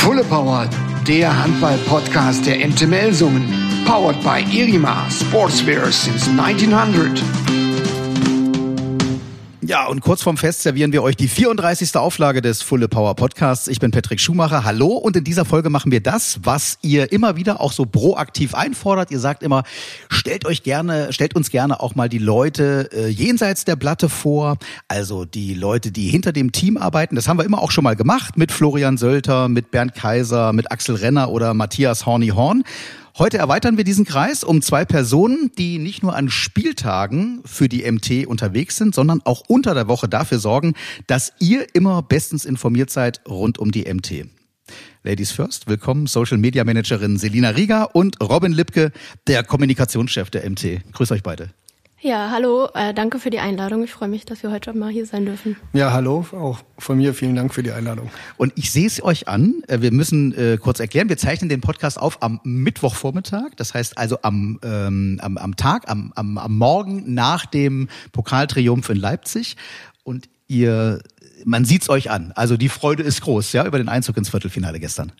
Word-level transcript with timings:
Fulle 0.00 0.24
Power, 0.24 0.66
der 1.06 1.28
Handball-Podcast 1.28 2.46
der 2.46 2.66
MT 2.66 2.86
Melsungen. 2.88 3.44
Powered 3.84 4.18
by 4.22 4.42
Irima 4.50 5.06
Sportswear 5.10 5.92
since 5.92 6.26
1900. 6.26 7.22
Ja, 9.70 9.86
und 9.86 10.00
kurz 10.00 10.22
vorm 10.22 10.36
Fest 10.36 10.62
servieren 10.62 10.92
wir 10.92 11.00
euch 11.04 11.14
die 11.14 11.28
34. 11.28 11.94
Auflage 11.94 12.42
des 12.42 12.60
Fulle 12.60 12.88
Power 12.88 13.14
Podcasts. 13.14 13.68
Ich 13.68 13.78
bin 13.78 13.92
Patrick 13.92 14.18
Schumacher. 14.18 14.64
Hallo. 14.64 14.88
Und 14.88 15.14
in 15.14 15.22
dieser 15.22 15.44
Folge 15.44 15.70
machen 15.70 15.92
wir 15.92 16.00
das, 16.00 16.40
was 16.42 16.76
ihr 16.82 17.12
immer 17.12 17.36
wieder 17.36 17.60
auch 17.60 17.70
so 17.70 17.86
proaktiv 17.86 18.56
einfordert. 18.56 19.12
Ihr 19.12 19.20
sagt 19.20 19.44
immer, 19.44 19.62
stellt 20.08 20.44
euch 20.44 20.64
gerne, 20.64 21.12
stellt 21.12 21.36
uns 21.36 21.50
gerne 21.50 21.78
auch 21.78 21.94
mal 21.94 22.08
die 22.08 22.18
Leute 22.18 22.88
äh, 22.92 23.06
jenseits 23.06 23.64
der 23.64 23.76
Platte 23.76 24.08
vor. 24.08 24.56
Also 24.88 25.24
die 25.24 25.54
Leute, 25.54 25.92
die 25.92 26.08
hinter 26.08 26.32
dem 26.32 26.50
Team 26.50 26.76
arbeiten. 26.76 27.14
Das 27.14 27.28
haben 27.28 27.38
wir 27.38 27.44
immer 27.44 27.62
auch 27.62 27.70
schon 27.70 27.84
mal 27.84 27.94
gemacht 27.94 28.36
mit 28.36 28.50
Florian 28.50 28.96
Sölter, 28.96 29.48
mit 29.48 29.70
Bernd 29.70 29.94
Kaiser, 29.94 30.52
mit 30.52 30.72
Axel 30.72 30.96
Renner 30.96 31.30
oder 31.30 31.54
Matthias 31.54 32.06
Horny 32.06 32.30
Horn. 32.30 32.64
Heute 33.20 33.36
erweitern 33.36 33.76
wir 33.76 33.84
diesen 33.84 34.06
Kreis 34.06 34.42
um 34.42 34.62
zwei 34.62 34.86
Personen, 34.86 35.52
die 35.58 35.76
nicht 35.76 36.02
nur 36.02 36.16
an 36.16 36.30
Spieltagen 36.30 37.42
für 37.44 37.68
die 37.68 37.82
MT 37.82 38.26
unterwegs 38.26 38.78
sind, 38.78 38.94
sondern 38.94 39.20
auch 39.26 39.42
unter 39.46 39.74
der 39.74 39.88
Woche 39.88 40.08
dafür 40.08 40.38
sorgen, 40.38 40.72
dass 41.06 41.34
ihr 41.38 41.66
immer 41.74 42.00
bestens 42.00 42.46
informiert 42.46 42.88
seid 42.88 43.20
rund 43.28 43.58
um 43.58 43.72
die 43.72 43.92
MT. 43.92 44.24
Ladies 45.02 45.32
first, 45.32 45.68
willkommen 45.68 46.06
Social 46.06 46.38
Media 46.38 46.64
Managerin 46.64 47.18
Selina 47.18 47.50
Rieger 47.50 47.94
und 47.94 48.16
Robin 48.22 48.52
Lipke, 48.52 48.90
der 49.26 49.44
Kommunikationschef 49.44 50.30
der 50.30 50.48
MT. 50.48 50.90
Grüß 50.90 51.12
euch 51.12 51.22
beide. 51.22 51.50
Ja, 52.02 52.30
hallo, 52.30 52.66
äh, 52.72 52.94
danke 52.94 53.18
für 53.18 53.28
die 53.28 53.40
Einladung. 53.40 53.84
Ich 53.84 53.92
freue 53.92 54.08
mich, 54.08 54.24
dass 54.24 54.42
wir 54.42 54.50
heute 54.50 54.72
mal 54.72 54.90
hier 54.90 55.04
sein 55.04 55.26
dürfen. 55.26 55.56
Ja, 55.74 55.92
hallo, 55.92 56.24
auch 56.32 56.60
von 56.78 56.96
mir 56.96 57.12
vielen 57.12 57.36
Dank 57.36 57.52
für 57.52 57.62
die 57.62 57.72
Einladung. 57.72 58.10
Und 58.38 58.54
ich 58.56 58.72
sehe 58.72 58.86
es 58.86 59.02
euch 59.02 59.28
an. 59.28 59.62
Äh, 59.68 59.82
wir 59.82 59.92
müssen 59.92 60.32
äh, 60.32 60.56
kurz 60.56 60.80
erklären, 60.80 61.10
wir 61.10 61.18
zeichnen 61.18 61.50
den 61.50 61.60
Podcast 61.60 62.00
auf 62.00 62.22
am 62.22 62.40
Mittwochvormittag. 62.42 63.50
Das 63.56 63.74
heißt 63.74 63.98
also 63.98 64.16
am, 64.22 64.58
ähm, 64.62 65.18
am, 65.20 65.36
am 65.36 65.56
Tag, 65.56 65.90
am, 65.90 66.10
am, 66.16 66.38
am 66.38 66.56
Morgen 66.56 67.12
nach 67.12 67.44
dem 67.44 67.90
Pokaltriumph 68.12 68.88
in 68.88 68.96
Leipzig. 68.96 69.58
Und 70.02 70.30
ihr, 70.48 71.02
man 71.44 71.66
sieht's 71.66 71.90
euch 71.90 72.10
an. 72.10 72.32
Also 72.34 72.56
die 72.56 72.70
Freude 72.70 73.02
ist 73.02 73.20
groß, 73.20 73.52
ja, 73.52 73.66
über 73.66 73.76
den 73.76 73.90
Einzug 73.90 74.16
ins 74.16 74.30
Viertelfinale 74.30 74.80
gestern. 74.80 75.12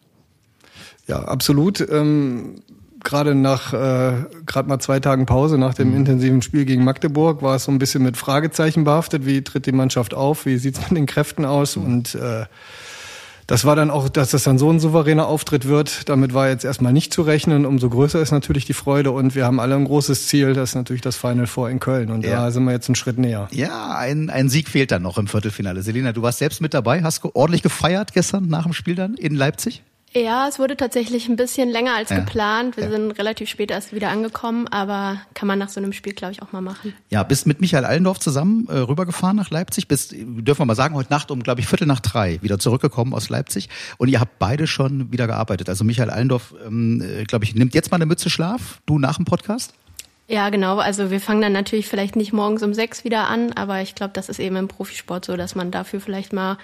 Ja, 1.07 1.25
absolut. 1.25 1.87
Ähm 1.91 2.63
gerade 3.05 3.35
nach 3.35 3.73
äh, 3.73 4.25
gerade 4.47 4.69
mal 4.69 4.79
zwei 4.79 5.01
Tagen 5.01 5.27
Pause 5.27 5.59
nach 5.59 5.75
dem 5.75 5.91
mhm. 5.91 5.97
intensiven 5.97 6.43
Spiel 6.43 6.65
gegen 6.65 6.85
Magdeburg 6.85 7.43
war 7.43 7.57
es 7.57 7.65
so 7.65 7.73
ein 7.73 7.79
bisschen 7.79 8.03
mit 8.03 8.17
Fragezeichen 8.17 8.85
behaftet. 8.85 9.27
Wie 9.27 9.43
tritt 9.43 9.67
die 9.67 9.73
Mannschaft 9.73 10.15
auf? 10.15 10.47
Wie 10.47 10.57
sieht's 10.57 10.81
mit 10.81 10.99
den 10.99 11.07
Kräften 11.07 11.45
aus? 11.45 11.77
Mhm. 11.77 11.85
Und 11.85 12.15
äh, 12.15 12.45
das 13.51 13.65
war 13.65 13.75
dann 13.75 13.91
auch, 13.91 14.09
dass 14.09 14.31
das 14.31 14.45
dann 14.45 14.59
so 14.59 14.71
ein 14.71 14.79
souveräner 14.79 15.27
Auftritt 15.27 15.67
wird. 15.67 16.09
Damit 16.09 16.35
war 16.35 16.49
jetzt 16.49 16.65
erstmal 16.65 16.93
nicht 16.93 17.13
zu 17.13 17.23
rechnen. 17.23 17.67
Umso 17.67 17.91
größer 17.91 18.23
ist 18.23 18.31
natürlich 18.31 18.65
die 18.65 18.75
Freude 18.75 19.11
und 19.11 19.35
wir 19.35 19.45
haben 19.45 19.59
alle 19.59 19.75
ein 19.75 19.87
großes 19.87 20.29
Ziel. 20.29 20.55
Das 20.55 20.71
ist 20.71 20.75
natürlich 20.77 21.03
das 21.03 21.17
Final 21.17 21.49
Four 21.49 21.69
in 21.69 21.81
Köln 21.81 22.13
und 22.13 22.25
ja. 22.25 22.37
da 22.37 22.51
sind 22.53 22.63
wir 22.63 22.71
jetzt 22.71 22.89
einen 22.89 22.95
Schritt 22.95 23.19
näher. 23.19 23.49
Ja, 23.51 23.97
ein, 23.97 24.31
ein 24.31 24.49
Sieg 24.49 24.69
fehlt 24.69 24.93
dann 24.93 25.03
noch 25.03 25.19
im 25.19 25.27
Viertelfinale. 25.27 25.83
Selina, 25.83 26.13
du 26.13 26.23
warst 26.23 26.39
selbst 26.39 26.61
mit 26.61 26.75
dabei. 26.75 27.03
Hast 27.03 27.25
du 27.25 27.31
ordentlich 27.35 27.63
gefeiert 27.63 28.13
gestern 28.13 28.47
nach 28.47 28.63
dem 28.63 28.73
Spiel 28.73 28.95
dann 28.95 29.15
in 29.15 29.35
Leipzig? 29.35 29.83
Ja, 30.13 30.49
es 30.49 30.59
wurde 30.59 30.77
tatsächlich 30.77 31.29
ein 31.29 31.37
bisschen 31.37 31.69
länger 31.69 31.95
als 31.95 32.11
ja. 32.11 32.19
geplant. 32.19 32.77
Wir 32.77 32.85
ja. 32.85 32.91
sind 32.91 33.13
relativ 33.13 33.49
spät 33.49 33.71
erst 33.71 33.95
wieder 33.95 34.11
angekommen, 34.11 34.67
aber 34.67 35.21
kann 35.35 35.47
man 35.47 35.59
nach 35.59 35.69
so 35.69 35.79
einem 35.79 35.93
Spiel, 35.93 36.15
glaube 36.15 36.33
ich, 36.33 36.43
auch 36.43 36.51
mal 36.51 36.61
machen. 36.61 36.95
Ja, 37.11 37.23
bist 37.23 37.47
mit 37.47 37.61
Michael 37.61 37.85
Allendorf 37.85 38.19
zusammen 38.19 38.67
äh, 38.69 38.79
rübergefahren 38.79 39.37
nach 39.37 39.51
Leipzig. 39.51 39.87
Bist, 39.87 40.13
dürfen 40.13 40.61
wir 40.63 40.67
mal 40.67 40.75
sagen, 40.75 40.97
heute 40.97 41.13
Nacht 41.13 41.31
um, 41.31 41.45
glaube 41.45 41.61
ich, 41.61 41.69
Viertel 41.69 41.87
nach 41.87 42.01
drei 42.01 42.43
wieder 42.43 42.59
zurückgekommen 42.59 43.15
aus 43.15 43.29
Leipzig. 43.29 43.69
Und 43.99 44.09
ihr 44.09 44.19
habt 44.19 44.41
beide 44.41 44.67
schon 44.67 45.13
wieder 45.13 45.29
gearbeitet. 45.29 45.69
Also 45.69 45.85
Michael 45.85 46.11
Allendorf, 46.11 46.55
ähm, 46.67 47.01
äh, 47.03 47.23
glaube 47.23 47.45
ich, 47.45 47.55
nimmt 47.55 47.75
jetzt 47.75 47.93
mal 47.93 47.97
eine 47.97 48.07
Mütze 48.07 48.31
Schlaf. 48.31 48.81
Du 48.87 48.99
nach 48.99 49.17
dem 49.17 49.27
Podcast? 49.27 49.75
Ja, 50.27 50.49
genau. 50.51 50.79
Also 50.79 51.13
wir 51.13 51.21
fangen 51.21 51.41
dann 51.41 51.53
natürlich 51.53 51.87
vielleicht 51.87 52.17
nicht 52.17 52.33
morgens 52.33 52.65
um 52.65 52.75
sechs 52.75 53.05
wieder 53.05 53.29
an, 53.29 53.53
aber 53.53 53.81
ich 53.81 53.95
glaube, 53.95 54.13
das 54.13 54.29
ist 54.29 54.41
eben 54.41 54.57
im 54.57 54.67
Profisport 54.67 55.25
so, 55.25 55.37
dass 55.37 55.55
man 55.55 55.71
dafür 55.71 56.01
vielleicht 56.01 56.33
mal 56.33 56.59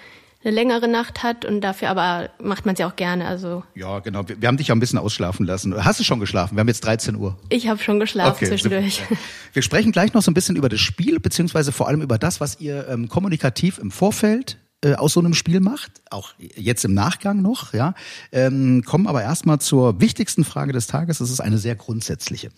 eine 0.46 0.54
längere 0.54 0.86
Nacht 0.86 1.24
hat 1.24 1.44
und 1.44 1.60
dafür 1.60 1.90
aber 1.90 2.30
macht 2.40 2.66
man 2.66 2.74
es 2.74 2.78
ja 2.78 2.88
auch 2.88 2.94
gerne. 2.94 3.26
Also 3.26 3.64
ja, 3.74 3.98
genau. 3.98 4.28
Wir, 4.28 4.40
wir, 4.40 4.48
haben 4.48 4.56
dich 4.56 4.68
ja 4.68 4.74
ein 4.74 4.80
bisschen 4.80 4.98
ausschlafen 4.98 5.44
lassen. 5.44 5.84
Hast 5.84 5.98
du 5.98 6.04
schon 6.04 6.20
geschlafen? 6.20 6.56
Wir 6.56 6.60
haben 6.60 6.68
jetzt 6.68 6.84
13 6.84 7.16
Uhr. 7.16 7.36
Ich 7.48 7.68
habe 7.68 7.82
schon 7.82 7.98
geschlafen 7.98 8.36
okay, 8.36 8.46
zwischendurch. 8.46 9.02
Super. 9.08 9.20
Wir 9.52 9.62
sprechen 9.62 9.90
gleich 9.90 10.14
noch 10.14 10.22
so 10.22 10.30
ein 10.30 10.34
bisschen 10.34 10.54
über 10.56 10.68
das 10.68 10.80
Spiel 10.80 11.18
beziehungsweise 11.18 11.72
vor 11.72 11.88
allem 11.88 12.00
über 12.00 12.18
das, 12.18 12.40
was 12.40 12.60
ihr 12.60 12.86
ähm, 12.88 13.08
kommunikativ 13.08 13.78
im 13.78 13.90
Vorfeld 13.90 14.58
äh, 14.82 14.94
aus 14.94 15.14
so 15.14 15.20
einem 15.20 15.34
Spiel 15.34 15.60
macht, 15.60 15.90
auch 16.10 16.34
jetzt 16.38 16.84
im 16.84 16.94
Nachgang 16.94 17.42
noch, 17.42 17.72
ja. 17.72 17.94
Ähm, 18.30 18.82
kommen 18.84 19.06
aber 19.06 19.22
erstmal 19.22 19.58
zur 19.58 20.00
wichtigsten 20.00 20.44
Frage 20.44 20.72
des 20.72 20.86
Tages. 20.86 21.18
Das 21.18 21.30
ist 21.30 21.40
eine 21.40 21.58
sehr 21.58 21.74
grundsätzliche. 21.74 22.50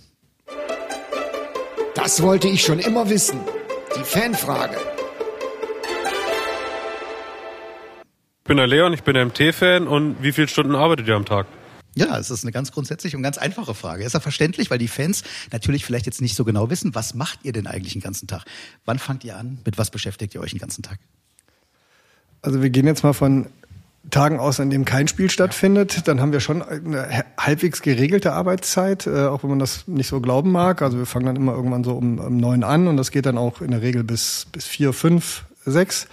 Das 1.94 2.22
wollte 2.22 2.48
ich 2.48 2.62
schon 2.62 2.80
immer 2.80 3.08
wissen. 3.08 3.38
Die 3.96 4.04
Fanfrage. 4.04 4.76
Bin 8.48 8.56
der 8.56 8.66
Leon, 8.66 8.92
ich 8.94 9.02
bin 9.02 9.14
MT-Fan 9.14 9.86
und 9.86 10.22
wie 10.22 10.32
viele 10.32 10.48
Stunden 10.48 10.74
arbeitet 10.74 11.06
ihr 11.06 11.14
am 11.14 11.26
Tag? 11.26 11.46
Ja, 11.94 12.16
es 12.18 12.30
ist 12.30 12.44
eine 12.44 12.52
ganz 12.52 12.72
grundsätzliche 12.72 13.16
und 13.16 13.22
ganz 13.22 13.38
einfache 13.38 13.74
Frage. 13.74 14.04
Ist 14.04 14.14
ja 14.14 14.20
verständlich, 14.20 14.70
weil 14.70 14.78
die 14.78 14.88
Fans 14.88 15.22
natürlich 15.52 15.84
vielleicht 15.84 16.06
jetzt 16.06 16.20
nicht 16.20 16.34
so 16.34 16.44
genau 16.44 16.70
wissen, 16.70 16.94
was 16.94 17.14
macht 17.14 17.40
ihr 17.42 17.52
denn 17.52 17.66
eigentlich 17.66 17.92
den 17.92 18.02
ganzen 18.02 18.26
Tag? 18.26 18.44
Wann 18.84 18.98
fangt 18.98 19.22
ihr 19.24 19.36
an? 19.36 19.58
Mit 19.64 19.78
was 19.78 19.90
beschäftigt 19.90 20.34
ihr 20.34 20.40
euch 20.40 20.50
den 20.52 20.60
ganzen 20.60 20.82
Tag? 20.82 20.98
Also 22.40 22.62
wir 22.62 22.70
gehen 22.70 22.86
jetzt 22.86 23.02
mal 23.02 23.12
von 23.12 23.46
Tagen 24.10 24.38
aus, 24.38 24.60
an 24.60 24.70
dem 24.70 24.86
kein 24.86 25.08
Spiel 25.08 25.28
stattfindet, 25.28 26.08
dann 26.08 26.20
haben 26.20 26.32
wir 26.32 26.40
schon 26.40 26.62
eine 26.62 27.24
halbwegs 27.38 27.82
geregelte 27.82 28.32
Arbeitszeit, 28.32 29.06
äh, 29.06 29.26
auch 29.26 29.42
wenn 29.42 29.50
man 29.50 29.58
das 29.58 29.86
nicht 29.86 30.08
so 30.08 30.20
glauben 30.20 30.52
mag. 30.52 30.80
Also 30.80 30.96
wir 30.96 31.04
fangen 31.04 31.26
dann 31.26 31.36
immer 31.36 31.52
irgendwann 31.52 31.84
so 31.84 31.92
um, 31.92 32.18
um 32.18 32.38
neun 32.38 32.64
an 32.64 32.88
und 32.88 32.96
das 32.96 33.10
geht 33.10 33.26
dann 33.26 33.36
auch 33.36 33.60
in 33.60 33.72
der 33.72 33.82
Regel 33.82 34.04
bis, 34.04 34.46
bis 34.50 34.66
vier, 34.66 34.94
fünf, 34.94 35.44
sechs. 35.66 36.06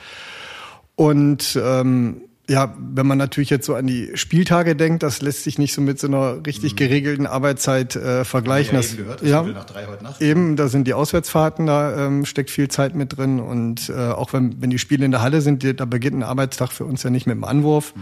Und 0.96 1.60
ähm, 1.62 2.22
ja, 2.48 2.76
wenn 2.78 3.08
man 3.08 3.18
natürlich 3.18 3.50
jetzt 3.50 3.66
so 3.66 3.74
an 3.74 3.88
die 3.88 4.12
Spieltage 4.16 4.76
denkt, 4.76 5.02
das 5.02 5.22
lässt 5.22 5.44
sich 5.44 5.58
nicht 5.58 5.74
so 5.74 5.82
mit 5.82 6.00
so 6.00 6.08
einer 6.08 6.46
richtig 6.46 6.74
mhm. 6.74 6.78
geregelten 6.78 7.28
Arbeitszeit 7.28 7.96
äh, 7.96 8.24
vergleichen. 8.24 8.76
Ja, 8.76 8.82
das, 8.82 8.98
gehört, 8.98 9.22
das 9.22 9.30
ja 9.30 9.42
nach 9.42 9.66
drei 9.66 9.88
heute 9.88 10.04
Nacht. 10.04 10.22
eben, 10.22 10.56
da 10.56 10.68
sind 10.68 10.86
die 10.86 10.94
Auswärtsfahrten, 10.94 11.66
da 11.66 12.06
ähm, 12.06 12.26
steckt 12.26 12.52
viel 12.52 12.68
Zeit 12.68 12.94
mit 12.94 13.18
drin 13.18 13.40
und 13.40 13.90
äh, 13.90 13.94
auch 13.94 14.34
wenn, 14.34 14.62
wenn 14.62 14.70
die 14.70 14.78
Spiele 14.78 15.06
in 15.06 15.12
der 15.12 15.22
Halle 15.22 15.42
sind, 15.42 15.64
die, 15.64 15.76
da 15.76 15.86
beginnt 15.86 16.18
ein 16.18 16.24
Arbeitstag 16.24 16.72
für 16.72 16.86
uns 16.86 17.02
ja 17.02 17.10
nicht 17.10 17.26
mit 17.26 17.36
dem 17.36 17.44
Anwurf. 17.44 17.96
Mhm 17.96 18.02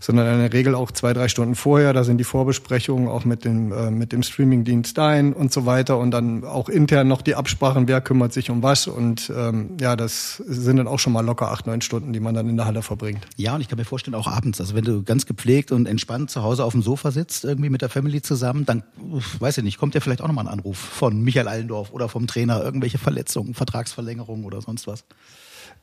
sondern 0.00 0.32
in 0.34 0.40
der 0.40 0.52
Regel 0.52 0.74
auch 0.74 0.90
zwei, 0.90 1.12
drei 1.12 1.28
Stunden 1.28 1.54
vorher. 1.54 1.92
Da 1.92 2.04
sind 2.04 2.18
die 2.18 2.24
Vorbesprechungen 2.24 3.08
auch 3.08 3.24
mit 3.24 3.44
dem, 3.44 3.72
äh, 3.72 3.90
mit 3.90 4.12
dem 4.12 4.22
Streamingdienst 4.22 4.96
Dein 4.96 5.32
und 5.32 5.52
so 5.52 5.66
weiter 5.66 5.98
und 5.98 6.10
dann 6.10 6.44
auch 6.44 6.68
intern 6.68 7.08
noch 7.08 7.22
die 7.22 7.34
Absprachen, 7.34 7.88
wer 7.88 8.00
kümmert 8.00 8.32
sich 8.32 8.50
um 8.50 8.62
was 8.62 8.86
und 8.86 9.32
ähm, 9.34 9.76
ja, 9.80 9.96
das 9.96 10.36
sind 10.36 10.76
dann 10.76 10.88
auch 10.88 10.98
schon 10.98 11.12
mal 11.12 11.24
locker 11.24 11.50
acht, 11.50 11.66
neun 11.66 11.80
Stunden, 11.80 12.12
die 12.12 12.20
man 12.20 12.34
dann 12.34 12.48
in 12.48 12.56
der 12.56 12.66
Halle 12.66 12.82
verbringt. 12.82 13.26
Ja, 13.36 13.54
und 13.54 13.60
ich 13.60 13.68
kann 13.68 13.78
mir 13.78 13.84
vorstellen, 13.84 14.14
auch 14.14 14.26
abends, 14.26 14.60
also 14.60 14.74
wenn 14.74 14.84
du 14.84 15.02
ganz 15.02 15.26
gepflegt 15.26 15.72
und 15.72 15.86
entspannt 15.86 16.30
zu 16.30 16.42
Hause 16.42 16.64
auf 16.64 16.72
dem 16.72 16.82
Sofa 16.82 17.10
sitzt, 17.10 17.44
irgendwie 17.44 17.70
mit 17.70 17.82
der 17.82 17.88
Family 17.88 18.22
zusammen, 18.22 18.66
dann, 18.66 18.82
weiß 19.38 19.58
ich 19.58 19.64
nicht, 19.64 19.78
kommt 19.78 19.94
ja 19.94 20.00
vielleicht 20.00 20.22
auch 20.22 20.26
nochmal 20.26 20.46
ein 20.46 20.52
Anruf 20.52 20.78
von 20.78 21.22
Michael 21.22 21.48
Allendorf 21.48 21.92
oder 21.92 22.08
vom 22.08 22.26
Trainer, 22.26 22.62
irgendwelche 22.62 22.98
Verletzungen, 22.98 23.54
Vertragsverlängerungen 23.54 24.44
oder 24.44 24.60
sonst 24.60 24.86
was. 24.86 25.04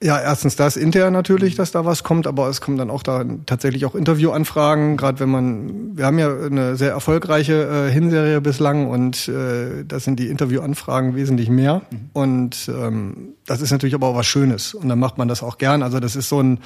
Ja, 0.03 0.19
erstens 0.19 0.55
das 0.55 0.75
intern 0.75 1.13
natürlich, 1.13 1.55
dass 1.55 1.71
da 1.71 1.85
was 1.85 2.03
kommt, 2.03 2.27
aber 2.27 2.49
es 2.49 2.59
kommen 2.59 2.77
dann 2.77 2.89
auch 2.89 3.01
da 3.01 3.23
tatsächlich 3.45 3.85
auch 3.85 3.95
Interviewanfragen, 3.95 4.97
gerade 4.97 5.19
wenn 5.21 5.29
man, 5.29 5.97
wir 5.97 6.05
haben 6.05 6.19
ja 6.19 6.35
eine 6.35 6.75
sehr 6.75 6.91
erfolgreiche 6.91 7.87
äh, 7.87 7.91
Hinserie 7.91 8.41
bislang 8.41 8.87
und 8.87 9.29
äh, 9.29 9.85
da 9.87 9.99
sind 9.99 10.19
die 10.19 10.27
Interviewanfragen 10.27 11.15
wesentlich 11.15 11.49
mehr 11.49 11.81
mhm. 11.89 12.09
und 12.11 12.69
ähm, 12.69 13.35
das 13.45 13.61
ist 13.61 13.71
natürlich 13.71 13.95
aber 13.95 14.07
auch 14.07 14.15
was 14.15 14.25
Schönes 14.25 14.73
und 14.73 14.89
dann 14.89 14.99
macht 14.99 15.17
man 15.17 15.29
das 15.29 15.41
auch 15.41 15.57
gern. 15.57 15.81
Also 15.81 15.99
das 15.99 16.15
ist 16.15 16.29
so 16.29 16.41
ein 16.41 16.59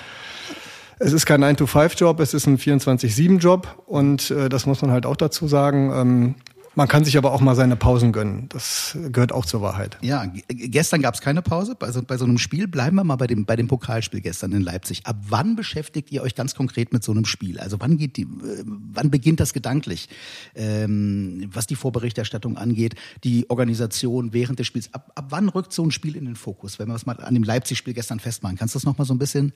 es 1.02 1.14
ist 1.14 1.26
kein 1.26 1.42
9-to-5-Job, 1.42 2.20
es 2.20 2.34
ist 2.34 2.46
ein 2.46 2.58
24-7-Job 2.58 3.84
und 3.86 4.32
äh, 4.32 4.50
das 4.50 4.66
muss 4.66 4.82
man 4.82 4.92
halt 4.92 5.06
auch 5.06 5.16
dazu 5.16 5.48
sagen. 5.48 5.92
Ähm, 5.96 6.36
man 6.80 6.88
kann 6.88 7.04
sich 7.04 7.18
aber 7.18 7.34
auch 7.34 7.42
mal 7.42 7.56
seine 7.56 7.76
Pausen 7.76 8.14
gönnen. 8.14 8.48
Das 8.48 8.98
gehört 9.12 9.34
auch 9.34 9.46
zur 9.46 9.62
Wahrheit. 9.62 9.98
Ja, 10.00 10.32
gestern 10.48 11.02
gab 11.02 11.14
es 11.14 11.20
keine 11.20 11.42
Pause. 11.42 11.76
Also 11.82 12.02
bei 12.02 12.16
so 12.16 12.24
einem 12.24 12.38
Spiel 12.38 12.70
bleiben 12.70 12.96
wir 12.96 13.04
mal 13.04 13.18
bei 13.18 13.28
dem, 13.28 13.44
bei 13.46 13.58
dem 13.58 13.68
Pokalspiel 13.68 14.22
gestern 14.22 14.54
in 14.54 14.62
Leipzig. 14.62 15.06
Ab 15.06 15.18
wann 15.28 15.58
beschäftigt 15.58 16.10
ihr 16.10 16.22
euch 16.22 16.36
ganz 16.36 16.56
konkret 16.56 16.94
mit 16.94 17.04
so 17.04 17.12
einem 17.12 17.26
Spiel? 17.26 17.60
Also 17.60 17.82
wann 17.82 17.98
geht 17.98 18.16
die, 18.16 18.22
äh, 18.22 18.64
wann 18.66 19.12
beginnt 19.12 19.42
das 19.42 19.52
gedanklich? 19.52 20.08
Ähm, 20.56 21.50
was 21.52 21.68
die 21.68 21.76
Vorberichterstattung 21.76 22.56
angeht, 22.56 22.96
die 23.26 23.50
Organisation 23.50 24.32
während 24.32 24.58
des 24.60 24.68
Spiels. 24.68 24.94
Ab, 24.94 25.12
ab 25.16 25.26
wann 25.32 25.50
rückt 25.50 25.74
so 25.74 25.84
ein 25.84 25.92
Spiel 25.92 26.16
in 26.16 26.24
den 26.24 26.38
Fokus? 26.38 26.80
Wenn 26.80 26.88
wir 26.88 26.96
es 26.96 27.06
mal 27.06 27.20
an 27.20 27.34
dem 27.34 27.44
Leipzig-Spiel 27.44 27.94
gestern 27.94 28.22
festmachen. 28.22 28.56
Kannst 28.58 28.74
du 28.74 28.80
das 28.80 28.86
nochmal 28.86 29.06
so 29.06 29.14
ein 29.14 29.20
bisschen 29.20 29.52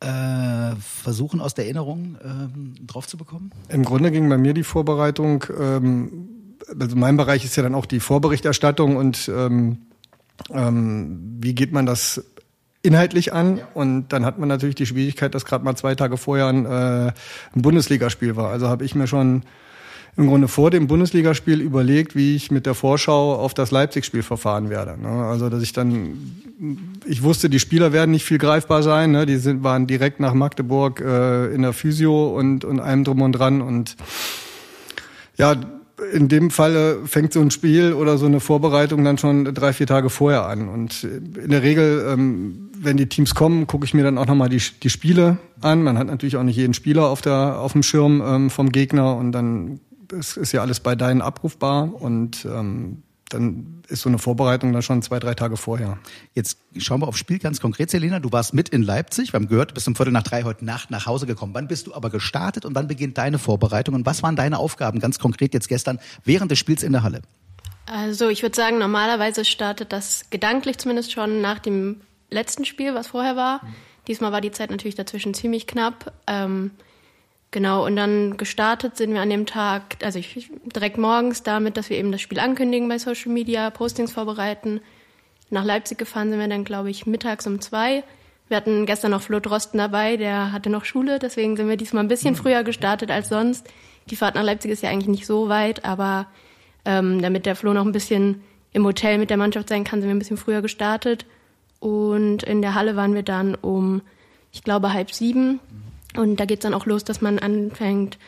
äh, 0.00 0.74
versuchen, 0.80 1.42
aus 1.42 1.52
der 1.52 1.66
Erinnerung 1.66 2.16
äh, 2.16 2.86
drauf 2.86 3.06
zu 3.06 3.18
bekommen? 3.18 3.50
Im 3.68 3.84
Grunde 3.84 4.10
ging 4.10 4.26
bei 4.30 4.38
mir 4.38 4.54
die 4.54 4.62
Vorbereitung 4.62 5.44
ähm, 5.60 6.38
also 6.78 6.96
mein 6.96 7.16
Bereich 7.16 7.44
ist 7.44 7.56
ja 7.56 7.62
dann 7.62 7.74
auch 7.74 7.86
die 7.86 8.00
Vorberichterstattung 8.00 8.96
und 8.96 9.30
ähm, 9.34 9.78
ähm, 10.50 11.38
wie 11.40 11.54
geht 11.54 11.72
man 11.72 11.86
das 11.86 12.22
inhaltlich 12.82 13.32
an. 13.32 13.60
Und 13.74 14.08
dann 14.08 14.24
hat 14.24 14.38
man 14.38 14.48
natürlich 14.48 14.74
die 14.74 14.86
Schwierigkeit, 14.86 15.34
dass 15.34 15.44
gerade 15.44 15.64
mal 15.64 15.76
zwei 15.76 15.94
Tage 15.94 16.16
vorher 16.16 16.46
ein, 16.46 16.66
äh, 16.66 17.12
ein 17.54 17.62
Bundesligaspiel 17.62 18.36
war. 18.36 18.50
Also 18.50 18.68
habe 18.68 18.84
ich 18.84 18.94
mir 18.94 19.06
schon 19.06 19.42
im 20.16 20.26
Grunde 20.26 20.46
vor 20.46 20.70
dem 20.70 20.88
Bundesligaspiel 20.88 21.62
überlegt, 21.62 22.14
wie 22.14 22.36
ich 22.36 22.50
mit 22.50 22.66
der 22.66 22.74
Vorschau 22.74 23.34
auf 23.34 23.54
das 23.54 23.70
Leipzig-Spiel 23.70 24.22
verfahren 24.22 24.68
werde. 24.68 25.00
Ne? 25.00 25.08
Also 25.08 25.48
dass 25.48 25.62
ich 25.62 25.72
dann, 25.72 26.18
ich 27.06 27.22
wusste, 27.22 27.48
die 27.48 27.58
Spieler 27.58 27.94
werden 27.94 28.10
nicht 28.10 28.24
viel 28.24 28.36
greifbar 28.36 28.82
sein. 28.82 29.12
Ne? 29.12 29.24
Die 29.24 29.36
sind, 29.36 29.62
waren 29.62 29.86
direkt 29.86 30.20
nach 30.20 30.34
Magdeburg 30.34 31.00
äh, 31.00 31.54
in 31.54 31.62
der 31.62 31.72
Physio 31.72 32.36
und, 32.36 32.64
und 32.64 32.78
allem 32.78 33.04
drum 33.04 33.22
und 33.22 33.32
dran. 33.32 33.62
Und 33.62 33.96
ja, 35.38 35.54
in 36.12 36.28
dem 36.28 36.50
Falle 36.50 37.06
fängt 37.06 37.32
so 37.32 37.40
ein 37.40 37.50
Spiel 37.50 37.92
oder 37.92 38.18
so 38.18 38.26
eine 38.26 38.40
Vorbereitung 38.40 39.04
dann 39.04 39.18
schon 39.18 39.44
drei, 39.44 39.72
vier 39.72 39.86
Tage 39.86 40.10
vorher 40.10 40.46
an. 40.46 40.68
Und 40.68 41.04
in 41.04 41.50
der 41.50 41.62
Regel, 41.62 42.06
ähm, 42.08 42.70
wenn 42.78 42.96
die 42.96 43.08
Teams 43.08 43.34
kommen, 43.34 43.66
gucke 43.66 43.84
ich 43.84 43.94
mir 43.94 44.02
dann 44.02 44.18
auch 44.18 44.26
nochmal 44.26 44.48
die, 44.48 44.62
die 44.82 44.90
Spiele 44.90 45.38
an. 45.60 45.82
Man 45.82 45.98
hat 45.98 46.06
natürlich 46.06 46.36
auch 46.36 46.42
nicht 46.42 46.56
jeden 46.56 46.74
Spieler 46.74 47.08
auf, 47.08 47.20
der, 47.20 47.58
auf 47.58 47.72
dem 47.72 47.82
Schirm 47.82 48.22
ähm, 48.24 48.50
vom 48.50 48.70
Gegner 48.70 49.16
und 49.16 49.32
dann 49.32 49.80
es 50.12 50.36
ist 50.36 50.52
ja 50.52 50.60
alles 50.60 50.80
bei 50.80 50.94
deinen 50.94 51.22
abrufbar 51.22 51.90
und 52.00 52.44
ähm, 52.44 53.02
dann 53.34 53.82
ist 53.88 54.02
so 54.02 54.08
eine 54.08 54.18
Vorbereitung 54.18 54.72
dann 54.72 54.82
schon 54.82 55.02
zwei, 55.02 55.18
drei 55.18 55.34
Tage 55.34 55.56
vorher. 55.56 55.98
Jetzt 56.34 56.58
schauen 56.78 57.00
wir 57.00 57.08
aufs 57.08 57.18
Spiel 57.18 57.38
ganz 57.38 57.60
konkret, 57.60 57.90
Selena. 57.90 58.20
Du 58.20 58.32
warst 58.32 58.54
mit 58.54 58.68
in 58.68 58.82
Leipzig, 58.82 59.32
wir 59.32 59.38
haben 59.38 59.48
gehört, 59.48 59.70
du 59.70 59.74
bist 59.74 59.88
um 59.88 59.96
Viertel 59.96 60.12
nach 60.12 60.22
drei 60.22 60.42
heute 60.42 60.64
Nacht 60.64 60.90
nach 60.90 61.06
Hause 61.06 61.26
gekommen. 61.26 61.54
Wann 61.54 61.68
bist 61.68 61.86
du 61.86 61.94
aber 61.94 62.10
gestartet 62.10 62.64
und 62.64 62.74
wann 62.74 62.88
beginnt 62.88 63.18
deine 63.18 63.38
Vorbereitung 63.38 63.94
und 63.94 64.06
was 64.06 64.22
waren 64.22 64.36
deine 64.36 64.58
Aufgaben 64.58 65.00
ganz 65.00 65.18
konkret 65.18 65.54
jetzt 65.54 65.68
gestern 65.68 65.98
während 66.24 66.50
des 66.50 66.58
Spiels 66.58 66.82
in 66.82 66.92
der 66.92 67.02
Halle? 67.02 67.22
Also 67.86 68.28
ich 68.28 68.42
würde 68.42 68.54
sagen, 68.54 68.78
normalerweise 68.78 69.44
startet 69.44 69.92
das 69.92 70.26
gedanklich 70.30 70.78
zumindest 70.78 71.12
schon 71.12 71.40
nach 71.40 71.58
dem 71.58 72.00
letzten 72.30 72.64
Spiel, 72.64 72.94
was 72.94 73.08
vorher 73.08 73.36
war. 73.36 73.60
Diesmal 74.08 74.32
war 74.32 74.40
die 74.40 74.50
Zeit 74.50 74.70
natürlich 74.70 74.94
dazwischen 74.94 75.34
ziemlich 75.34 75.66
knapp. 75.66 76.12
Ähm, 76.26 76.72
Genau, 77.52 77.84
und 77.84 77.96
dann 77.96 78.38
gestartet 78.38 78.96
sind 78.96 79.12
wir 79.12 79.20
an 79.20 79.28
dem 79.28 79.44
Tag, 79.44 79.96
also 80.02 80.18
ich, 80.18 80.50
direkt 80.74 80.96
morgens 80.96 81.42
damit, 81.42 81.76
dass 81.76 81.90
wir 81.90 81.98
eben 81.98 82.10
das 82.10 82.22
Spiel 82.22 82.40
ankündigen 82.40 82.88
bei 82.88 82.98
Social 82.98 83.30
Media, 83.30 83.68
Postings 83.68 84.10
vorbereiten. 84.10 84.80
Nach 85.50 85.62
Leipzig 85.62 85.98
gefahren 85.98 86.30
sind 86.30 86.40
wir 86.40 86.48
dann, 86.48 86.64
glaube 86.64 86.88
ich, 86.88 87.04
mittags 87.04 87.46
um 87.46 87.60
zwei. 87.60 88.04
Wir 88.48 88.56
hatten 88.56 88.86
gestern 88.86 89.10
noch 89.10 89.20
Flo 89.20 89.38
Drosten 89.38 89.76
dabei, 89.76 90.16
der 90.16 90.50
hatte 90.50 90.70
noch 90.70 90.86
Schule, 90.86 91.18
deswegen 91.18 91.58
sind 91.58 91.68
wir 91.68 91.76
diesmal 91.76 92.02
ein 92.02 92.08
bisschen 92.08 92.36
früher 92.36 92.64
gestartet 92.64 93.10
als 93.10 93.28
sonst. 93.28 93.68
Die 94.08 94.16
Fahrt 94.16 94.34
nach 94.34 94.42
Leipzig 94.42 94.70
ist 94.70 94.82
ja 94.82 94.88
eigentlich 94.88 95.08
nicht 95.08 95.26
so 95.26 95.50
weit, 95.50 95.84
aber 95.84 96.28
ähm, 96.86 97.20
damit 97.20 97.44
der 97.44 97.54
Flo 97.54 97.74
noch 97.74 97.84
ein 97.84 97.92
bisschen 97.92 98.42
im 98.72 98.86
Hotel 98.86 99.18
mit 99.18 99.28
der 99.28 99.36
Mannschaft 99.36 99.68
sein 99.68 99.84
kann, 99.84 100.00
sind 100.00 100.08
wir 100.08 100.14
ein 100.14 100.18
bisschen 100.18 100.38
früher 100.38 100.62
gestartet. 100.62 101.26
Und 101.80 102.44
in 102.44 102.62
der 102.62 102.74
Halle 102.74 102.96
waren 102.96 103.14
wir 103.14 103.22
dann 103.22 103.54
um, 103.54 104.00
ich 104.52 104.64
glaube, 104.64 104.94
halb 104.94 105.12
sieben. 105.12 105.60
Und 106.16 106.40
da 106.40 106.44
geht's 106.44 106.62
dann 106.62 106.74
auch 106.74 106.86
los, 106.86 107.04
dass 107.04 107.20
man 107.20 107.38
anfängt. 107.38 108.18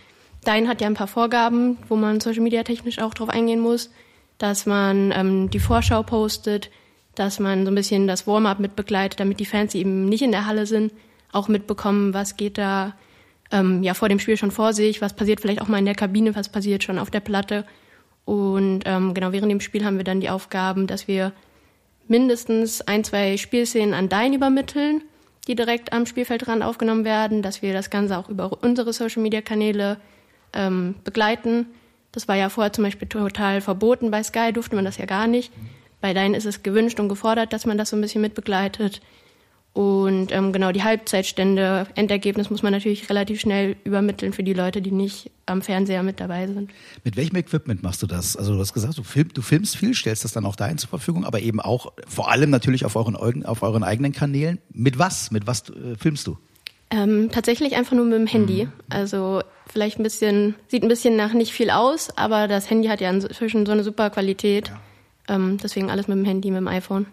Dein 0.44 0.68
hat 0.68 0.80
ja 0.80 0.86
ein 0.86 0.94
paar 0.94 1.06
Vorgaben, 1.06 1.78
wo 1.88 1.96
man 1.96 2.20
Social 2.20 2.42
Media 2.42 2.62
technisch 2.62 2.98
auch 2.98 3.14
drauf 3.14 3.28
eingehen 3.28 3.60
muss, 3.60 3.90
dass 4.38 4.66
man 4.66 5.12
ähm, 5.12 5.50
die 5.50 5.58
Vorschau 5.58 6.02
postet, 6.02 6.70
dass 7.14 7.38
man 7.40 7.64
so 7.64 7.70
ein 7.70 7.74
bisschen 7.74 8.06
das 8.06 8.26
Warm-up 8.26 8.58
mit 8.58 8.76
begleitet, 8.76 9.20
damit 9.20 9.40
die 9.40 9.46
Fans, 9.46 9.72
die 9.72 9.78
eben 9.78 10.06
nicht 10.06 10.22
in 10.22 10.32
der 10.32 10.46
Halle 10.46 10.66
sind, 10.66 10.92
auch 11.32 11.48
mitbekommen, 11.48 12.14
was 12.14 12.36
geht 12.36 12.58
da 12.58 12.94
ähm, 13.50 13.82
ja 13.82 13.94
vor 13.94 14.08
dem 14.08 14.18
Spiel 14.18 14.36
schon 14.36 14.50
vor 14.50 14.72
sich, 14.72 15.00
was 15.00 15.14
passiert 15.14 15.40
vielleicht 15.40 15.62
auch 15.62 15.68
mal 15.68 15.78
in 15.78 15.84
der 15.84 15.94
Kabine, 15.94 16.34
was 16.34 16.48
passiert 16.48 16.82
schon 16.82 16.98
auf 16.98 17.10
der 17.10 17.20
Platte. 17.20 17.64
Und 18.24 18.82
ähm, 18.84 19.14
genau 19.14 19.32
während 19.32 19.50
dem 19.50 19.60
Spiel 19.60 19.84
haben 19.84 19.98
wir 19.98 20.04
dann 20.04 20.20
die 20.20 20.30
Aufgaben, 20.30 20.86
dass 20.86 21.08
wir 21.08 21.32
mindestens 22.08 22.80
ein, 22.82 23.04
zwei 23.04 23.36
Spielszenen 23.36 23.94
an 23.94 24.08
Dein 24.08 24.32
übermitteln 24.32 25.02
die 25.44 25.54
direkt 25.54 25.92
am 25.92 26.06
Spielfeldrand 26.06 26.62
aufgenommen 26.62 27.04
werden, 27.04 27.42
dass 27.42 27.62
wir 27.62 27.72
das 27.72 27.90
Ganze 27.90 28.18
auch 28.18 28.28
über 28.28 28.62
unsere 28.62 28.92
Social-Media-Kanäle 28.92 29.98
ähm, 30.52 30.94
begleiten. 31.04 31.66
Das 32.12 32.28
war 32.28 32.36
ja 32.36 32.48
vorher 32.48 32.72
zum 32.72 32.84
Beispiel 32.84 33.08
total 33.08 33.60
verboten. 33.60 34.10
Bei 34.10 34.22
Sky 34.22 34.52
durfte 34.52 34.76
man 34.76 34.84
das 34.84 34.98
ja 34.98 35.06
gar 35.06 35.26
nicht. 35.26 35.52
Bei 36.00 36.14
Dein 36.14 36.34
ist 36.34 36.44
es 36.44 36.62
gewünscht 36.62 37.00
und 37.00 37.08
gefordert, 37.08 37.52
dass 37.52 37.66
man 37.66 37.78
das 37.78 37.90
so 37.90 37.96
ein 37.96 38.00
bisschen 38.00 38.20
mitbegleitet. 38.20 39.00
Und 39.74 40.30
ähm, 40.30 40.52
genau 40.52 40.70
die 40.70 40.84
Halbzeitstände, 40.84 41.88
Endergebnis 41.96 42.48
muss 42.48 42.62
man 42.62 42.72
natürlich 42.72 43.10
relativ 43.10 43.40
schnell 43.40 43.74
übermitteln 43.82 44.32
für 44.32 44.44
die 44.44 44.52
Leute, 44.52 44.80
die 44.80 44.92
nicht 44.92 45.32
am 45.46 45.62
Fernseher 45.62 46.04
mit 46.04 46.20
dabei 46.20 46.46
sind. 46.46 46.70
Mit 47.02 47.16
welchem 47.16 47.34
Equipment 47.34 47.82
machst 47.82 48.00
du 48.00 48.06
das? 48.06 48.36
Also 48.36 48.54
du 48.54 48.60
hast 48.60 48.72
gesagt, 48.72 48.96
du, 48.96 49.02
film, 49.02 49.30
du 49.34 49.42
filmst 49.42 49.76
viel, 49.76 49.92
stellst 49.92 50.22
das 50.22 50.32
dann 50.32 50.46
auch 50.46 50.54
dahin 50.54 50.78
zur 50.78 50.88
Verfügung, 50.90 51.24
aber 51.24 51.40
eben 51.40 51.60
auch 51.60 51.92
vor 52.06 52.30
allem 52.30 52.50
natürlich 52.50 52.84
auf 52.84 52.94
euren, 52.94 53.44
auf 53.44 53.64
euren 53.64 53.82
eigenen 53.82 54.12
Kanälen. 54.12 54.60
Mit 54.72 55.00
was? 55.00 55.32
Mit 55.32 55.48
was 55.48 55.68
äh, 55.70 55.96
filmst 55.98 56.28
du? 56.28 56.38
Ähm, 56.90 57.30
tatsächlich 57.32 57.74
einfach 57.74 57.96
nur 57.96 58.04
mit 58.04 58.14
dem 58.14 58.28
Handy. 58.28 58.66
Mhm. 58.66 58.72
Also 58.90 59.42
vielleicht 59.66 59.98
ein 59.98 60.04
bisschen, 60.04 60.54
sieht 60.68 60.84
ein 60.84 60.88
bisschen 60.88 61.16
nach 61.16 61.32
nicht 61.32 61.52
viel 61.52 61.70
aus, 61.70 62.16
aber 62.16 62.46
das 62.46 62.70
Handy 62.70 62.86
hat 62.86 63.00
ja 63.00 63.10
inzwischen 63.10 63.66
so 63.66 63.72
eine 63.72 63.82
super 63.82 64.10
Qualität. 64.10 64.68
Ja. 64.68 65.34
Ähm, 65.34 65.58
deswegen 65.60 65.90
alles 65.90 66.06
mit 66.06 66.16
dem 66.16 66.24
Handy, 66.24 66.52
mit 66.52 66.58
dem 66.58 66.68
iPhone. 66.68 67.06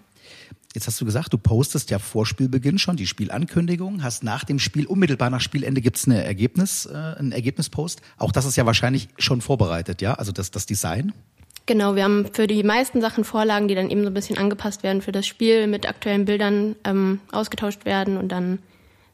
Jetzt 0.73 0.87
hast 0.87 1.01
du 1.01 1.05
gesagt, 1.05 1.33
du 1.33 1.37
postest 1.37 1.89
ja 1.89 1.99
vor 1.99 2.25
Spielbeginn 2.25 2.79
schon 2.79 2.95
die 2.95 3.07
Spielankündigung, 3.07 4.03
hast 4.03 4.23
nach 4.23 4.45
dem 4.45 4.57
Spiel, 4.57 4.85
unmittelbar 4.85 5.29
nach 5.29 5.41
Spielende 5.41 5.81
gibt's 5.81 6.07
eine 6.07 6.23
Ergebnis, 6.23 6.85
äh, 6.85 6.95
einen 6.95 7.33
Ergebnispost. 7.33 8.01
Auch 8.17 8.31
das 8.31 8.45
ist 8.45 8.55
ja 8.55 8.65
wahrscheinlich 8.65 9.09
schon 9.17 9.41
vorbereitet, 9.41 10.01
ja? 10.01 10.13
Also 10.13 10.31
das, 10.31 10.49
das 10.51 10.65
Design? 10.65 11.13
Genau, 11.65 11.95
wir 11.95 12.03
haben 12.03 12.25
für 12.31 12.47
die 12.47 12.63
meisten 12.63 13.01
Sachen 13.01 13.23
Vorlagen, 13.23 13.67
die 13.67 13.75
dann 13.75 13.89
eben 13.89 14.01
so 14.01 14.07
ein 14.07 14.13
bisschen 14.13 14.37
angepasst 14.37 14.81
werden 14.81 15.01
für 15.01 15.11
das 15.11 15.27
Spiel, 15.27 15.67
mit 15.67 15.87
aktuellen 15.87 16.25
Bildern 16.25 16.75
ähm, 16.85 17.19
ausgetauscht 17.31 17.85
werden 17.85 18.17
und 18.17 18.29
dann 18.29 18.59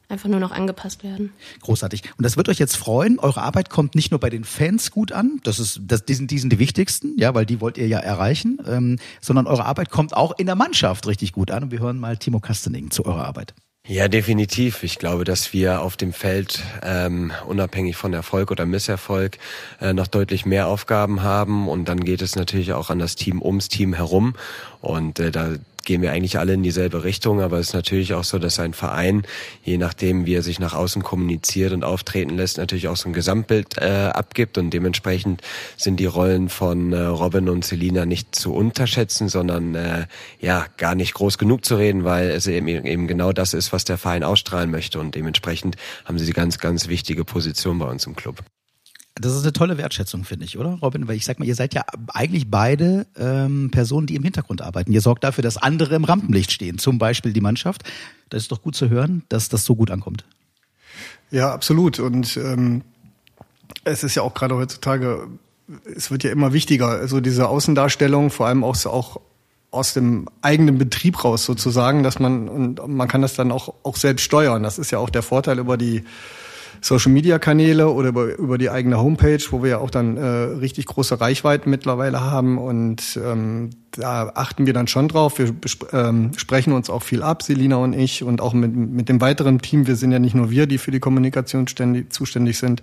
einfach 0.09 0.29
nur 0.29 0.39
noch 0.39 0.51
angepasst 0.51 1.03
werden. 1.03 1.33
Großartig. 1.61 2.03
Und 2.17 2.23
das 2.23 2.37
wird 2.37 2.49
euch 2.49 2.59
jetzt 2.59 2.77
freuen. 2.77 3.19
Eure 3.19 3.41
Arbeit 3.41 3.69
kommt 3.69 3.95
nicht 3.95 4.11
nur 4.11 4.19
bei 4.19 4.29
den 4.29 4.43
Fans 4.43 4.91
gut 4.91 5.11
an, 5.11 5.39
das 5.43 5.59
ist, 5.59 5.81
das, 5.83 6.05
die, 6.05 6.13
sind, 6.13 6.31
die 6.31 6.39
sind 6.39 6.51
die 6.51 6.59
wichtigsten, 6.59 7.17
ja, 7.17 7.33
weil 7.33 7.45
die 7.45 7.61
wollt 7.61 7.77
ihr 7.77 7.87
ja 7.87 7.99
erreichen, 7.99 8.59
ähm, 8.65 8.99
sondern 9.21 9.47
eure 9.47 9.65
Arbeit 9.65 9.89
kommt 9.89 10.15
auch 10.15 10.37
in 10.37 10.45
der 10.45 10.55
Mannschaft 10.55 11.07
richtig 11.07 11.33
gut 11.33 11.51
an. 11.51 11.63
Und 11.63 11.71
wir 11.71 11.79
hören 11.79 11.99
mal 11.99 12.17
Timo 12.17 12.39
Kastening 12.39 12.91
zu 12.91 13.05
eurer 13.05 13.25
Arbeit. 13.25 13.53
Ja, 13.89 14.09
definitiv. 14.09 14.83
Ich 14.83 14.99
glaube, 14.99 15.23
dass 15.23 15.53
wir 15.53 15.81
auf 15.81 15.95
dem 15.95 16.11
Feld 16.11 16.61
ähm, 16.83 17.31
unabhängig 17.47 17.95
von 17.95 18.13
Erfolg 18.13 18.51
oder 18.51 18.65
Misserfolg 18.65 19.37
äh, 19.79 19.93
noch 19.93 20.07
deutlich 20.07 20.45
mehr 20.45 20.67
Aufgaben 20.67 21.23
haben 21.23 21.69
und 21.69 21.87
dann 21.87 22.01
geht 22.01 22.21
es 22.21 22.35
natürlich 22.35 22.73
auch 22.73 22.89
an 22.89 22.99
das 22.99 23.15
Team 23.15 23.41
ums 23.41 23.69
Team 23.69 23.93
herum 23.93 24.35
und 24.81 25.19
äh, 25.19 25.31
da 25.31 25.53
gehen 25.87 26.01
wir 26.01 26.11
eigentlich 26.11 26.37
alle 26.37 26.53
in 26.53 26.63
dieselbe 26.63 27.05
Richtung, 27.05 27.41
aber 27.41 27.59
es 27.59 27.69
ist 27.69 27.73
natürlich 27.73 28.13
auch 28.13 28.25
so, 28.25 28.39
dass 28.39 28.59
ein 28.59 28.73
Verein, 28.73 29.23
je 29.63 29.77
nachdem, 29.77 30.25
wie 30.25 30.35
er 30.35 30.43
sich 30.43 30.59
nach 30.59 30.73
außen 30.73 31.01
kommuniziert 31.01 31.71
und 31.71 31.85
auftreten 31.85 32.35
lässt, 32.35 32.57
natürlich 32.57 32.89
auch 32.89 32.97
so 32.97 33.07
ein 33.07 33.13
Gesamtbild 33.13 33.77
äh, 33.77 34.11
abgibt 34.13 34.57
und 34.57 34.69
dementsprechend 34.71 35.41
sind 35.77 35.99
die 36.01 36.05
Rollen 36.05 36.49
von 36.49 36.91
äh, 36.91 36.99
Robin 36.99 37.47
und 37.47 37.63
Selina 37.63 38.05
nicht 38.05 38.35
zu 38.35 38.53
unterschätzen, 38.53 39.29
sondern 39.29 39.75
äh, 39.75 40.07
ja 40.41 40.65
gar 40.75 40.93
nicht 40.93 41.13
groß 41.13 41.37
genug 41.37 41.63
zu 41.63 41.77
reden, 41.77 42.03
weil 42.03 42.31
es 42.31 42.47
eben, 42.47 42.67
eben 42.67 43.07
genau 43.07 43.31
das 43.31 43.53
ist, 43.53 43.71
was 43.71 43.85
der 43.85 43.97
Verein 43.97 44.25
ausstrahlen 44.25 44.69
möchte 44.69 44.99
und 44.99 45.15
dementsprechend 45.15 45.77
haben 46.03 46.19
sie 46.19 46.25
die 46.25 46.33
ganz, 46.33 46.59
ganz 46.59 46.89
wichtige 46.89 47.23
Position 47.23 47.79
bei 47.79 47.85
uns 47.85 48.05
im 48.05 48.17
Club. 48.17 48.43
Das 49.19 49.33
ist 49.33 49.43
eine 49.43 49.53
tolle 49.53 49.77
Wertschätzung, 49.77 50.23
finde 50.23 50.45
ich, 50.45 50.57
oder, 50.57 50.77
Robin? 50.81 51.07
Weil 51.07 51.15
ich 51.15 51.25
sag 51.25 51.39
mal, 51.39 51.45
ihr 51.45 51.55
seid 51.55 51.73
ja 51.73 51.83
eigentlich 52.13 52.49
beide 52.49 53.07
ähm, 53.17 53.69
Personen, 53.71 54.07
die 54.07 54.15
im 54.15 54.23
Hintergrund 54.23 54.61
arbeiten. 54.61 54.91
Ihr 54.91 55.01
sorgt 55.01 55.23
dafür, 55.23 55.41
dass 55.41 55.57
andere 55.57 55.95
im 55.95 56.03
Rampenlicht 56.03 56.51
stehen, 56.51 56.77
zum 56.77 56.99
Beispiel 56.99 57.33
die 57.33 57.41
Mannschaft. 57.41 57.83
Das 58.29 58.43
ist 58.43 58.51
doch 58.51 58.61
gut 58.61 58.75
zu 58.75 58.89
hören, 58.89 59.23
dass 59.29 59.49
das 59.49 59.65
so 59.65 59.75
gut 59.75 59.91
ankommt. 59.91 60.25
Ja, 61.31 61.53
absolut. 61.53 61.99
Und 61.99 62.37
ähm, 62.37 62.83
es 63.83 64.03
ist 64.03 64.15
ja 64.15 64.21
auch 64.21 64.33
gerade 64.33 64.55
heutzutage, 64.55 65.27
es 65.95 66.11
wird 66.11 66.23
ja 66.23 66.31
immer 66.31 66.53
wichtiger, 66.53 66.87
also 66.87 67.19
diese 67.19 67.49
Außendarstellung, 67.49 68.29
vor 68.29 68.47
allem 68.47 68.63
auch, 68.63 68.85
auch 68.85 69.19
aus 69.71 69.93
dem 69.93 70.27
eigenen 70.41 70.77
Betrieb 70.77 71.23
raus 71.23 71.43
sozusagen, 71.45 72.03
dass 72.03 72.19
man 72.19 72.47
und 72.47 72.87
man 72.87 73.07
kann 73.07 73.21
das 73.21 73.33
dann 73.33 73.51
auch 73.51 73.73
auch 73.83 73.97
selbst 73.97 74.23
steuern. 74.23 74.63
Das 74.63 74.79
ist 74.79 74.91
ja 74.91 74.99
auch 74.99 75.09
der 75.09 75.23
Vorteil 75.23 75.59
über 75.59 75.77
die 75.77 76.03
Social 76.81 77.11
Media 77.11 77.39
Kanäle 77.39 77.89
oder 77.89 78.09
über, 78.09 78.37
über 78.37 78.57
die 78.57 78.69
eigene 78.69 78.97
Homepage, 78.97 79.39
wo 79.51 79.63
wir 79.63 79.69
ja 79.69 79.77
auch 79.79 79.89
dann 79.89 80.17
äh, 80.17 80.21
richtig 80.25 80.85
große 80.85 81.19
Reichweiten 81.19 81.69
mittlerweile 81.69 82.21
haben 82.21 82.57
und 82.57 83.19
ähm, 83.23 83.69
da 83.91 84.31
achten 84.35 84.65
wir 84.65 84.73
dann 84.73 84.87
schon 84.87 85.07
drauf. 85.07 85.39
Wir 85.39 85.53
ähm, 85.91 86.31
sprechen 86.37 86.73
uns 86.73 86.89
auch 86.89 87.03
viel 87.03 87.23
ab, 87.23 87.41
Selina 87.41 87.77
und 87.77 87.93
ich 87.93 88.23
und 88.23 88.41
auch 88.41 88.53
mit, 88.53 88.75
mit 88.75 89.09
dem 89.09 89.21
weiteren 89.21 89.59
Team. 89.59 89.87
Wir 89.87 89.95
sind 89.95 90.11
ja 90.11 90.19
nicht 90.19 90.35
nur 90.35 90.51
wir, 90.51 90.67
die 90.67 90.77
für 90.77 90.91
die 90.91 90.99
Kommunikation 90.99 91.67
ständig, 91.67 92.13
zuständig 92.13 92.57
sind 92.57 92.81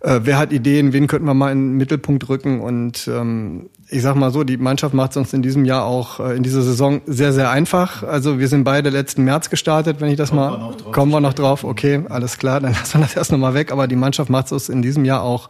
äh, 0.00 0.20
wer 0.24 0.38
hat 0.38 0.52
Ideen, 0.52 0.92
wen 0.92 1.06
könnten 1.06 1.26
wir 1.26 1.34
mal 1.34 1.52
in 1.52 1.58
den 1.58 1.76
Mittelpunkt 1.76 2.28
rücken. 2.28 2.60
Und 2.60 3.08
ähm, 3.08 3.68
ich 3.90 4.02
sag 4.02 4.14
mal 4.14 4.30
so, 4.30 4.44
die 4.44 4.56
Mannschaft 4.56 4.94
macht 4.94 5.12
es 5.12 5.16
uns 5.16 5.32
in 5.32 5.42
diesem 5.42 5.64
Jahr 5.64 5.84
auch, 5.84 6.20
äh, 6.20 6.36
in 6.36 6.42
dieser 6.42 6.62
Saison 6.62 7.00
sehr, 7.06 7.32
sehr 7.32 7.50
einfach. 7.50 8.02
Also 8.02 8.38
wir 8.38 8.48
sind 8.48 8.64
beide 8.64 8.90
letzten 8.90 9.24
März 9.24 9.50
gestartet, 9.50 10.00
wenn 10.00 10.10
ich 10.10 10.16
das 10.16 10.30
kommen 10.30 10.40
mal. 10.40 10.70
Wir 10.70 10.76
drauf, 10.76 10.92
kommen 10.92 11.12
wir 11.12 11.20
noch 11.20 11.34
drauf? 11.34 11.64
Okay, 11.64 12.04
alles 12.08 12.38
klar, 12.38 12.60
dann 12.60 12.72
lassen 12.78 13.00
wir 13.00 13.06
das 13.06 13.16
erst 13.16 13.32
nochmal 13.32 13.54
weg. 13.54 13.72
Aber 13.72 13.88
die 13.88 13.96
Mannschaft 13.96 14.30
macht 14.30 14.46
es 14.46 14.52
uns 14.52 14.68
in 14.68 14.82
diesem 14.82 15.04
Jahr 15.04 15.22
auch 15.22 15.48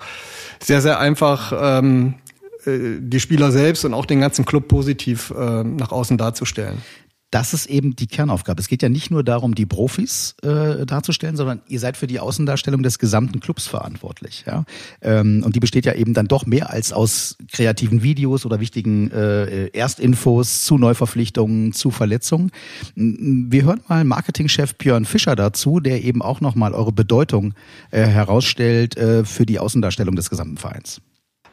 sehr, 0.61 0.81
sehr 0.81 0.99
einfach. 0.99 1.53
Ähm, 1.57 2.15
äh, 2.67 2.99
die 3.01 3.21
Spieler 3.21 3.53
selbst 3.53 3.85
und 3.85 3.95
auch 3.95 4.07
den 4.07 4.21
ganzen 4.21 4.45
Club 4.45 4.69
positiv 4.69 5.33
äh, 5.37 5.65
nach 5.65 5.93
außen 5.93 6.19
darzustellen. 6.19 6.83
Das 7.31 7.55
ist 7.55 7.67
eben 7.67 7.95
die 7.95 8.09
Kernaufgabe. 8.09 8.61
Es 8.61 8.69
geht 8.69 8.83
ja 8.83 8.89
nicht 8.89 9.11
nur 9.11 9.23
darum, 9.23 9.55
die 9.55 9.67
Profis 9.67 10.35
äh, 10.43 10.85
darzustellen, 10.85 11.37
sondern 11.37 11.63
ihr 11.69 11.79
seid 11.79 11.97
für 11.97 12.09
die 12.09 12.19
Außendarstellung 12.19 12.83
des 12.83 12.99
gesamten 12.99 13.41
Clubs 13.41 13.69
verantwortlich. 13.69 14.45
Ja? 14.47 14.65
Ähm, 15.01 15.43
und 15.45 15.55
die 15.55 15.61
besteht 15.61 15.87
ja 15.87 15.95
eben 15.95 16.13
dann 16.13 16.27
doch 16.27 16.47
mehr 16.47 16.71
als 16.71 16.93
aus 16.93 17.37
kreativen 17.53 18.03
Videos 18.03 18.45
oder 18.45 18.59
wichtigen 18.59 19.11
äh, 19.13 19.69
Erstinfos 19.69 20.65
zu 20.65 20.77
Neuverpflichtungen, 20.77 21.73
zu 21.73 21.91
Verletzungen. 21.91 22.51
Wir 22.97 23.63
hören 23.63 23.81
mal 23.87 24.05
Marketingchef 24.05 24.75
Björn 24.75 25.05
Fischer 25.05 25.37
dazu, 25.37 25.79
der 25.79 26.03
eben 26.03 26.23
auch 26.23 26.41
nochmal 26.41 26.75
eure 26.75 26.93
Bedeutung 26.93 27.55
äh, 27.93 28.03
herausstellt 28.03 28.97
äh, 28.97 29.25
für 29.25 29.47
die 29.47 29.61
Außendarstellung 29.61 30.17
des 30.17 30.31
gesamten 30.31 30.57
Vereins. 30.57 31.01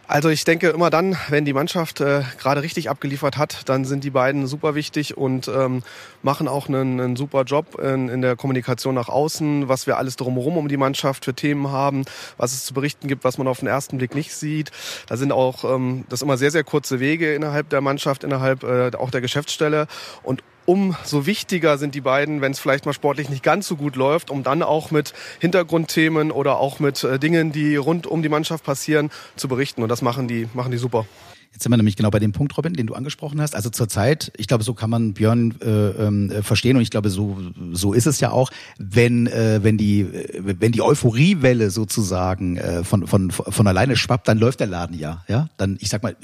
Also 0.09 0.29
ich 0.29 0.45
denke 0.45 0.69
immer 0.69 0.89
dann, 0.89 1.17
wenn 1.27 1.43
die 1.43 1.51
Mannschaft 1.51 1.99
äh, 1.99 2.21
gerade 2.39 2.61
richtig 2.61 2.89
abgeliefert 2.89 3.37
hat, 3.37 3.67
dann 3.67 3.83
sind 3.83 4.05
die 4.05 4.09
beiden 4.09 4.47
super 4.47 4.73
wichtig 4.73 5.17
und 5.17 5.49
ähm, 5.49 5.83
machen 6.23 6.47
auch 6.47 6.69
einen, 6.69 7.01
einen 7.01 7.15
super 7.17 7.43
Job 7.43 7.77
in, 7.77 8.07
in, 8.07 8.21
der 8.21 8.37
Kommunikation 8.37 8.95
nach 8.95 9.09
außen, 9.09 9.67
was 9.67 9.85
wir 9.85 9.97
alles 9.97 10.15
drumherum 10.15 10.55
um 10.55 10.69
die 10.69 10.77
Mannschaft 10.77 11.25
für 11.25 11.33
Themen 11.33 11.71
haben, 11.71 12.05
was 12.37 12.53
es 12.53 12.63
zu 12.63 12.73
berichten 12.73 13.09
gibt, 13.09 13.25
was 13.25 13.37
man 13.37 13.49
auf 13.49 13.59
den 13.59 13.67
ersten 13.67 13.97
Blick 13.97 14.15
nicht 14.15 14.33
sieht. 14.33 14.71
Da 15.07 15.17
sind 15.17 15.33
auch 15.33 15.65
ähm, 15.65 16.05
das 16.07 16.21
immer 16.21 16.37
sehr, 16.37 16.51
sehr 16.51 16.63
kurze 16.63 17.01
Wege 17.01 17.35
innerhalb 17.35 17.69
der 17.69 17.81
Mannschaft, 17.81 18.23
innerhalb 18.23 18.63
äh, 18.63 18.91
auch 18.97 19.11
der 19.11 19.19
Geschäftsstelle 19.19 19.87
und 20.23 20.41
umso 20.67 21.25
wichtiger 21.25 21.77
sind 21.77 21.95
die 21.95 22.01
beiden, 22.01 22.41
wenn 22.41 22.51
es 22.51 22.59
vielleicht 22.59 22.85
mal 22.85 22.93
sportlich 22.93 23.29
nicht 23.29 23.41
ganz 23.41 23.67
so 23.67 23.77
gut 23.77 23.95
läuft, 23.95 24.29
um 24.29 24.43
dann 24.43 24.61
auch 24.61 24.91
mit 24.91 25.13
Hintergrundthemen 25.39 26.29
oder 26.29 26.57
auch 26.57 26.79
mit 26.79 27.03
äh, 27.03 27.17
Dingen, 27.17 27.51
die 27.53 27.77
rund 27.77 28.05
um 28.05 28.21
die 28.21 28.29
Mannschaft 28.29 28.65
passieren, 28.65 29.09
zu 29.37 29.47
berichten. 29.47 29.81
Und 29.81 29.89
das 29.89 30.01
machen 30.01 30.27
die, 30.27 30.47
machen 30.53 30.71
die 30.71 30.77
super. 30.77 31.05
Jetzt 31.53 31.63
sind 31.63 31.71
wir 31.71 31.77
nämlich 31.77 31.95
genau 31.95 32.09
bei 32.09 32.19
dem 32.19 32.33
Punkt, 32.33 32.55
Robin, 32.57 32.73
den 32.73 32.85
du 32.85 32.93
angesprochen 32.93 33.39
hast. 33.39 33.55
Also 33.55 33.69
zurzeit, 33.69 34.31
ich 34.37 34.47
glaube, 34.47 34.65
so 34.65 34.73
kann 34.73 34.89
man 34.89 35.13
Björn 35.13 35.55
äh, 35.61 35.69
äh, 35.69 36.43
verstehen 36.43 36.75
und 36.75 36.83
ich 36.83 36.91
glaube, 36.91 37.09
so 37.09 37.37
so 37.71 37.93
ist 37.93 38.05
es 38.05 38.19
ja 38.19 38.31
auch, 38.31 38.51
wenn 38.77 39.27
äh, 39.27 39.63
wenn 39.63 39.77
die 39.77 40.05
wenn 40.37 40.73
die 40.73 40.81
Euphoriewelle 40.81 41.71
sozusagen 41.71 42.57
äh, 42.57 42.83
von 42.83 43.07
von 43.07 43.31
von 43.31 43.67
alleine 43.67 43.95
schwappt, 43.95 44.27
dann 44.27 44.37
läuft 44.37 44.59
der 44.59 44.67
Laden 44.67 44.99
ja, 44.99 45.23
ja. 45.29 45.47
Dann 45.57 45.77
ich 45.79 45.89
sag 45.89 46.03
mal, 46.03 46.15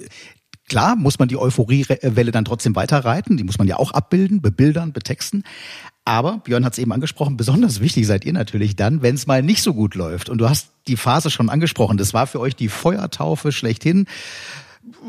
Klar 0.69 0.95
muss 0.95 1.19
man 1.19 1.27
die 1.27 1.37
Euphoriewelle 1.37 2.31
dann 2.31 2.45
trotzdem 2.45 2.75
weiterreiten, 2.75 3.37
die 3.37 3.43
muss 3.43 3.57
man 3.57 3.67
ja 3.67 3.77
auch 3.77 3.91
abbilden, 3.91 4.41
bebildern, 4.41 4.93
betexten. 4.93 5.43
Aber, 6.05 6.39
Björn 6.39 6.65
hat 6.65 6.73
es 6.73 6.79
eben 6.79 6.91
angesprochen, 6.91 7.37
besonders 7.37 7.79
wichtig 7.79 8.07
seid 8.07 8.25
ihr 8.25 8.33
natürlich 8.33 8.75
dann, 8.75 9.01
wenn 9.01 9.15
es 9.15 9.25
mal 9.25 9.41
nicht 9.41 9.61
so 9.61 9.73
gut 9.73 9.95
läuft. 9.95 10.29
Und 10.29 10.39
du 10.39 10.49
hast 10.49 10.69
die 10.87 10.97
Phase 10.97 11.29
schon 11.29 11.49
angesprochen. 11.49 11.97
Das 11.97 12.13
war 12.13 12.27
für 12.27 12.39
euch 12.39 12.55
die 12.55 12.67
Feuertaufe 12.67 13.51
schlechthin. 13.51 14.07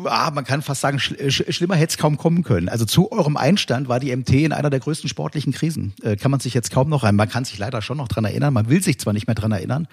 Ah, 0.05 0.31
man 0.33 0.45
kann 0.45 0.63
fast 0.63 0.83
sagen, 0.83 1.01
sch 1.01 1.15
schlimmer 1.49 1.75
hätte 1.75 1.91
es 1.91 1.99
kaum 1.99 2.17
kommen 2.17 2.45
können. 2.45 2.69
Also 2.69 2.85
zu 2.85 3.11
eurem 3.11 3.37
Einstand 3.37 3.89
war 3.89 3.99
die 3.99 4.15
MT 4.15 4.31
in 4.31 4.53
einer 4.53 4.71
der 4.71 4.79
größten 4.79 5.09
sportlichen 5.09 5.53
Krisen. 5.53 5.95
Äh, 6.03 6.15
kann 6.15 6.31
man 6.31 6.39
sich 6.39 6.55
jetzt 6.55 6.71
kaum 6.71 6.89
noch 6.89 7.03
rein. 7.03 7.17
Man 7.17 7.29
kann 7.29 7.45
sich 7.45 7.59
leider 7.59 7.83
schon 7.83 7.97
noch 7.97 8.07
dran 8.07 8.25
erinnern. 8.25 8.55
Man 8.55 8.69
will 8.69 8.83
sich 8.83 9.01
zwar 9.01 9.13
nicht 9.13 9.27
mehr 9.27 9.35
dran 9.35 9.51
erinnern. 9.51 9.89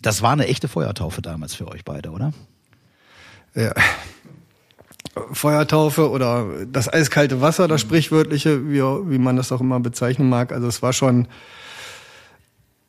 Das 0.00 0.22
war 0.22 0.32
eine 0.32 0.48
echte 0.48 0.66
Feuertaufe 0.66 1.22
damals 1.22 1.54
für 1.54 1.68
euch 1.68 1.84
beide, 1.84 2.10
oder? 2.10 2.32
Ja, 3.54 3.72
Feuertaufe 5.32 6.10
oder 6.10 6.46
das 6.66 6.92
eiskalte 6.92 7.40
Wasser, 7.40 7.68
das 7.68 7.80
sprichwörtliche, 7.80 8.70
wie, 8.70 8.80
wie 8.80 9.18
man 9.18 9.36
das 9.36 9.52
auch 9.52 9.60
immer 9.60 9.80
bezeichnen 9.80 10.28
mag. 10.28 10.52
Also 10.52 10.66
es 10.66 10.82
war 10.82 10.92
schon 10.92 11.28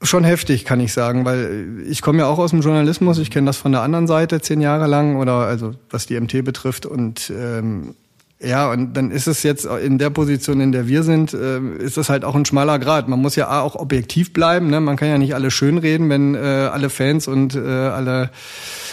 schon 0.06 0.24
heftig, 0.24 0.66
kann 0.66 0.82
ich 0.82 0.94
sagen, 0.94 1.26
weil 1.26 1.82
ich 1.88 2.02
komme 2.02 2.20
ja 2.20 2.28
auch 2.28 2.38
aus 2.38 2.52
dem 2.52 2.60
Journalismus, 2.62 3.18
ich 3.20 3.32
kenne 3.32 3.48
das 3.48 3.58
von 3.58 3.72
der 3.72 3.82
anderen 3.82 4.08
Seite 4.08 4.42
zehn 4.42 4.60
Jahre 4.62 4.88
lang 4.88 5.16
oder 5.16 5.34
also 5.34 5.76
was 5.90 6.06
die 6.06 6.20
MT 6.20 6.44
betrifft. 6.44 6.86
Und 6.86 7.32
ähm, 7.36 7.96
ja, 8.44 8.72
und 8.72 8.94
dann 8.94 9.12
ist 9.12 9.28
es 9.28 9.44
jetzt 9.44 9.66
in 9.66 9.98
der 9.98 10.10
Position, 10.10 10.60
in 10.60 10.72
der 10.72 10.88
wir 10.88 11.04
sind, 11.04 11.34
äh, 11.34 11.60
ist 11.78 11.98
es 11.98 12.10
halt 12.10 12.26
auch 12.26 12.36
ein 12.36 12.46
schmaler 12.46 12.78
Grad. 12.80 13.08
Man 13.08 13.22
muss 13.22 13.36
ja 13.36 13.62
auch 13.62 13.76
objektiv 13.76 14.34
bleiben. 14.34 14.70
Ne? 14.70 14.82
Man 14.82 14.98
kann 14.98 15.08
ja 15.08 15.18
nicht 15.18 15.34
alle 15.34 15.50
schönreden, 15.50 16.10
wenn 16.10 16.36
äh, 16.36 16.40
alle 16.40 16.90
Fans 16.90 17.28
und 17.28 17.56
äh, 17.56 17.60
alle, 17.60 18.32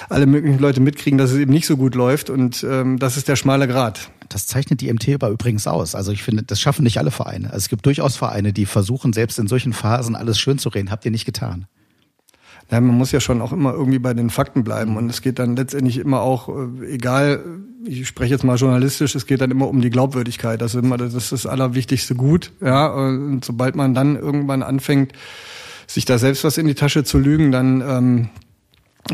alle 0.09 0.27
möglichen 0.27 0.59
Leute 0.59 0.81
mitkriegen, 0.81 1.19
dass 1.19 1.33
es 1.33 1.39
eben 1.39 1.53
nicht 1.53 1.67
so 1.67 1.77
gut 1.77 1.95
läuft. 1.95 2.31
Und 2.31 2.65
ähm, 2.69 2.99
das 2.99 3.17
ist 3.17 3.29
der 3.29 3.37
schmale 3.37 3.67
Grad. 3.67 4.11
Das 4.29 4.47
zeichnet 4.47 4.81
die 4.81 4.93
MT 4.93 5.09
aber 5.15 5.31
übrigens 5.31 5.67
aus. 5.67 5.95
Also 5.95 6.13
ich 6.13 6.23
finde, 6.23 6.45
das 6.45 6.61
schaffen 6.61 6.85
nicht 6.85 6.99
alle 6.99 7.11
Vereine. 7.11 7.49
Also 7.49 7.59
es 7.59 7.69
gibt 7.69 7.85
durchaus 7.87 8.17
Vereine, 8.17 8.53
die 8.53 8.67
versuchen, 8.67 9.13
selbst 9.13 9.39
in 9.39 9.49
solchen 9.49 9.73
Phasen 9.73 10.15
alles 10.15 10.39
schön 10.39 10.59
zu 10.59 10.69
reden. 10.69 10.91
Habt 10.91 11.05
ihr 11.05 11.11
nicht 11.11 11.27
getan? 11.27 11.67
Ja, 12.71 12.81
man 12.81 12.97
muss 12.97 13.11
ja 13.11 13.21
schon 13.21 13.43
auch 13.43 13.53
immer 13.53 13.73
irgendwie 13.73 13.99
bei 13.99 14.15
den 14.15 14.31
Fakten 14.31 14.63
bleiben. 14.63 14.97
Und 14.97 15.11
es 15.11 15.23
geht 15.23 15.39
dann 15.39 15.57
letztendlich 15.57 15.99
immer 15.99 16.21
auch, 16.21 16.49
äh, 16.49 16.87
egal, 16.87 17.45
ich 17.85 18.07
spreche 18.07 18.33
jetzt 18.33 18.45
mal 18.45 18.57
journalistisch, 18.57 19.15
es 19.15 19.27
geht 19.27 19.41
dann 19.41 19.51
immer 19.51 19.69
um 19.69 19.81
die 19.81 19.91
Glaubwürdigkeit. 19.91 20.61
Das 20.61 20.75
ist 20.75 20.85
immer 20.85 20.97
das, 20.97 21.15
ist 21.15 21.33
das 21.33 21.47
allerwichtigste 21.47 22.15
Gut. 22.15 22.53
Ja, 22.61 22.87
und 22.87 23.45
sobald 23.45 23.75
man 23.75 23.95
dann 23.95 24.17
irgendwann 24.17 24.63
anfängt, 24.63 25.13
sich 25.87 26.05
da 26.05 26.19
selbst 26.19 26.45
was 26.45 26.59
in 26.59 26.67
die 26.67 26.75
Tasche 26.75 27.03
zu 27.03 27.19
lügen, 27.19 27.51
dann 27.51 27.81
ähm, 27.81 28.29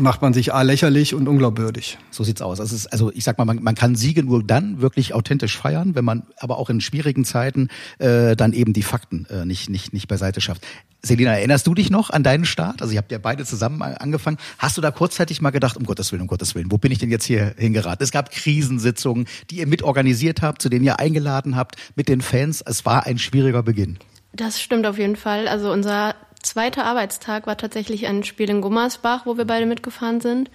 macht 0.01 0.21
man 0.21 0.33
sich 0.33 0.53
A 0.53 0.61
lächerlich 0.61 1.13
und 1.13 1.27
unglaubwürdig. 1.27 1.97
So 2.11 2.23
sieht's 2.23 2.41
aus. 2.41 2.59
Also, 2.59 2.75
ist, 2.75 2.87
also 2.87 3.11
ich 3.13 3.23
sag 3.23 3.37
mal, 3.37 3.45
man, 3.45 3.61
man 3.61 3.75
kann 3.75 3.95
Siege 3.95 4.23
nur 4.23 4.43
dann 4.43 4.81
wirklich 4.81 5.13
authentisch 5.13 5.57
feiern, 5.57 5.95
wenn 5.95 6.05
man 6.05 6.23
aber 6.37 6.57
auch 6.57 6.69
in 6.69 6.81
schwierigen 6.81 7.25
Zeiten 7.25 7.69
äh, 7.99 8.35
dann 8.35 8.53
eben 8.53 8.73
die 8.73 8.83
Fakten 8.83 9.25
äh, 9.29 9.45
nicht, 9.45 9.69
nicht, 9.69 9.93
nicht 9.93 10.07
beiseite 10.07 10.41
schafft. 10.41 10.65
Selina, 11.01 11.31
erinnerst 11.31 11.67
du 11.67 11.73
dich 11.73 11.89
noch 11.89 12.09
an 12.09 12.23
deinen 12.23 12.45
Start? 12.45 12.81
Also 12.81 12.93
ihr 12.93 12.97
habt 12.97 13.11
ja 13.11 13.17
beide 13.17 13.45
zusammen 13.45 13.81
angefangen. 13.81 14.37
Hast 14.57 14.77
du 14.77 14.81
da 14.81 14.91
kurzzeitig 14.91 15.41
mal 15.41 15.51
gedacht, 15.51 15.77
um 15.77 15.83
Gottes 15.83 16.11
Willen, 16.11 16.21
um 16.21 16.27
Gottes 16.27 16.55
Willen, 16.55 16.71
wo 16.71 16.77
bin 16.77 16.91
ich 16.91 16.99
denn 16.99 17.11
jetzt 17.11 17.25
hier 17.25 17.53
hingeraten? 17.57 18.03
Es 18.03 18.11
gab 18.11 18.31
Krisensitzungen, 18.31 19.27
die 19.49 19.57
ihr 19.59 19.67
mitorganisiert 19.67 20.41
habt, 20.41 20.61
zu 20.61 20.69
denen 20.69 20.85
ihr 20.85 20.99
eingeladen 20.99 21.55
habt 21.55 21.75
mit 21.95 22.09
den 22.09 22.21
Fans. 22.21 22.61
Es 22.65 22.85
war 22.85 23.05
ein 23.05 23.19
schwieriger 23.19 23.63
Beginn. 23.63 23.99
Das 24.33 24.61
stimmt 24.61 24.85
auf 24.85 24.97
jeden 24.97 25.15
Fall. 25.15 25.47
Also 25.47 25.71
unser 25.71 26.15
zweiter 26.47 26.85
Arbeitstag 26.85 27.45
war 27.45 27.57
tatsächlich 27.57 28.07
ein 28.07 28.23
Spiel 28.23 28.49
in 28.49 28.61
Gummersbach, 28.61 29.25
wo 29.25 29.37
wir 29.37 29.45
beide 29.45 29.65
mitgefahren 29.65 30.21
sind. 30.21 30.49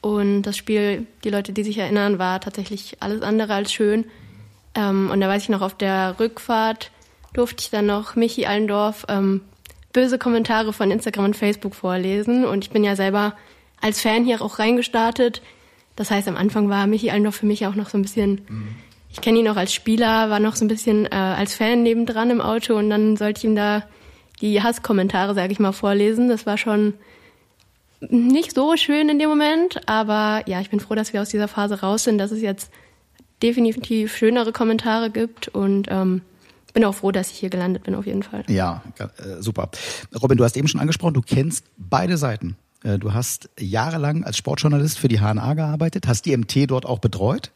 Und 0.00 0.42
das 0.42 0.56
Spiel, 0.56 1.06
die 1.24 1.30
Leute, 1.30 1.52
die 1.52 1.62
sich 1.62 1.78
erinnern, 1.78 2.18
war 2.18 2.40
tatsächlich 2.40 2.96
alles 3.00 3.22
andere 3.22 3.54
als 3.54 3.72
schön. 3.72 4.06
Ähm, 4.74 5.10
und 5.12 5.20
da 5.20 5.28
weiß 5.28 5.44
ich 5.44 5.48
noch, 5.48 5.62
auf 5.62 5.76
der 5.76 6.16
Rückfahrt 6.18 6.90
durfte 7.34 7.62
ich 7.62 7.70
dann 7.70 7.86
noch 7.86 8.16
Michi 8.16 8.46
Allendorf 8.46 9.06
ähm, 9.08 9.42
böse 9.92 10.18
Kommentare 10.18 10.72
von 10.72 10.90
Instagram 10.90 11.26
und 11.26 11.36
Facebook 11.36 11.74
vorlesen. 11.74 12.44
Und 12.44 12.64
ich 12.64 12.70
bin 12.70 12.84
ja 12.84 12.96
selber 12.96 13.34
als 13.80 14.00
Fan 14.00 14.24
hier 14.24 14.42
auch 14.42 14.58
reingestartet. 14.58 15.42
Das 15.96 16.10
heißt, 16.10 16.26
am 16.28 16.36
Anfang 16.36 16.68
war 16.68 16.86
Michi 16.86 17.10
Allendorf 17.10 17.36
für 17.36 17.46
mich 17.46 17.66
auch 17.66 17.74
noch 17.74 17.88
so 17.88 17.98
ein 17.98 18.02
bisschen, 18.02 18.40
mhm. 18.48 18.68
ich 19.10 19.20
kenne 19.20 19.38
ihn 19.38 19.48
auch 19.48 19.56
als 19.56 19.74
Spieler, 19.74 20.30
war 20.30 20.40
noch 20.40 20.56
so 20.56 20.64
ein 20.64 20.68
bisschen 20.68 21.06
äh, 21.06 21.14
als 21.14 21.54
Fan 21.54 21.82
nebendran 21.82 22.30
im 22.30 22.40
Auto 22.40 22.74
und 22.74 22.90
dann 22.90 23.16
sollte 23.16 23.38
ich 23.38 23.44
ihm 23.44 23.56
da 23.56 23.84
die 24.40 24.62
Hasskommentare, 24.62 25.34
sage 25.34 25.52
ich 25.52 25.58
mal, 25.58 25.72
vorlesen. 25.72 26.28
Das 26.28 26.46
war 26.46 26.58
schon 26.58 26.94
nicht 28.00 28.54
so 28.54 28.76
schön 28.76 29.08
in 29.08 29.18
dem 29.18 29.28
Moment, 29.28 29.80
aber 29.86 30.42
ja, 30.46 30.60
ich 30.60 30.70
bin 30.70 30.80
froh, 30.80 30.94
dass 30.94 31.12
wir 31.12 31.22
aus 31.22 31.28
dieser 31.28 31.48
Phase 31.48 31.80
raus 31.80 32.04
sind, 32.04 32.18
dass 32.18 32.32
es 32.32 32.42
jetzt 32.42 32.70
definitiv 33.42 34.16
schönere 34.16 34.52
Kommentare 34.52 35.10
gibt 35.10 35.48
und 35.48 35.88
ähm, 35.90 36.22
bin 36.74 36.84
auch 36.84 36.94
froh, 36.94 37.12
dass 37.12 37.30
ich 37.30 37.38
hier 37.38 37.50
gelandet 37.50 37.84
bin, 37.84 37.94
auf 37.94 38.06
jeden 38.06 38.22
Fall. 38.22 38.44
Ja, 38.48 38.82
äh, 38.98 39.40
super. 39.40 39.70
Robin, 40.20 40.38
du 40.38 40.44
hast 40.44 40.56
eben 40.56 40.68
schon 40.68 40.80
angesprochen, 40.80 41.14
du 41.14 41.22
kennst 41.22 41.66
beide 41.76 42.16
Seiten. 42.16 42.56
Äh, 42.82 42.98
du 42.98 43.12
hast 43.12 43.50
jahrelang 43.58 44.24
als 44.24 44.36
Sportjournalist 44.36 44.98
für 44.98 45.08
die 45.08 45.18
HNA 45.18 45.54
gearbeitet, 45.54 46.06
hast 46.06 46.26
die 46.26 46.36
MT 46.36 46.70
dort 46.70 46.86
auch 46.86 46.98
betreut. 46.98 47.50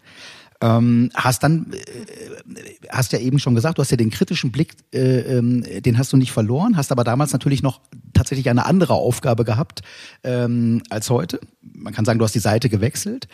Ähm, 0.60 1.10
hast 1.14 1.42
dann, 1.42 1.72
äh, 1.72 2.88
hast 2.90 3.12
ja 3.12 3.18
eben 3.18 3.38
schon 3.38 3.54
gesagt, 3.54 3.78
du 3.78 3.82
hast 3.82 3.90
ja 3.90 3.96
den 3.96 4.10
kritischen 4.10 4.52
Blick, 4.52 4.74
äh, 4.92 5.38
ähm, 5.38 5.62
den 5.82 5.98
hast 5.98 6.12
du 6.12 6.16
nicht 6.16 6.32
verloren, 6.32 6.76
hast 6.76 6.92
aber 6.92 7.04
damals 7.04 7.32
natürlich 7.32 7.62
noch 7.62 7.80
tatsächlich 8.14 8.48
eine 8.48 8.64
andere 8.64 8.94
Aufgabe 8.94 9.44
gehabt 9.44 9.82
ähm, 10.24 10.82
als 10.88 11.10
heute. 11.10 11.40
Man 11.60 11.92
kann 11.92 12.04
sagen, 12.04 12.18
du 12.18 12.24
hast 12.24 12.34
die 12.34 12.38
Seite 12.38 12.68
gewechselt. 12.68 13.28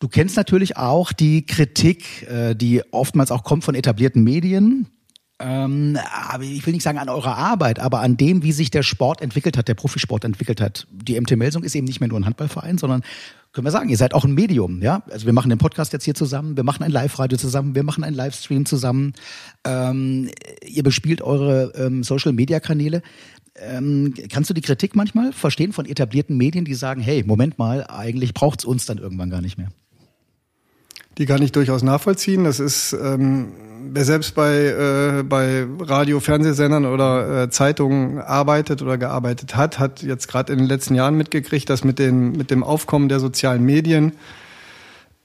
Du 0.00 0.08
kennst 0.08 0.36
natürlich 0.36 0.76
auch 0.76 1.12
die 1.12 1.46
Kritik, 1.46 2.26
äh, 2.28 2.54
die 2.54 2.82
oftmals 2.90 3.30
auch 3.30 3.44
kommt 3.44 3.64
von 3.64 3.74
etablierten 3.74 4.22
Medien, 4.22 4.88
ähm, 5.40 5.98
ich 6.40 6.66
will 6.66 6.74
nicht 6.74 6.82
sagen 6.82 6.98
an 6.98 7.08
eurer 7.08 7.36
Arbeit, 7.36 7.78
aber 7.78 8.00
an 8.00 8.16
dem, 8.16 8.42
wie 8.42 8.52
sich 8.52 8.70
der 8.70 8.82
Sport 8.82 9.22
entwickelt 9.22 9.56
hat, 9.56 9.68
der 9.68 9.74
Profisport 9.74 10.24
entwickelt 10.24 10.60
hat. 10.60 10.86
Die 10.90 11.18
MT 11.18 11.36
Melsung 11.36 11.62
ist 11.62 11.74
eben 11.74 11.86
nicht 11.86 12.00
mehr 12.00 12.08
nur 12.08 12.20
ein 12.20 12.26
Handballverein, 12.26 12.78
sondern 12.78 13.02
können 13.52 13.66
wir 13.66 13.72
sagen, 13.72 13.88
ihr 13.88 13.96
seid 13.96 14.14
auch 14.14 14.24
ein 14.24 14.34
Medium, 14.34 14.80
ja? 14.82 15.02
Also 15.10 15.26
wir 15.26 15.32
machen 15.32 15.48
den 15.48 15.58
Podcast 15.58 15.92
jetzt 15.92 16.04
hier 16.04 16.14
zusammen, 16.14 16.56
wir 16.56 16.62
machen 16.62 16.84
ein 16.84 16.92
Live-Radio 16.92 17.36
zusammen, 17.36 17.74
wir 17.74 17.82
machen 17.82 18.04
einen 18.04 18.14
Livestream 18.14 18.64
zusammen. 18.66 19.14
Ähm, 19.64 20.30
ihr 20.64 20.82
bespielt 20.82 21.22
eure 21.22 21.72
ähm, 21.74 22.04
Social-Media-Kanäle. 22.04 23.02
Ähm, 23.56 24.14
kannst 24.30 24.50
du 24.50 24.54
die 24.54 24.60
Kritik 24.60 24.94
manchmal 24.94 25.32
verstehen 25.32 25.72
von 25.72 25.86
etablierten 25.86 26.36
Medien, 26.36 26.64
die 26.64 26.74
sagen, 26.74 27.00
hey, 27.00 27.24
Moment 27.24 27.58
mal, 27.58 27.84
eigentlich 27.88 28.34
braucht's 28.34 28.64
uns 28.64 28.86
dann 28.86 28.98
irgendwann 28.98 29.30
gar 29.30 29.40
nicht 29.40 29.58
mehr? 29.58 29.68
Die 31.20 31.26
kann 31.26 31.42
ich 31.42 31.52
durchaus 31.52 31.82
nachvollziehen. 31.82 32.44
Das 32.44 32.60
ist 32.60 32.94
ähm, 32.94 33.52
wer 33.92 34.06
selbst 34.06 34.34
bei, 34.34 34.54
äh, 34.54 35.22
bei 35.22 35.66
Radio, 35.78 36.18
Fernsehsendern 36.18 36.86
oder 36.86 37.42
äh, 37.42 37.50
Zeitungen 37.50 38.18
arbeitet 38.18 38.80
oder 38.80 38.96
gearbeitet 38.96 39.54
hat, 39.54 39.78
hat 39.78 40.02
jetzt 40.02 40.28
gerade 40.28 40.50
in 40.50 40.58
den 40.60 40.66
letzten 40.66 40.94
Jahren 40.94 41.16
mitgekriegt, 41.16 41.68
dass 41.68 41.84
mit, 41.84 41.98
den, 41.98 42.32
mit 42.32 42.50
dem 42.50 42.64
Aufkommen 42.64 43.10
der 43.10 43.20
sozialen 43.20 43.62
Medien 43.62 44.14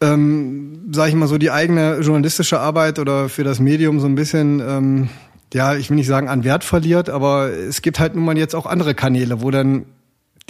ähm, 0.02 0.90
sage 0.92 1.12
ich 1.12 1.16
mal 1.16 1.28
so, 1.28 1.38
die 1.38 1.52
eigene 1.52 2.00
journalistische 2.02 2.60
Arbeit 2.60 3.00
oder 3.00 3.30
für 3.30 3.46
das 3.46 3.62
Medium 3.62 4.02
so 4.02 4.08
ein 4.08 4.16
bisschen, 4.16 4.60
ähm, 4.60 5.10
ja, 5.54 5.76
ich 5.76 5.90
will 5.90 5.96
nicht 5.96 6.08
sagen 6.08 6.28
an 6.28 6.44
Wert 6.44 6.66
verliert, 6.66 7.10
aber 7.10 7.52
es 7.52 7.82
gibt 7.82 8.02
halt 8.02 8.16
nun 8.16 8.26
mal 8.26 8.38
jetzt 8.38 8.56
auch 8.56 8.66
andere 8.66 8.94
Kanäle, 8.94 9.42
wo 9.42 9.52
dann 9.52 9.86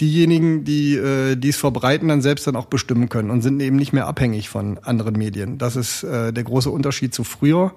diejenigen, 0.00 0.64
die 0.64 0.96
äh, 0.96 1.36
die 1.36 1.48
es 1.48 1.56
verbreiten, 1.56 2.08
dann 2.08 2.22
selbst 2.22 2.46
dann 2.46 2.56
auch 2.56 2.66
bestimmen 2.66 3.08
können 3.08 3.30
und 3.30 3.42
sind 3.42 3.60
eben 3.60 3.76
nicht 3.76 3.92
mehr 3.92 4.06
abhängig 4.06 4.48
von 4.48 4.78
anderen 4.78 5.16
Medien. 5.16 5.58
Das 5.58 5.76
ist 5.76 6.02
äh, 6.02 6.32
der 6.32 6.44
große 6.44 6.70
Unterschied 6.70 7.14
zu 7.14 7.24
früher. 7.24 7.72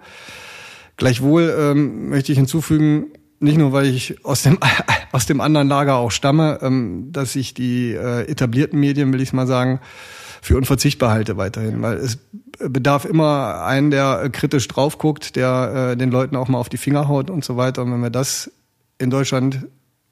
Gleichwohl 0.98 1.56
ähm, 1.58 2.10
möchte 2.10 2.32
ich 2.32 2.38
hinzufügen, 2.38 3.08
nicht 3.40 3.58
nur 3.58 3.72
weil 3.72 3.86
ich 3.86 4.26
aus 4.26 4.44
dem 4.44 4.60
aus 5.12 5.26
dem 5.26 5.42
anderen 5.42 5.70
Lager 5.70 5.96
auch 5.96 6.12
stamme, 6.12 6.60
ähm, 6.62 7.12
dass 7.12 7.36
ich 7.36 7.54
die 7.54 7.94
äh, 7.94 8.30
etablierten 8.30 8.80
Medien, 8.80 9.14
will 9.14 9.22
ich 9.22 9.34
mal 9.34 9.48
sagen, 9.48 9.80
für 10.42 10.58
unverzichtbar 10.58 11.12
halte 11.12 11.38
weiterhin, 11.38 11.82
weil 11.82 11.98
es 11.98 12.18
bedarf 12.60 13.06
immer 13.06 13.64
einen, 13.64 13.92
der 13.92 14.22
äh, 14.24 14.30
kritisch 14.30 14.68
drauf 14.68 14.98
guckt, 14.98 15.36
der 15.36 15.92
äh, 15.92 15.98
den 15.98 16.12
Leuten 16.12 16.36
auch 16.36 16.48
mal 16.48 16.58
auf 16.58 16.70
die 16.70 16.78
Finger 16.78 17.08
haut 17.08 17.30
und 17.30 17.44
so 17.44 17.58
weiter. 17.58 17.82
Und 17.82 17.94
wenn 17.94 18.02
wir 18.02 18.10
das 18.10 18.52
in 18.98 19.10
Deutschland 19.10 19.68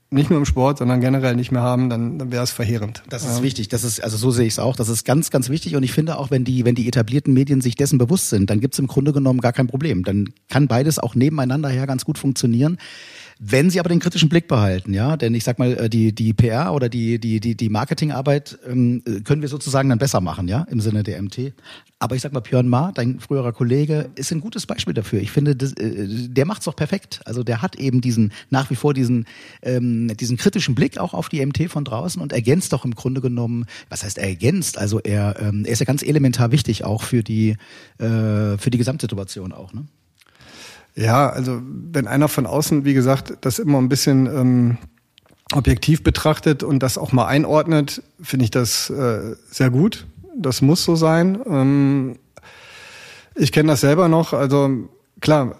nicht 0.09 0.29
nur 0.29 0.39
im 0.39 0.45
Sport, 0.45 0.77
sondern 0.77 1.01
generell 1.01 1.35
nicht 1.35 1.51
mehr 1.51 1.61
haben, 1.61 1.89
dann, 1.89 2.17
dann 2.17 2.31
wäre 2.31 2.43
es 2.43 2.51
verheerend. 2.51 3.03
Das 3.09 3.25
ist 3.25 3.37
ja. 3.37 3.43
wichtig. 3.43 3.67
Das 3.67 3.83
ist, 3.83 4.01
also 4.01 4.15
so 4.15 4.31
sehe 4.31 4.45
ich 4.45 4.53
es 4.53 4.59
auch. 4.59 4.75
Das 4.75 4.87
ist 4.87 5.03
ganz, 5.03 5.31
ganz 5.31 5.49
wichtig. 5.49 5.75
Und 5.75 5.83
ich 5.83 5.91
finde 5.91 6.17
auch, 6.17 6.31
wenn 6.31 6.45
die, 6.45 6.63
wenn 6.63 6.75
die 6.75 6.87
etablierten 6.87 7.33
Medien 7.33 7.59
sich 7.59 7.75
dessen 7.75 7.97
bewusst 7.97 8.29
sind, 8.29 8.49
dann 8.49 8.61
gibt 8.61 8.73
es 8.73 8.79
im 8.79 8.87
Grunde 8.87 9.11
genommen 9.11 9.41
gar 9.41 9.53
kein 9.53 9.67
Problem. 9.67 10.03
Dann 10.03 10.29
kann 10.49 10.67
beides 10.67 10.97
auch 10.97 11.15
nebeneinander 11.15 11.69
her 11.69 11.87
ganz 11.87 12.05
gut 12.05 12.17
funktionieren. 12.17 12.77
Wenn 13.39 13.69
sie 13.69 13.79
aber 13.79 13.89
den 13.89 13.99
kritischen 13.99 14.29
Blick 14.29 14.47
behalten, 14.47 14.93
ja, 14.93 15.15
denn 15.15 15.35
ich 15.35 15.43
sag 15.43 15.59
mal, 15.59 15.73
äh, 15.77 15.89
die, 15.89 16.13
die 16.13 16.33
PR 16.33 16.73
oder 16.73 16.89
die, 16.89 17.19
die, 17.19 17.39
die, 17.39 17.55
die 17.55 17.69
Marketingarbeit 17.69 18.57
ähm, 18.67 19.03
können 19.23 19.41
wir 19.41 19.49
sozusagen 19.49 19.89
dann 19.89 19.99
besser 19.99 20.21
machen, 20.21 20.47
ja, 20.47 20.65
im 20.69 20.79
Sinne 20.79 21.03
der 21.03 21.21
MT. 21.21 21.53
Aber 21.99 22.15
ich 22.15 22.21
sag 22.21 22.33
mal, 22.33 22.39
Björn 22.39 22.67
Ma, 22.67 22.91
dein 22.91 23.19
früherer 23.19 23.53
Kollege, 23.53 24.09
ist 24.15 24.31
ein 24.31 24.41
gutes 24.41 24.65
Beispiel 24.65 24.93
dafür. 24.93 25.19
Ich 25.21 25.31
finde, 25.31 25.55
das, 25.55 25.73
äh, 25.73 26.07
der 26.07 26.45
macht's 26.45 26.65
doch 26.65 26.75
perfekt. 26.75 27.21
Also 27.25 27.43
der 27.43 27.61
hat 27.61 27.75
eben 27.75 28.01
diesen, 28.01 28.33
nach 28.49 28.69
wie 28.69 28.75
vor 28.75 28.93
diesen, 28.93 29.25
ähm, 29.61 30.15
diesen 30.17 30.37
kritischen 30.37 30.73
Blick 30.73 30.97
auch 30.97 31.13
auf 31.13 31.29
die 31.29 31.45
MT 31.45 31.69
von 31.69 31.85
draußen 31.85 32.21
und 32.21 32.33
ergänzt 32.33 32.73
doch 32.73 32.85
im 32.85 32.95
Grunde 32.95 33.21
genommen, 33.21 33.65
was 33.89 34.03
heißt 34.03 34.17
er 34.17 34.27
ergänzt? 34.27 34.77
Also 34.77 34.99
er, 34.99 35.39
ähm, 35.39 35.63
er 35.65 35.73
ist 35.73 35.79
ja 35.79 35.85
ganz 35.85 36.01
elementar 36.01 36.51
wichtig 36.51 36.83
auch 36.83 37.03
für 37.03 37.23
die, 37.23 37.55
äh, 37.99 38.57
für 38.57 38.69
die 38.69 38.77
Gesamtsituation 38.77 39.51
auch, 39.51 39.73
ne? 39.73 39.85
Ja, 40.97 41.29
also 41.29 41.61
wenn 41.63 42.07
einer 42.07 42.27
von 42.27 42.47
außen, 42.47 42.83
wie 42.83 42.95
gesagt, 42.95 43.37
das 43.41 43.59
immer 43.59 43.77
ein 43.77 43.87
bisschen 43.87 44.25
ähm, 44.25 44.77
objektiv 45.53 46.03
betrachtet 46.03 46.63
und 46.63 46.81
das 46.81 46.97
auch 46.97 47.11
mal 47.11 47.27
einordnet, 47.27 48.01
finde 48.19 48.45
ich 48.45 48.51
das 48.51 48.89
äh, 48.89 49.35
sehr 49.49 49.69
gut. 49.69 50.07
Das 50.35 50.63
muss 50.63 50.83
so 50.83 50.95
sein. 50.95 51.39
Ähm, 51.47 52.15
ich 53.35 53.51
kenne 53.51 53.69
das 53.69 53.81
selber 53.81 54.07
noch. 54.07 54.33
Also 54.33 54.89
klar, 55.21 55.57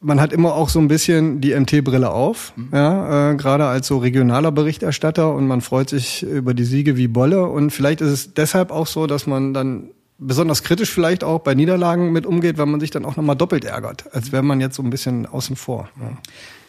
man 0.00 0.22
hat 0.22 0.32
immer 0.32 0.54
auch 0.54 0.70
so 0.70 0.78
ein 0.78 0.88
bisschen 0.88 1.42
die 1.42 1.54
MT-Brille 1.54 2.10
auf, 2.10 2.54
mhm. 2.56 2.68
ja, 2.72 3.32
äh, 3.32 3.36
gerade 3.36 3.66
als 3.66 3.88
so 3.88 3.98
regionaler 3.98 4.52
Berichterstatter 4.52 5.34
und 5.34 5.46
man 5.46 5.60
freut 5.60 5.90
sich 5.90 6.22
über 6.22 6.54
die 6.54 6.64
Siege 6.64 6.96
wie 6.96 7.08
Bolle 7.08 7.46
und 7.46 7.72
vielleicht 7.72 8.00
ist 8.00 8.10
es 8.10 8.34
deshalb 8.34 8.70
auch 8.70 8.86
so, 8.86 9.06
dass 9.06 9.26
man 9.26 9.52
dann 9.52 9.90
besonders 10.18 10.62
kritisch 10.62 10.90
vielleicht 10.90 11.22
auch 11.22 11.40
bei 11.40 11.54
Niederlagen 11.54 12.12
mit 12.12 12.26
umgeht, 12.26 12.58
weil 12.58 12.66
man 12.66 12.80
sich 12.80 12.90
dann 12.90 13.04
auch 13.04 13.16
nochmal 13.16 13.36
doppelt 13.36 13.64
ärgert, 13.64 14.12
als 14.14 14.32
wäre 14.32 14.42
man 14.42 14.60
jetzt 14.60 14.76
so 14.76 14.82
ein 14.82 14.90
bisschen 14.90 15.26
außen 15.26 15.56
vor. 15.56 15.88
Ja. 16.00 16.10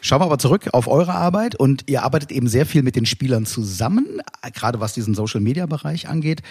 Schauen 0.00 0.20
wir 0.20 0.26
aber 0.26 0.38
zurück 0.38 0.68
auf 0.72 0.86
eure 0.86 1.14
Arbeit 1.14 1.56
und 1.56 1.84
ihr 1.86 2.02
arbeitet 2.04 2.32
eben 2.32 2.48
sehr 2.48 2.64
viel 2.64 2.82
mit 2.82 2.96
den 2.96 3.06
Spielern 3.06 3.46
zusammen, 3.46 4.22
gerade 4.54 4.80
was 4.80 4.94
diesen 4.94 5.14
Social-Media-Bereich 5.14 6.08
angeht. 6.08 6.42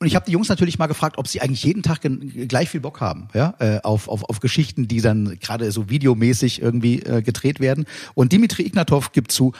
Und 0.00 0.06
ich 0.06 0.14
habe 0.16 0.24
die 0.24 0.32
Jungs 0.32 0.48
natürlich 0.48 0.78
mal 0.78 0.86
gefragt, 0.86 1.18
ob 1.18 1.28
sie 1.28 1.40
eigentlich 1.40 1.62
jeden 1.62 1.82
Tag 1.82 2.00
gleich 2.48 2.70
viel 2.70 2.80
Bock 2.80 3.00
haben, 3.00 3.28
ja, 3.34 3.54
äh, 3.58 3.80
auf, 3.82 4.08
auf, 4.08 4.24
auf 4.28 4.40
Geschichten, 4.40 4.88
die 4.88 5.02
dann 5.02 5.38
gerade 5.40 5.70
so 5.72 5.90
videomäßig 5.90 6.62
irgendwie 6.62 7.00
äh, 7.00 7.22
gedreht 7.22 7.60
werden. 7.60 7.84
Und 8.14 8.32
Dimitri 8.32 8.62
Ignatov 8.62 9.12
gibt 9.12 9.30
zu, 9.30 9.52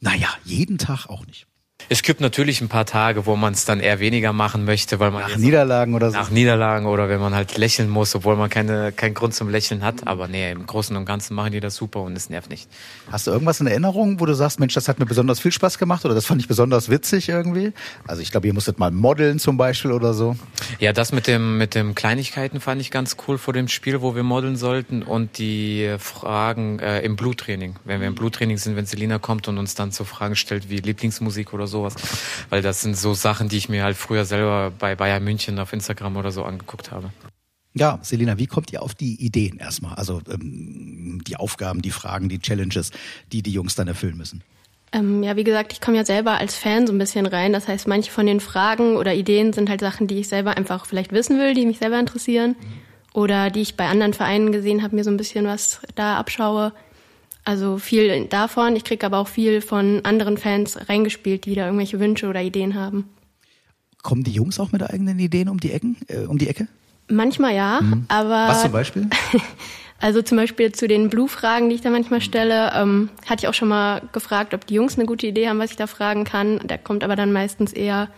naja, 0.00 0.28
jeden 0.44 0.76
Tag 0.76 1.06
auch 1.06 1.26
nicht. 1.26 1.46
Es 1.88 2.02
gibt 2.02 2.20
natürlich 2.20 2.60
ein 2.60 2.68
paar 2.68 2.84
Tage, 2.84 3.26
wo 3.26 3.36
man 3.36 3.52
es 3.52 3.64
dann 3.64 3.78
eher 3.78 4.00
weniger 4.00 4.32
machen 4.32 4.64
möchte, 4.64 4.98
weil 4.98 5.12
man 5.12 5.22
nach 5.22 5.36
Niederlagen 5.36 5.94
oder 5.94 6.10
so. 6.10 6.16
Nach 6.16 6.30
Niederlagen 6.30 6.86
oder 6.86 7.08
wenn 7.08 7.20
man 7.20 7.34
halt 7.34 7.56
lächeln 7.56 7.88
muss, 7.88 8.14
obwohl 8.16 8.34
man 8.36 8.50
keine 8.50 8.90
keinen 8.90 9.14
Grund 9.14 9.34
zum 9.34 9.48
Lächeln 9.48 9.84
hat. 9.84 10.06
Aber 10.06 10.26
nee, 10.26 10.50
im 10.50 10.66
Großen 10.66 10.96
und 10.96 11.04
Ganzen 11.04 11.34
machen 11.34 11.52
die 11.52 11.60
das 11.60 11.76
super 11.76 12.02
und 12.02 12.16
es 12.16 12.28
nervt 12.28 12.50
nicht. 12.50 12.68
Hast 13.12 13.28
du 13.28 13.30
irgendwas 13.30 13.60
in 13.60 13.68
Erinnerung, 13.68 14.18
wo 14.18 14.26
du 14.26 14.34
sagst, 14.34 14.58
Mensch, 14.58 14.74
das 14.74 14.88
hat 14.88 14.98
mir 14.98 15.06
besonders 15.06 15.38
viel 15.38 15.52
Spaß 15.52 15.78
gemacht 15.78 16.04
oder 16.04 16.14
das 16.14 16.26
fand 16.26 16.40
ich 16.40 16.48
besonders 16.48 16.88
witzig 16.88 17.28
irgendwie? 17.28 17.72
Also 18.06 18.20
ich 18.20 18.32
glaube, 18.32 18.48
ihr 18.48 18.54
musstet 18.54 18.80
mal 18.80 18.90
modeln 18.90 19.38
zum 19.38 19.56
Beispiel 19.56 19.92
oder 19.92 20.12
so. 20.12 20.36
Ja, 20.80 20.92
das 20.92 21.12
mit 21.12 21.28
dem 21.28 21.56
mit 21.56 21.76
dem 21.76 21.94
Kleinigkeiten 21.94 22.60
fand 22.60 22.80
ich 22.80 22.90
ganz 22.90 23.16
cool 23.28 23.38
vor 23.38 23.54
dem 23.54 23.68
Spiel, 23.68 24.02
wo 24.02 24.16
wir 24.16 24.24
modeln 24.24 24.56
sollten 24.56 25.02
und 25.02 25.38
die 25.38 25.94
Fragen 25.98 26.80
äh, 26.80 27.00
im 27.02 27.14
Bluttraining. 27.14 27.76
Wenn 27.84 28.00
wir 28.00 28.08
im 28.08 28.16
Bluttraining 28.16 28.58
sind, 28.58 28.74
wenn 28.74 28.86
Selina 28.86 29.18
kommt 29.18 29.46
und 29.46 29.58
uns 29.58 29.76
dann 29.76 29.92
so 29.92 30.02
Fragen 30.02 30.34
stellt 30.34 30.68
wie 30.68 30.78
Lieblingsmusik 30.78 31.52
oder 31.52 31.68
so 31.68 31.75
sowas. 31.76 31.94
Weil 32.50 32.62
das 32.62 32.80
sind 32.80 32.96
so 32.96 33.14
Sachen, 33.14 33.48
die 33.48 33.56
ich 33.56 33.68
mir 33.68 33.84
halt 33.84 33.96
früher 33.96 34.24
selber 34.24 34.72
bei 34.78 34.94
Bayern 34.94 35.22
München 35.22 35.58
auf 35.58 35.72
Instagram 35.72 36.16
oder 36.16 36.32
so 36.32 36.44
angeguckt 36.44 36.90
habe. 36.90 37.10
Ja, 37.74 37.98
Selina, 38.02 38.38
wie 38.38 38.46
kommt 38.46 38.72
ihr 38.72 38.82
auf 38.82 38.94
die 38.94 39.22
Ideen 39.22 39.58
erstmal? 39.58 39.94
Also 39.96 40.22
ähm, 40.30 41.20
die 41.26 41.36
Aufgaben, 41.36 41.82
die 41.82 41.90
Fragen, 41.90 42.30
die 42.30 42.38
Challenges, 42.38 42.90
die 43.32 43.42
die 43.42 43.52
Jungs 43.52 43.74
dann 43.74 43.86
erfüllen 43.86 44.16
müssen? 44.16 44.42
Ähm, 44.92 45.22
ja, 45.22 45.36
wie 45.36 45.44
gesagt, 45.44 45.74
ich 45.74 45.82
komme 45.82 45.98
ja 45.98 46.04
selber 46.04 46.38
als 46.38 46.56
Fan 46.56 46.86
so 46.86 46.92
ein 46.94 46.98
bisschen 46.98 47.26
rein. 47.26 47.52
Das 47.52 47.68
heißt, 47.68 47.86
manche 47.86 48.10
von 48.10 48.24
den 48.24 48.40
Fragen 48.40 48.96
oder 48.96 49.12
Ideen 49.12 49.52
sind 49.52 49.68
halt 49.68 49.80
Sachen, 49.80 50.06
die 50.06 50.20
ich 50.20 50.28
selber 50.28 50.56
einfach 50.56 50.86
vielleicht 50.86 51.12
wissen 51.12 51.38
will, 51.38 51.52
die 51.52 51.66
mich 51.66 51.78
selber 51.78 52.00
interessieren. 52.00 52.56
Oder 53.12 53.50
die 53.50 53.60
ich 53.60 53.76
bei 53.76 53.88
anderen 53.88 54.14
Vereinen 54.14 54.52
gesehen 54.52 54.82
habe, 54.82 54.96
mir 54.96 55.04
so 55.04 55.10
ein 55.10 55.16
bisschen 55.16 55.46
was 55.46 55.80
da 55.94 56.16
abschaue. 56.16 56.72
Also 57.46 57.78
viel 57.78 58.24
davon. 58.24 58.74
Ich 58.74 58.82
kriege 58.82 59.06
aber 59.06 59.18
auch 59.18 59.28
viel 59.28 59.60
von 59.60 60.04
anderen 60.04 60.36
Fans 60.36 60.76
reingespielt, 60.88 61.44
die 61.44 61.54
da 61.54 61.66
irgendwelche 61.66 62.00
Wünsche 62.00 62.26
oder 62.26 62.42
Ideen 62.42 62.74
haben. 62.74 63.08
Kommen 64.02 64.24
die 64.24 64.32
Jungs 64.32 64.58
auch 64.58 64.72
mit 64.72 64.82
eigenen 64.82 65.16
Ideen 65.20 65.48
um 65.48 65.60
die 65.60 65.70
Ecken, 65.70 65.96
äh, 66.08 66.26
um 66.26 66.38
die 66.38 66.48
Ecke? 66.48 66.66
Manchmal 67.08 67.54
ja, 67.54 67.80
mhm. 67.80 68.04
aber. 68.08 68.48
Was 68.48 68.62
zum 68.62 68.72
Beispiel? 68.72 69.08
also 70.00 70.22
zum 70.22 70.38
Beispiel 70.38 70.72
zu 70.72 70.88
den 70.88 71.08
Blue-Fragen, 71.08 71.68
die 71.68 71.76
ich 71.76 71.82
da 71.82 71.90
manchmal 71.90 72.20
stelle, 72.20 72.72
ähm, 72.74 73.10
hatte 73.26 73.44
ich 73.44 73.48
auch 73.48 73.54
schon 73.54 73.68
mal 73.68 74.02
gefragt, 74.12 74.52
ob 74.52 74.66
die 74.66 74.74
Jungs 74.74 74.98
eine 74.98 75.06
gute 75.06 75.28
Idee 75.28 75.48
haben, 75.48 75.60
was 75.60 75.70
ich 75.70 75.76
da 75.76 75.86
fragen 75.86 76.24
kann. 76.24 76.58
Da 76.66 76.76
kommt 76.76 77.04
aber 77.04 77.14
dann 77.14 77.32
meistens 77.32 77.72
eher 77.72 78.08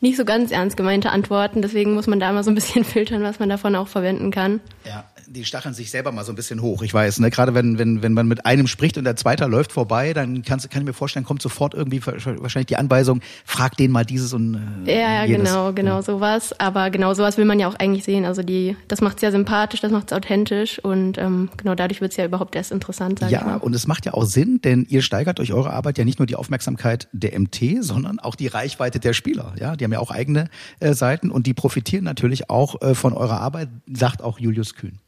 nicht 0.00 0.16
so 0.16 0.24
ganz 0.24 0.52
ernst 0.52 0.76
gemeinte 0.76 1.10
Antworten. 1.10 1.62
Deswegen 1.62 1.94
muss 1.94 2.06
man 2.06 2.20
da 2.20 2.30
immer 2.30 2.44
so 2.44 2.52
ein 2.52 2.54
bisschen 2.54 2.84
filtern, 2.84 3.24
was 3.24 3.40
man 3.40 3.48
davon 3.48 3.74
auch 3.74 3.88
verwenden 3.88 4.30
kann. 4.30 4.60
Ja, 4.84 5.04
die 5.30 5.44
stacheln 5.44 5.74
sich 5.74 5.90
selber 5.90 6.12
mal 6.12 6.24
so 6.24 6.32
ein 6.32 6.36
bisschen 6.36 6.62
hoch. 6.62 6.82
Ich 6.82 6.92
weiß, 6.92 7.20
ne? 7.20 7.30
gerade 7.30 7.54
wenn, 7.54 7.78
wenn, 7.78 8.02
wenn 8.02 8.12
man 8.12 8.26
mit 8.26 8.46
einem 8.46 8.66
spricht 8.66 8.96
und 8.98 9.04
der 9.04 9.16
zweite 9.16 9.44
läuft 9.46 9.72
vorbei, 9.72 10.12
dann 10.12 10.42
kannst, 10.42 10.70
kann 10.70 10.82
ich 10.82 10.86
mir 10.86 10.92
vorstellen, 10.92 11.24
kommt 11.24 11.42
sofort 11.42 11.74
irgendwie 11.74 12.04
wahrscheinlich 12.04 12.66
die 12.66 12.76
Anweisung, 12.76 13.20
frag 13.44 13.76
den 13.76 13.90
mal 13.90 14.04
dieses 14.04 14.32
und 14.32 14.86
äh, 14.86 15.00
Ja, 15.00 15.24
jenes. 15.24 15.48
genau, 15.48 15.72
genau 15.72 16.00
sowas. 16.00 16.58
Aber 16.58 16.90
genau 16.90 17.14
sowas 17.14 17.36
will 17.36 17.44
man 17.44 17.60
ja 17.60 17.68
auch 17.68 17.74
eigentlich 17.74 18.04
sehen. 18.04 18.24
Also 18.24 18.42
die, 18.42 18.76
das 18.88 19.00
macht 19.00 19.16
es 19.16 19.22
ja 19.22 19.30
sympathisch, 19.30 19.80
das 19.80 19.92
macht 19.92 20.10
es 20.10 20.16
authentisch 20.16 20.78
und 20.82 21.18
ähm, 21.18 21.50
genau 21.56 21.74
dadurch 21.74 22.00
wird 22.00 22.12
es 22.12 22.16
ja 22.16 22.24
überhaupt 22.24 22.56
erst 22.56 22.72
interessant. 22.72 23.18
Sag 23.18 23.30
ja, 23.30 23.56
und 23.56 23.74
es 23.74 23.86
macht 23.86 24.06
ja 24.06 24.14
auch 24.14 24.24
Sinn, 24.24 24.60
denn 24.62 24.86
ihr 24.88 25.02
steigert 25.02 25.38
durch 25.38 25.52
eure 25.52 25.72
Arbeit 25.72 25.98
ja 25.98 26.04
nicht 26.04 26.18
nur 26.18 26.26
die 26.26 26.36
Aufmerksamkeit 26.36 27.08
der 27.12 27.38
MT, 27.38 27.82
sondern 27.84 28.18
auch 28.18 28.34
die 28.34 28.46
Reichweite 28.46 29.00
der 29.00 29.12
Spieler. 29.12 29.54
Ja, 29.58 29.76
die 29.76 29.84
haben 29.84 29.92
ja 29.92 30.00
auch 30.00 30.10
eigene 30.10 30.48
äh, 30.80 30.94
Seiten 30.94 31.30
und 31.30 31.46
die 31.46 31.54
profitieren 31.54 32.04
natürlich 32.04 32.50
auch 32.50 32.80
äh, 32.80 32.94
von 32.94 33.12
eurer 33.12 33.40
Arbeit, 33.40 33.68
sagt 33.92 34.22
auch 34.22 34.38
Julius 34.38 34.74
Kühn 34.74 34.98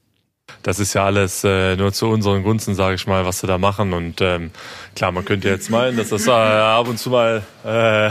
das 0.62 0.78
ist 0.78 0.94
ja 0.94 1.04
alles 1.04 1.44
äh, 1.44 1.76
nur 1.76 1.92
zu 1.92 2.08
unseren 2.08 2.42
Gunsten, 2.42 2.74
sage 2.74 2.94
ich 2.94 3.06
mal, 3.06 3.24
was 3.24 3.42
wir 3.42 3.48
da 3.48 3.58
machen. 3.58 3.92
Und 3.92 4.20
ähm, 4.20 4.50
klar, 4.94 5.12
man 5.12 5.24
könnte 5.24 5.48
jetzt 5.48 5.70
meinen, 5.70 5.96
dass 5.96 6.10
das 6.10 6.26
äh, 6.26 6.30
ab 6.30 6.88
und 6.88 6.98
zu 6.98 7.10
mal 7.10 7.42
äh, 7.64 8.10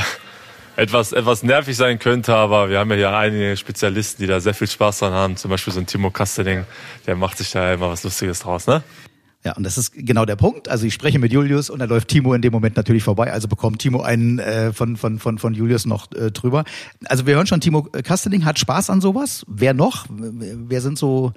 etwas, 0.75 1.12
etwas 1.12 1.43
nervig 1.43 1.75
sein 1.75 1.99
könnte, 1.99 2.34
aber 2.36 2.69
wir 2.69 2.80
haben 2.80 2.89
ja 2.91 2.95
hier 2.95 3.13
einige 3.13 3.58
Spezialisten, 3.58 4.23
die 4.23 4.28
da 4.28 4.39
sehr 4.39 4.54
viel 4.54 4.67
Spaß 4.67 4.99
dran 4.99 5.13
haben. 5.13 5.36
Zum 5.36 5.52
Beispiel 5.52 5.73
so 5.73 5.80
ein 5.80 5.86
Timo 5.86 6.10
Kastening, 6.10 6.65
der 7.06 7.15
macht 7.15 7.38
sich 7.38 7.52
da 7.52 7.73
immer 7.73 7.89
was 7.89 8.04
Lustiges 8.04 8.39
draus, 8.39 8.67
ne? 8.67 8.82
Ja, 9.45 9.56
und 9.56 9.63
das 9.63 9.78
ist 9.78 9.93
genau 9.93 10.25
der 10.25 10.36
Punkt. 10.36 10.67
Also 10.67 10.86
ich 10.86 10.93
spreche 10.93 11.17
mit 11.17 11.32
Julius 11.32 11.69
und 11.69 11.80
da 11.80 11.86
läuft 11.86 12.10
Timo 12.10 12.34
in 12.34 12.41
dem 12.41 12.52
Moment 12.52 12.75
natürlich 12.75 13.04
vorbei. 13.04 13.32
Also 13.32 13.47
bekommt 13.47 13.80
Timo 13.80 14.02
einen 14.02 14.39
äh, 14.39 14.73
von, 14.73 14.97
von, 14.97 15.17
von, 15.17 15.38
von 15.38 15.54
Julius 15.54 15.86
noch 15.86 16.12
äh, 16.12 16.30
drüber. 16.32 16.65
Also 17.06 17.25
wir 17.25 17.36
hören 17.36 17.47
schon, 17.47 17.62
Timo 17.62 17.84
Kastening 17.84 18.43
hat 18.43 18.60
Spaß 18.60 18.89
an 18.89 18.99
sowas. 18.99 19.45
Wer 19.47 19.73
noch? 19.73 20.08
Wer 20.10 20.82
sind 20.82 20.97
so 20.97 21.32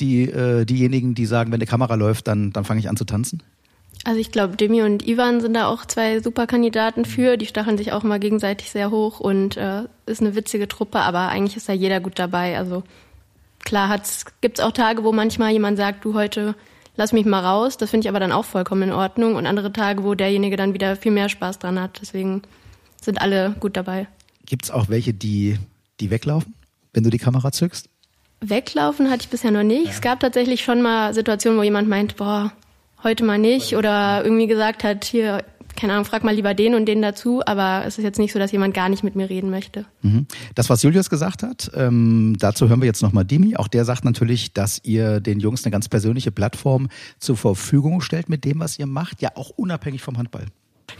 die, 0.00 0.24
äh, 0.24 0.64
diejenigen, 0.64 1.14
die 1.14 1.26
sagen, 1.26 1.52
wenn 1.52 1.60
die 1.60 1.66
Kamera 1.66 1.94
läuft, 1.94 2.26
dann, 2.26 2.52
dann 2.52 2.64
fange 2.64 2.80
ich 2.80 2.88
an 2.88 2.96
zu 2.96 3.04
tanzen? 3.04 3.40
Also 4.02 4.18
ich 4.18 4.32
glaube, 4.32 4.56
Demi 4.56 4.82
und 4.82 5.06
Ivan 5.06 5.40
sind 5.40 5.54
da 5.54 5.68
auch 5.68 5.86
zwei 5.86 6.20
super 6.20 6.48
Kandidaten 6.48 7.04
für. 7.04 7.36
Die 7.36 7.46
stacheln 7.46 7.78
sich 7.78 7.92
auch 7.92 8.02
mal 8.02 8.18
gegenseitig 8.18 8.72
sehr 8.72 8.90
hoch 8.90 9.20
und 9.20 9.56
äh, 9.56 9.84
ist 10.06 10.20
eine 10.20 10.34
witzige 10.34 10.66
Truppe, 10.66 10.98
aber 10.98 11.28
eigentlich 11.28 11.56
ist 11.56 11.68
da 11.68 11.72
jeder 11.72 12.00
gut 12.00 12.18
dabei. 12.18 12.58
Also 12.58 12.82
klar 13.64 13.96
gibt 14.40 14.58
es 14.58 14.64
auch 14.64 14.72
Tage, 14.72 15.04
wo 15.04 15.12
manchmal 15.12 15.52
jemand 15.52 15.78
sagt, 15.78 16.04
du 16.04 16.14
heute 16.14 16.56
lass 16.96 17.12
mich 17.12 17.26
mal 17.26 17.44
raus. 17.44 17.76
Das 17.76 17.90
finde 17.90 18.06
ich 18.06 18.08
aber 18.08 18.20
dann 18.20 18.32
auch 18.32 18.44
vollkommen 18.44 18.82
in 18.82 18.92
Ordnung. 18.92 19.36
Und 19.36 19.46
andere 19.46 19.72
Tage, 19.72 20.04
wo 20.04 20.14
derjenige 20.14 20.56
dann 20.56 20.74
wieder 20.74 20.96
viel 20.96 21.12
mehr 21.12 21.28
Spaß 21.28 21.58
dran 21.58 21.80
hat. 21.80 21.98
Deswegen 22.00 22.42
sind 23.00 23.20
alle 23.20 23.54
gut 23.60 23.76
dabei. 23.76 24.08
Gibt 24.46 24.64
es 24.64 24.70
auch 24.70 24.88
welche, 24.88 25.14
die, 25.14 25.58
die 26.00 26.10
weglaufen, 26.10 26.54
wenn 26.92 27.04
du 27.04 27.10
die 27.10 27.18
Kamera 27.18 27.52
zückst? 27.52 27.88
weglaufen 28.48 29.10
hatte 29.10 29.22
ich 29.22 29.28
bisher 29.28 29.50
noch 29.50 29.62
nicht. 29.62 29.86
Ja. 29.86 29.90
Es 29.90 30.00
gab 30.00 30.20
tatsächlich 30.20 30.62
schon 30.62 30.82
mal 30.82 31.14
Situationen, 31.14 31.58
wo 31.58 31.62
jemand 31.62 31.88
meint, 31.88 32.16
boah, 32.16 32.52
heute 33.02 33.24
mal 33.24 33.38
nicht 33.38 33.76
oder 33.76 34.22
irgendwie 34.24 34.46
gesagt 34.46 34.84
hat, 34.84 35.04
hier, 35.04 35.44
keine 35.76 35.92
Ahnung, 35.92 36.04
frag 36.04 36.24
mal 36.24 36.34
lieber 36.34 36.54
den 36.54 36.74
und 36.74 36.86
den 36.86 37.02
dazu, 37.02 37.42
aber 37.46 37.84
es 37.86 37.98
ist 37.98 38.04
jetzt 38.04 38.18
nicht 38.18 38.32
so, 38.32 38.38
dass 38.38 38.52
jemand 38.52 38.74
gar 38.74 38.88
nicht 38.88 39.04
mit 39.04 39.16
mir 39.16 39.28
reden 39.28 39.50
möchte. 39.50 39.84
Mhm. 40.02 40.26
Das, 40.54 40.70
was 40.70 40.82
Julius 40.82 41.10
gesagt 41.10 41.42
hat, 41.42 41.70
ähm, 41.74 42.36
dazu 42.38 42.68
hören 42.68 42.80
wir 42.80 42.86
jetzt 42.86 43.02
nochmal 43.02 43.24
Dimi. 43.24 43.56
Auch 43.56 43.68
der 43.68 43.84
sagt 43.84 44.04
natürlich, 44.04 44.52
dass 44.52 44.80
ihr 44.84 45.20
den 45.20 45.40
Jungs 45.40 45.64
eine 45.64 45.72
ganz 45.72 45.88
persönliche 45.88 46.32
Plattform 46.32 46.88
zur 47.18 47.36
Verfügung 47.36 48.00
stellt 48.00 48.28
mit 48.28 48.44
dem, 48.44 48.60
was 48.60 48.78
ihr 48.78 48.86
macht, 48.86 49.22
ja 49.22 49.30
auch 49.34 49.50
unabhängig 49.50 50.02
vom 50.02 50.18
Handball. 50.18 50.46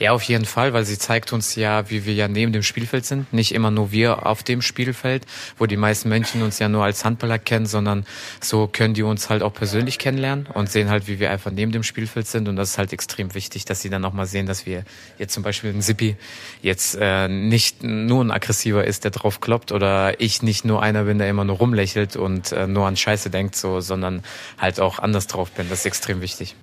Ja, 0.00 0.10
auf 0.10 0.22
jeden 0.24 0.44
Fall, 0.44 0.72
weil 0.72 0.84
sie 0.84 0.98
zeigt 0.98 1.32
uns 1.32 1.54
ja, 1.54 1.88
wie 1.88 2.04
wir 2.04 2.14
ja 2.14 2.26
neben 2.26 2.52
dem 2.52 2.64
Spielfeld 2.64 3.06
sind. 3.06 3.32
Nicht 3.32 3.54
immer 3.54 3.70
nur 3.70 3.92
wir 3.92 4.26
auf 4.26 4.42
dem 4.42 4.60
Spielfeld, 4.60 5.24
wo 5.56 5.66
die 5.66 5.76
meisten 5.76 6.08
Menschen 6.08 6.42
uns 6.42 6.58
ja 6.58 6.68
nur 6.68 6.82
als 6.82 7.04
Handballer 7.04 7.38
kennen, 7.38 7.66
sondern 7.66 8.04
so 8.40 8.66
können 8.66 8.94
die 8.94 9.04
uns 9.04 9.30
halt 9.30 9.42
auch 9.44 9.54
persönlich 9.54 10.00
kennenlernen 10.00 10.46
und 10.46 10.68
sehen 10.68 10.90
halt, 10.90 11.06
wie 11.06 11.20
wir 11.20 11.30
einfach 11.30 11.52
neben 11.52 11.70
dem 11.70 11.84
Spielfeld 11.84 12.26
sind. 12.26 12.48
Und 12.48 12.56
das 12.56 12.70
ist 12.70 12.78
halt 12.78 12.92
extrem 12.92 13.34
wichtig, 13.34 13.66
dass 13.66 13.82
sie 13.82 13.90
dann 13.90 14.04
auch 14.04 14.12
mal 14.12 14.26
sehen, 14.26 14.46
dass 14.46 14.66
wir 14.66 14.84
jetzt 15.18 15.32
zum 15.32 15.44
Beispiel 15.44 15.70
ein 15.70 15.80
Sippi 15.80 16.16
jetzt 16.60 16.98
äh, 17.00 17.28
nicht 17.28 17.84
nur 17.84 18.24
ein 18.24 18.32
Aggressiver 18.32 18.84
ist, 18.84 19.04
der 19.04 19.12
drauf 19.12 19.40
kloppt 19.40 19.70
oder 19.70 20.20
ich 20.20 20.42
nicht 20.42 20.64
nur 20.64 20.82
einer 20.82 21.04
bin, 21.04 21.18
der 21.18 21.28
immer 21.28 21.44
nur 21.44 21.58
rumlächelt 21.58 22.16
und 22.16 22.50
äh, 22.50 22.66
nur 22.66 22.86
an 22.86 22.96
Scheiße 22.96 23.30
denkt, 23.30 23.54
so, 23.54 23.80
sondern 23.80 24.24
halt 24.58 24.80
auch 24.80 24.98
anders 24.98 25.28
drauf 25.28 25.52
bin. 25.52 25.68
Das 25.68 25.80
ist 25.80 25.86
extrem 25.86 26.20
wichtig. 26.20 26.56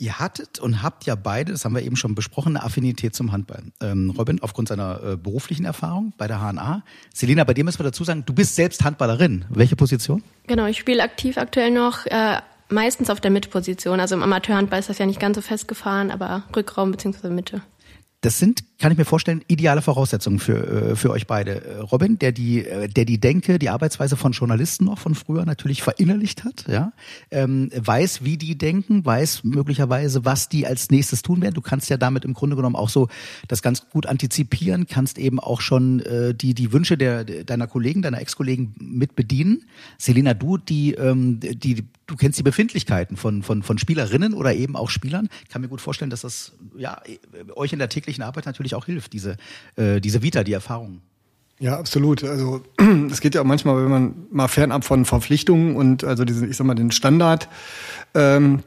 Ihr 0.00 0.18
hattet 0.18 0.58
und 0.58 0.82
habt 0.82 1.04
ja 1.04 1.14
beide, 1.14 1.52
das 1.52 1.66
haben 1.66 1.74
wir 1.74 1.82
eben 1.82 1.94
schon 1.94 2.14
besprochen, 2.14 2.56
eine 2.56 2.64
Affinität 2.64 3.14
zum 3.14 3.32
Handball. 3.32 3.64
Ähm, 3.82 4.14
Robin, 4.16 4.40
aufgrund 4.40 4.68
seiner 4.68 4.98
äh, 5.02 5.16
beruflichen 5.18 5.66
Erfahrung 5.66 6.14
bei 6.16 6.26
der 6.26 6.40
HNA. 6.40 6.82
Selina, 7.12 7.44
bei 7.44 7.52
dir 7.52 7.64
müssen 7.64 7.80
wir 7.80 7.84
dazu 7.84 8.02
sagen, 8.02 8.24
du 8.24 8.32
bist 8.32 8.56
selbst 8.56 8.82
Handballerin. 8.82 9.44
Welche 9.50 9.76
Position? 9.76 10.22
Genau, 10.46 10.64
ich 10.64 10.78
spiele 10.78 11.02
aktiv 11.02 11.36
aktuell 11.36 11.70
noch, 11.70 12.06
äh, 12.06 12.38
meistens 12.70 13.10
auf 13.10 13.20
der 13.20 13.30
Mitposition. 13.30 14.00
Also 14.00 14.14
im 14.14 14.22
Amateurhandball 14.22 14.78
ist 14.78 14.88
das 14.88 14.96
ja 14.96 15.04
nicht 15.04 15.20
ganz 15.20 15.36
so 15.36 15.42
festgefahren, 15.42 16.10
aber 16.10 16.44
Rückraum 16.56 16.92
bzw. 16.92 17.28
Mitte. 17.28 17.60
Das 18.22 18.38
sind, 18.38 18.64
kann 18.78 18.92
ich 18.92 18.98
mir 18.98 19.06
vorstellen, 19.06 19.42
ideale 19.48 19.80
Voraussetzungen 19.80 20.40
für, 20.40 20.90
äh, 20.90 20.96
für 20.96 21.10
euch 21.10 21.26
beide. 21.26 21.64
Äh, 21.64 21.78
Robin, 21.78 22.18
der 22.18 22.32
die, 22.32 22.66
äh, 22.66 22.86
der 22.86 23.06
die 23.06 23.18
Denke, 23.18 23.58
die 23.58 23.70
Arbeitsweise 23.70 24.14
von 24.14 24.32
Journalisten 24.32 24.84
noch 24.84 24.98
von 24.98 25.14
früher 25.14 25.46
natürlich 25.46 25.82
verinnerlicht 25.82 26.44
hat, 26.44 26.66
ja, 26.68 26.92
ähm, 27.30 27.70
weiß, 27.74 28.22
wie 28.22 28.36
die 28.36 28.58
denken, 28.58 29.06
weiß 29.06 29.44
möglicherweise, 29.44 30.26
was 30.26 30.50
die 30.50 30.66
als 30.66 30.90
nächstes 30.90 31.22
tun 31.22 31.40
werden. 31.40 31.54
Du 31.54 31.62
kannst 31.62 31.88
ja 31.88 31.96
damit 31.96 32.26
im 32.26 32.34
Grunde 32.34 32.56
genommen 32.56 32.76
auch 32.76 32.90
so 32.90 33.08
das 33.48 33.62
ganz 33.62 33.88
gut 33.88 34.04
antizipieren, 34.04 34.86
kannst 34.86 35.18
eben 35.18 35.40
auch 35.40 35.62
schon 35.62 36.00
äh, 36.00 36.34
die, 36.34 36.52
die 36.52 36.72
Wünsche 36.72 36.98
der, 36.98 37.24
deiner 37.24 37.68
Kollegen, 37.68 38.02
deiner 38.02 38.20
Ex-Kollegen 38.20 38.74
mit 38.78 39.16
bedienen. 39.16 39.64
Selina, 39.96 40.34
du, 40.34 40.58
die, 40.58 40.92
ähm, 40.92 41.40
die, 41.40 41.86
du 42.10 42.16
kennst 42.16 42.38
die 42.38 42.42
Befindlichkeiten 42.42 43.16
von, 43.16 43.42
von, 43.42 43.62
von 43.62 43.78
Spielerinnen 43.78 44.34
oder 44.34 44.54
eben 44.54 44.74
auch 44.74 44.90
Spielern. 44.90 45.28
Ich 45.44 45.48
kann 45.48 45.62
mir 45.62 45.68
gut 45.68 45.80
vorstellen, 45.80 46.10
dass 46.10 46.22
das 46.22 46.52
ja, 46.76 47.00
euch 47.54 47.72
in 47.72 47.78
der 47.78 47.88
täglichen 47.88 48.22
Arbeit 48.22 48.46
natürlich 48.46 48.74
auch 48.74 48.86
hilft, 48.86 49.12
diese, 49.12 49.36
äh, 49.76 50.00
diese 50.00 50.22
Vita, 50.22 50.42
die 50.42 50.52
Erfahrungen. 50.52 51.02
Ja, 51.60 51.78
absolut. 51.78 52.24
Also 52.24 52.62
es 53.10 53.20
geht 53.20 53.34
ja 53.34 53.42
auch 53.42 53.46
manchmal, 53.46 53.82
wenn 53.82 53.90
man 53.90 54.14
mal 54.32 54.48
fernab 54.48 54.84
von 54.84 55.04
Verpflichtungen 55.04 55.76
und 55.76 56.02
also 56.02 56.24
diesen, 56.24 56.50
ich 56.50 56.56
sag 56.56 56.66
mal, 56.66 56.74
den 56.74 56.90
Standard 56.90 57.48
ähm, 58.14 58.64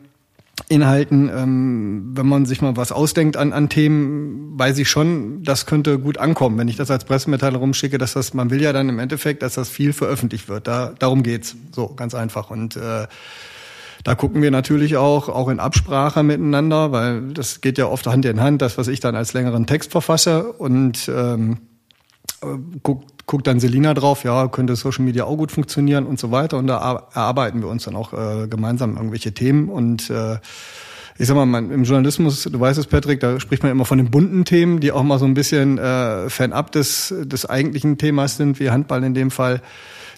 Inhalten, 0.69 1.29
ähm, 1.35 2.11
wenn 2.13 2.27
man 2.27 2.45
sich 2.45 2.61
mal 2.61 2.77
was 2.77 2.91
ausdenkt 2.91 3.37
an, 3.37 3.53
an 3.53 3.69
Themen, 3.69 4.57
weiß 4.57 4.77
ich 4.77 4.87
schon, 4.87 5.43
das 5.43 5.65
könnte 5.65 5.97
gut 5.97 6.19
ankommen. 6.19 6.59
Wenn 6.59 6.67
ich 6.67 6.75
das 6.75 6.91
als 6.91 7.05
Pressemitteilung 7.05 7.59
rumschicke, 7.59 7.97
dass 7.97 8.13
das, 8.13 8.35
man 8.35 8.51
will 8.51 8.61
ja 8.61 8.71
dann 8.71 8.87
im 8.87 8.99
Endeffekt, 8.99 9.41
dass 9.41 9.55
das 9.55 9.69
viel 9.69 9.93
veröffentlicht 9.93 10.49
wird. 10.49 10.67
Da, 10.67 10.93
darum 10.99 11.23
geht's. 11.23 11.55
So, 11.71 11.87
ganz 11.95 12.13
einfach. 12.13 12.51
Und 12.51 12.75
äh, 12.75 13.07
da 14.03 14.15
gucken 14.15 14.41
wir 14.41 14.51
natürlich 14.51 14.95
auch, 14.95 15.27
auch 15.27 15.49
in 15.49 15.59
Absprache 15.59 16.21
miteinander, 16.21 16.91
weil 16.91 17.33
das 17.33 17.61
geht 17.61 17.77
ja 17.77 17.87
oft 17.87 18.05
Hand 18.05 18.25
in 18.25 18.39
Hand, 18.39 18.61
das, 18.61 18.77
was 18.77 18.87
ich 18.87 18.99
dann 18.99 19.15
als 19.15 19.33
längeren 19.33 19.65
Text 19.65 19.91
verfasse 19.91 20.51
und 20.53 21.09
ähm, 21.09 21.57
äh, 22.41 22.57
guckt 22.83 23.12
guckt 23.25 23.47
dann 23.47 23.59
Selina 23.59 23.93
drauf, 23.93 24.23
ja, 24.23 24.47
könnte 24.47 24.75
Social 24.75 25.05
Media 25.05 25.25
auch 25.25 25.37
gut 25.37 25.51
funktionieren 25.51 26.05
und 26.05 26.19
so 26.19 26.31
weiter. 26.31 26.57
Und 26.57 26.67
da 26.67 27.07
erarbeiten 27.13 27.61
wir 27.61 27.69
uns 27.69 27.85
dann 27.85 27.95
auch 27.95 28.13
äh, 28.13 28.47
gemeinsam 28.47 28.97
irgendwelche 28.97 29.33
Themen. 29.33 29.69
Und 29.69 30.09
äh, 30.09 30.37
ich 31.17 31.27
sag 31.27 31.35
mal, 31.35 31.45
man, 31.45 31.71
im 31.71 31.83
Journalismus, 31.83 32.43
du 32.43 32.59
weißt 32.59 32.79
es, 32.79 32.87
Patrick, 32.87 33.19
da 33.19 33.39
spricht 33.39 33.63
man 33.63 33.71
immer 33.71 33.85
von 33.85 33.97
den 33.97 34.09
bunten 34.09 34.45
Themen, 34.45 34.79
die 34.79 34.91
auch 34.91 35.03
mal 35.03 35.19
so 35.19 35.25
ein 35.25 35.35
bisschen 35.35 35.77
äh, 35.77 36.29
fernab 36.29 36.71
des, 36.71 37.13
des 37.17 37.45
eigentlichen 37.45 37.97
Themas 37.97 38.37
sind, 38.37 38.59
wie 38.59 38.71
Handball 38.71 39.03
in 39.03 39.13
dem 39.13 39.31
Fall. 39.31 39.61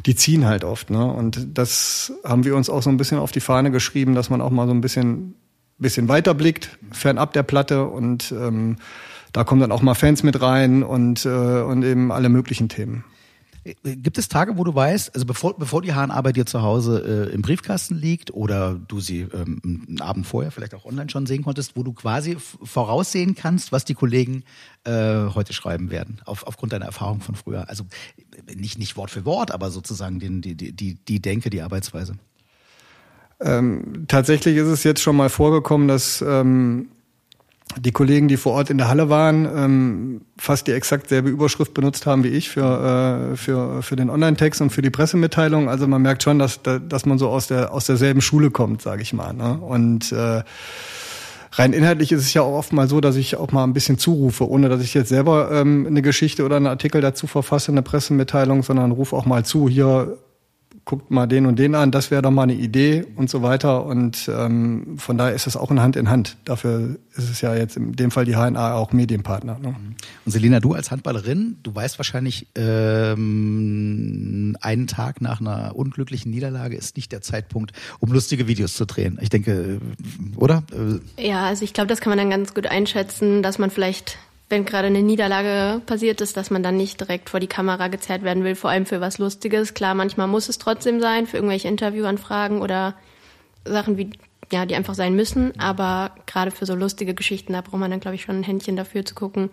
Die 0.05 0.15
ziehen 0.15 0.45
halt 0.45 0.63
oft. 0.63 0.89
Ne? 0.89 1.05
Und 1.05 1.57
das 1.57 2.13
haben 2.23 2.43
wir 2.43 2.55
uns 2.55 2.69
auch 2.69 2.81
so 2.81 2.89
ein 2.89 2.97
bisschen 2.97 3.19
auf 3.19 3.31
die 3.31 3.39
Fahne 3.39 3.71
geschrieben, 3.71 4.15
dass 4.15 4.29
man 4.29 4.41
auch 4.41 4.51
mal 4.51 4.67
so 4.67 4.73
ein 4.73 4.81
bisschen, 4.81 5.35
bisschen 5.77 6.07
weiterblickt, 6.07 6.77
fernab 6.91 7.33
der 7.33 7.43
Platte 7.43 7.85
und 7.85 8.31
ähm, 8.31 8.77
da 9.35 9.43
kommen 9.43 9.59
dann 9.59 9.73
auch 9.73 9.81
mal 9.81 9.95
Fans 9.95 10.23
mit 10.23 10.41
rein 10.41 10.81
und, 10.81 11.25
äh, 11.25 11.29
und 11.29 11.83
eben 11.83 12.13
alle 12.13 12.29
möglichen 12.29 12.69
Themen. 12.69 13.03
Gibt 13.83 14.17
es 14.17 14.29
Tage, 14.29 14.57
wo 14.57 14.63
du 14.63 14.73
weißt, 14.73 15.13
also 15.13 15.25
bevor, 15.25 15.57
bevor 15.57 15.81
die 15.81 15.91
HNA 15.91 16.21
bei 16.21 16.31
dir 16.31 16.45
zu 16.45 16.61
Hause 16.61 17.27
äh, 17.29 17.33
im 17.33 17.41
Briefkasten 17.41 17.95
liegt 17.95 18.33
oder 18.33 18.75
du 18.75 19.01
sie 19.01 19.21
ähm, 19.33 19.59
einen 19.65 19.99
Abend 19.99 20.25
vorher 20.25 20.51
vielleicht 20.51 20.73
auch 20.73 20.85
online 20.85 21.09
schon 21.09 21.25
sehen 21.25 21.43
konntest, 21.43 21.75
wo 21.75 21.83
du 21.83 21.91
quasi 21.91 22.37
voraussehen 22.63 23.35
kannst, 23.35 23.73
was 23.73 23.83
die 23.83 23.95
Kollegen 23.95 24.43
äh, 24.85 25.25
heute 25.33 25.51
schreiben 25.51 25.89
werden, 25.89 26.21
auf, 26.23 26.47
aufgrund 26.47 26.71
deiner 26.71 26.85
Erfahrung 26.85 27.19
von 27.19 27.35
früher? 27.35 27.67
Also 27.67 27.85
nicht, 28.55 28.79
nicht 28.79 28.95
Wort 28.95 29.11
für 29.11 29.25
Wort, 29.25 29.51
aber 29.51 29.69
sozusagen 29.69 30.19
den, 30.19 30.41
die, 30.41 30.55
die, 30.55 30.95
die 30.95 31.21
Denke, 31.21 31.49
die 31.49 31.61
Arbeitsweise. 31.61 32.13
Ähm, 33.41 34.05
tatsächlich 34.07 34.55
ist 34.55 34.67
es 34.67 34.85
jetzt 34.85 35.01
schon 35.01 35.17
mal 35.17 35.29
vorgekommen, 35.29 35.89
dass 35.89 36.21
ähm, 36.25 36.87
die 37.77 37.91
Kollegen, 37.91 38.27
die 38.27 38.37
vor 38.37 38.53
Ort 38.53 38.69
in 38.69 38.77
der 38.77 38.87
Halle 38.87 39.09
waren, 39.09 39.45
ähm, 39.45 40.21
fast 40.37 40.67
die 40.67 40.71
exakt 40.71 41.09
selbe 41.09 41.29
Überschrift 41.29 41.73
benutzt 41.73 42.05
haben 42.05 42.23
wie 42.23 42.29
ich 42.29 42.49
für, 42.49 43.31
äh, 43.33 43.35
für, 43.35 43.81
für 43.81 43.95
den 43.95 44.09
Online-Text 44.09 44.61
und 44.61 44.69
für 44.69 44.81
die 44.81 44.89
Pressemitteilung. 44.89 45.69
Also 45.69 45.87
man 45.87 46.01
merkt 46.01 46.23
schon, 46.23 46.39
dass, 46.39 46.61
dass 46.63 47.05
man 47.05 47.17
so 47.17 47.29
aus, 47.29 47.47
der, 47.47 47.73
aus 47.73 47.85
derselben 47.85 48.21
Schule 48.21 48.51
kommt, 48.51 48.81
sage 48.81 49.01
ich 49.01 49.13
mal. 49.13 49.33
Ne? 49.33 49.57
Und 49.57 50.11
äh, 50.11 50.43
rein 51.53 51.73
inhaltlich 51.73 52.11
ist 52.11 52.21
es 52.21 52.33
ja 52.33 52.41
auch 52.41 52.57
oft 52.57 52.73
mal 52.73 52.87
so, 52.87 53.01
dass 53.01 53.15
ich 53.17 53.35
auch 53.35 53.51
mal 53.51 53.63
ein 53.63 53.73
bisschen 53.73 53.97
zurufe, 53.97 54.49
ohne 54.49 54.69
dass 54.69 54.81
ich 54.81 54.93
jetzt 54.93 55.09
selber 55.09 55.51
ähm, 55.51 55.85
eine 55.87 56.01
Geschichte 56.01 56.45
oder 56.45 56.55
einen 56.57 56.67
Artikel 56.67 57.01
dazu 57.01 57.27
verfasse, 57.27 57.71
eine 57.71 57.81
Pressemitteilung, 57.81 58.63
sondern 58.63 58.91
rufe 58.91 59.15
auch 59.15 59.25
mal 59.25 59.43
zu, 59.43 59.67
hier 59.67 60.17
guckt 60.85 61.09
mal 61.09 61.25
den 61.25 61.47
und 61.47 61.57
den 61.57 61.73
an, 61.73 61.89
das 61.89 62.11
wäre 62.11 62.21
doch 62.21 62.29
mal 62.29 62.43
eine 62.43 62.53
Idee 62.53 63.05
und 63.15 63.29
so 63.29 63.41
weiter. 63.41 63.85
Und 63.85 64.29
ähm, 64.31 64.97
von 64.99 65.17
daher 65.17 65.33
ist 65.33 65.47
es 65.47 65.57
auch 65.57 65.71
in 65.71 65.81
Hand 65.81 65.95
in 65.95 66.09
Hand. 66.09 66.37
Dafür 66.45 66.97
ist 67.15 67.29
es 67.29 67.41
ja 67.41 67.55
jetzt 67.55 67.75
in 67.75 67.93
dem 67.93 68.11
Fall 68.11 68.25
die 68.25 68.35
HNA 68.35 68.75
auch 68.75 68.93
Medienpartner. 68.93 69.57
Ne? 69.59 69.75
Und 70.25 70.31
Selina, 70.31 70.59
du 70.59 70.73
als 70.73 70.91
Handballerin, 70.91 71.57
du 71.63 71.73
weißt 71.73 71.97
wahrscheinlich, 71.97 72.47
ähm, 72.55 74.55
einen 74.61 74.85
Tag 74.85 75.21
nach 75.21 75.41
einer 75.41 75.75
unglücklichen 75.75 76.31
Niederlage 76.31 76.77
ist 76.77 76.97
nicht 76.97 77.11
der 77.11 77.21
Zeitpunkt, 77.21 77.71
um 77.99 78.11
lustige 78.11 78.47
Videos 78.47 78.75
zu 78.75 78.85
drehen. 78.85 79.17
Ich 79.21 79.29
denke, 79.29 79.81
oder? 80.35 80.63
Ja, 81.17 81.45
also 81.45 81.63
ich 81.63 81.73
glaube, 81.73 81.87
das 81.87 81.99
kann 81.99 82.11
man 82.11 82.19
dann 82.19 82.29
ganz 82.29 82.53
gut 82.53 82.67
einschätzen, 82.67 83.41
dass 83.41 83.57
man 83.57 83.71
vielleicht 83.71 84.19
wenn 84.49 84.65
gerade 84.65 84.87
eine 84.87 85.01
Niederlage 85.01 85.81
passiert 85.85 86.21
ist, 86.21 86.37
dass 86.37 86.51
man 86.51 86.61
dann 86.61 86.77
nicht 86.77 86.99
direkt 86.99 87.29
vor 87.29 87.39
die 87.39 87.47
Kamera 87.47 87.87
gezerrt 87.87 88.23
werden 88.23 88.43
will, 88.43 88.55
vor 88.55 88.69
allem 88.69 88.85
für 88.85 89.01
was 89.01 89.17
Lustiges. 89.17 89.73
Klar, 89.73 89.95
manchmal 89.95 90.27
muss 90.27 90.49
es 90.49 90.59
trotzdem 90.59 90.99
sein, 91.01 91.25
für 91.25 91.37
irgendwelche 91.37 91.67
Interviewanfragen 91.67 92.61
oder 92.61 92.93
Sachen, 93.65 93.97
wie, 93.97 94.11
ja, 94.51 94.65
die 94.65 94.75
einfach 94.75 94.93
sein 94.93 95.15
müssen. 95.15 95.59
Aber 95.59 96.11
gerade 96.27 96.51
für 96.51 96.67
so 96.67 96.75
lustige 96.75 97.15
Geschichten, 97.15 97.53
da 97.53 97.61
braucht 97.61 97.79
man 97.79 97.89
dann, 97.89 97.99
glaube 97.99 98.15
ich, 98.15 98.21
schon 98.21 98.39
ein 98.39 98.43
Händchen 98.43 98.75
dafür 98.75 99.03
zu 99.03 99.15
gucken, 99.15 99.49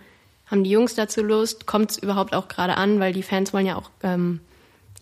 haben 0.46 0.64
die 0.64 0.70
Jungs 0.70 0.94
dazu 0.94 1.22
Lust? 1.22 1.66
Kommt 1.66 1.92
es 1.92 1.98
überhaupt 1.98 2.34
auch 2.34 2.48
gerade 2.48 2.76
an? 2.76 3.00
Weil 3.00 3.14
die 3.14 3.22
Fans 3.22 3.54
wollen 3.54 3.64
ja 3.64 3.76
auch 3.76 3.90
ähm, 4.02 4.40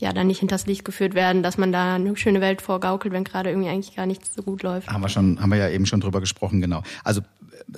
ja 0.01 0.13
dann 0.13 0.27
nicht 0.27 0.41
hinters 0.41 0.67
Licht 0.67 0.85
geführt 0.85 1.15
werden, 1.15 1.43
dass 1.43 1.59
man 1.59 1.73
da 1.73 1.95
eine 1.95 2.17
schöne 2.17 2.41
Welt 2.41 2.63
vorgaukelt, 2.63 3.13
wenn 3.13 3.25
gerade 3.25 3.51
irgendwie 3.51 3.69
eigentlich 3.69 3.95
gar 3.95 4.07
nichts 4.07 4.35
so 4.35 4.43
gut 4.43 4.63
läuft. 4.63 4.89
Haben 4.89 5.03
wir 5.03 5.09
schon, 5.09 5.41
haben 5.41 5.51
wir 5.51 5.59
ja 5.59 5.69
eben 5.69 5.87
schon 5.87 6.01
drüber 6.01 6.21
gesprochen, 6.21 6.61
genau. 6.61 6.83
Also 7.05 7.21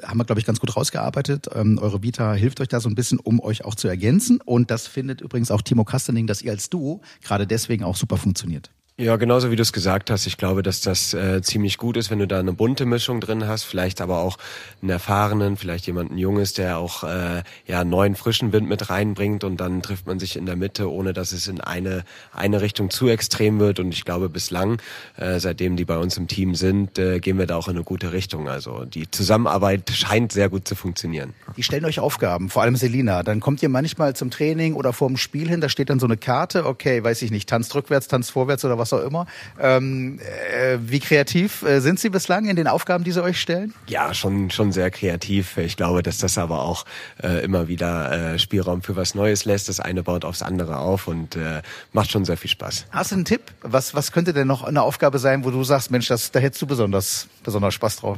haben 0.05 0.19
wir, 0.19 0.25
glaube 0.25 0.41
ich, 0.41 0.47
ganz 0.47 0.61
gut 0.61 0.75
rausgearbeitet. 0.75 1.49
Ähm, 1.55 1.79
eure 1.83 2.03
Vita 2.03 2.33
hilft 2.33 2.61
euch 2.61 2.69
da 2.69 2.81
so 2.81 2.89
ein 2.89 2.95
bisschen, 2.95 3.19
um 3.19 3.41
euch 3.41 3.65
auch 3.65 3.75
zu 3.75 3.89
ergänzen. 3.89 4.41
Und 4.41 4.71
das 4.71 4.87
findet 4.87 5.21
übrigens 5.21 5.51
auch 5.51 5.61
Timo 5.63 5.85
Kastening, 5.85 6.27
dass 6.27 6.41
ihr 6.41 6.53
als 6.53 6.71
Duo 6.71 7.03
gerade 7.23 7.47
deswegen 7.47 7.85
auch 7.85 7.97
super 7.97 8.17
funktioniert. 8.17 8.71
Ja, 8.99 9.17
genauso 9.17 9.51
wie 9.51 9.57
du 9.57 9.63
es 9.63 9.73
gesagt 9.73 10.11
hast. 10.11 10.27
Ich 10.27 10.37
glaube, 10.37 10.63
dass 10.63 10.83
das 10.83 11.15
äh, 11.15 11.41
ziemlich 11.41 11.79
gut 11.79 11.97
ist, 11.97 12.11
wenn 12.11 12.19
du 12.19 12.27
da 12.27 12.39
eine 12.39 12.53
bunte 12.53 12.85
Mischung 12.85 13.23
drin 13.23 13.49
hast, 13.49 13.65
vielleicht 13.65 14.03
aber 14.03 14.19
auch 14.19 14.37
einen 14.83 14.91
erfahrenen, 14.91 15.57
vielleicht 15.57 15.87
jemanden 15.87 16.19
Junges, 16.19 16.53
der 16.53 16.77
auch 16.77 17.03
äh, 17.03 17.43
ja 17.67 17.85
neuen 17.85 18.17
frischen 18.17 18.53
Wind 18.53 18.69
mit 18.69 18.91
reinbringt 18.91 19.45
und 19.45 19.57
dann 19.57 19.81
trifft 19.81 20.07
man 20.07 20.19
sich 20.19 20.37
in 20.37 20.45
der 20.45 20.57
Mitte, 20.57 20.93
ohne 20.93 21.15
dass 21.15 21.33
es 21.33 21.49
in 21.49 21.63
eine 21.63 22.05
eine 22.35 22.61
Richtung 22.61 22.91
zu 22.91 23.09
extrem 23.09 23.61
wird. 23.61 23.81
Und 23.81 23.95
ich 23.95 24.05
glaube, 24.05 24.29
bislang, 24.29 24.81
äh, 25.17 25.41
seitdem 25.41 25.77
die 25.77 25.87
bei 25.87 25.97
uns 25.97 26.19
im 26.19 26.29
Team 26.29 26.55
sind, 26.55 26.99
äh, 26.99 27.19
gehen 27.19 27.39
wir 27.39 27.47
da 27.47 27.57
auch 27.57 27.69
in 27.69 27.77
eine 27.77 27.85
gute 27.85 28.13
Richtung. 28.13 28.51
Also 28.51 28.85
die 28.85 29.11
Zusammenarbeit 29.11 29.91
scheint 29.91 30.33
sehr 30.33 30.51
gut 30.51 30.69
zu 30.69 30.75
funktionieren. 30.75 31.33
Die 31.57 31.63
stellen 31.63 31.87
euch 31.87 31.99
Aufgaben, 31.99 32.51
vor 32.51 32.61
allem 32.61 32.77
Selina. 32.77 33.23
Dann 33.23 33.41
kommt 33.41 33.63
ihr 33.63 33.71
manchmal 33.71 34.15
zum 34.15 34.31
Training 34.31 34.75
oder 34.75 34.93
vor 34.93 35.09
dem 35.09 35.17
Spiel 35.17 35.49
hin, 35.49 35.63
da 35.63 35.71
steht 35.71 35.89
dann 35.89 35.99
so 35.99 36.07
eine 36.07 36.19
Karte, 36.19 36.67
okay, 36.67 37.03
weiß 37.03 37.23
ich 37.23 37.31
nicht, 37.31 37.49
tanzt 37.49 37.75
rückwärts, 37.75 38.07
tanzt 38.07 38.31
vorwärts 38.31 38.67
oder 38.67 38.79
was 38.79 38.82
auch 38.91 39.03
immer. 39.03 39.27
Ähm, 39.61 40.19
äh, 40.19 40.79
wie 40.81 40.99
kreativ 40.99 41.63
äh, 41.63 41.81
sind 41.81 42.01
Sie 42.01 42.09
bislang 42.09 42.47
in 42.47 42.57
den 42.57 42.67
Aufgaben, 42.67 43.05
die 43.05 43.13
Sie 43.13 43.23
euch 43.23 43.39
stellen? 43.39 43.75
Ja, 43.87 44.15
schon 44.15 44.51
schon 44.51 44.73
sehr 44.73 44.91
kreativ. 44.91 45.59
Ich 45.59 45.77
glaube, 45.77 46.03
dass 46.03 46.17
das 46.17 46.39
aber 46.39 46.63
auch 46.63 46.87
äh, 47.23 47.45
immer 47.45 47.69
wieder 47.69 48.33
äh, 48.35 48.39
Spielraum 48.39 48.81
für 48.81 48.97
was 48.97 49.15
Neues 49.15 49.45
lässt. 49.45 49.69
Das 49.69 49.79
eine 49.79 50.03
baut 50.03 50.25
aufs 50.25 50.41
andere 50.41 50.79
auf 50.79 51.07
und 51.07 51.37
äh, 51.37 51.61
macht 51.93 52.11
schon 52.11 52.25
sehr 52.25 52.39
viel 52.39 52.51
Spaß. 52.51 52.87
Hast 52.91 53.11
du 53.11 53.17
einen 53.17 53.27
Tipp? 53.27 53.43
Was 53.61 53.95
was 53.95 54.11
könnte 54.11 54.33
denn 54.33 54.47
noch 54.47 54.63
eine 54.63 54.81
Aufgabe 54.81 55.19
sein, 55.19 55.45
wo 55.45 55.51
du 55.51 55.63
sagst, 55.65 55.91
Mensch, 55.91 56.09
das, 56.09 56.31
da 56.31 56.41
hättest 56.41 56.63
du 56.63 56.67
besonders 56.67 57.29
besonders 57.45 57.75
Spaß 57.75 57.97
drauf? 57.97 58.17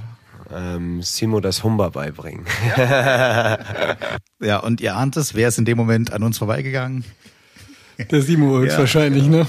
Ähm, 0.54 1.02
Simo 1.02 1.40
das 1.40 1.64
Humber 1.64 1.90
beibringen. 1.90 2.44
Ja, 4.40 4.58
und 4.58 4.82
ihr 4.82 4.94
ahnt 4.94 5.16
es, 5.16 5.34
wer 5.34 5.48
ist 5.48 5.58
in 5.58 5.64
dem 5.64 5.78
Moment 5.78 6.12
an 6.12 6.22
uns 6.22 6.36
vorbeigegangen? 6.36 7.02
Der 8.10 8.20
Simo 8.20 8.58
höchstwahrscheinlich, 8.58 9.26
ne? 9.26 9.46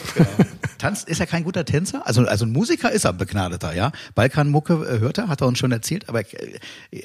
Tanzt 0.77 1.07
ist 1.07 1.19
er 1.19 1.25
kein 1.27 1.43
guter 1.43 1.65
Tänzer? 1.65 2.05
Also, 2.05 2.25
also 2.25 2.45
ein 2.45 2.51
Musiker 2.51 2.91
ist 2.91 3.05
er 3.05 3.11
ein 3.11 3.17
begnadeter, 3.17 3.73
ja. 3.73 3.91
Balkanmucke 4.15 4.73
äh, 4.73 4.99
hört 4.99 5.17
er, 5.17 5.27
hat 5.27 5.41
er 5.41 5.47
uns 5.47 5.57
schon 5.59 5.71
erzählt, 5.71 6.09
aber 6.09 6.21
äh, 6.21 6.27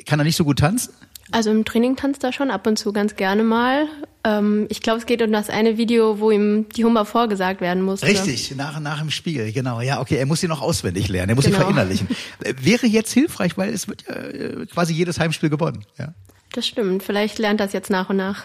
kann 0.06 0.18
er 0.20 0.24
nicht 0.24 0.36
so 0.36 0.44
gut 0.44 0.58
tanzen? 0.58 0.92
Also 1.32 1.50
im 1.50 1.64
Training 1.64 1.94
tanzt 1.94 2.24
er 2.24 2.32
schon 2.32 2.50
ab 2.50 2.66
und 2.66 2.76
zu 2.76 2.92
ganz 2.92 3.14
gerne 3.14 3.44
mal. 3.44 3.86
Ähm, 4.24 4.66
ich 4.68 4.80
glaube, 4.82 4.98
es 4.98 5.06
geht 5.06 5.22
um 5.22 5.30
das 5.30 5.48
eine 5.48 5.78
Video, 5.78 6.18
wo 6.18 6.32
ihm 6.32 6.68
die 6.70 6.84
Humba 6.84 7.04
vorgesagt 7.04 7.60
werden 7.60 7.84
musste. 7.84 8.06
Richtig, 8.06 8.56
nach, 8.56 8.80
nach 8.80 8.98
dem 8.98 9.12
Spiel, 9.12 9.52
genau. 9.52 9.80
Ja, 9.80 10.00
okay, 10.00 10.16
er 10.16 10.26
muss 10.26 10.40
sie 10.40 10.48
noch 10.48 10.60
auswendig 10.60 11.08
lernen, 11.08 11.30
er 11.30 11.34
muss 11.36 11.44
Genau. 11.44 11.58
sie 11.58 11.62
verinnerlichen. 11.62 12.08
Äh, 12.42 12.54
Wäre 12.62 12.86
jetzt 12.88 13.12
hilfreich, 13.12 13.56
weil 13.56 13.72
es 13.72 13.86
wird 13.86 14.04
ja 14.08 14.64
quasi 14.66 14.92
jedes 14.92 15.20
Heimspiel 15.20 15.50
gewonnen. 15.50 15.84
Ja. 15.98 16.14
Das 16.52 16.66
stimmt. 16.66 17.04
Vielleicht 17.04 17.38
lernt 17.38 17.60
das 17.60 17.72
jetzt 17.72 17.90
nach 17.90 18.10
und 18.10 18.16
nach. 18.16 18.44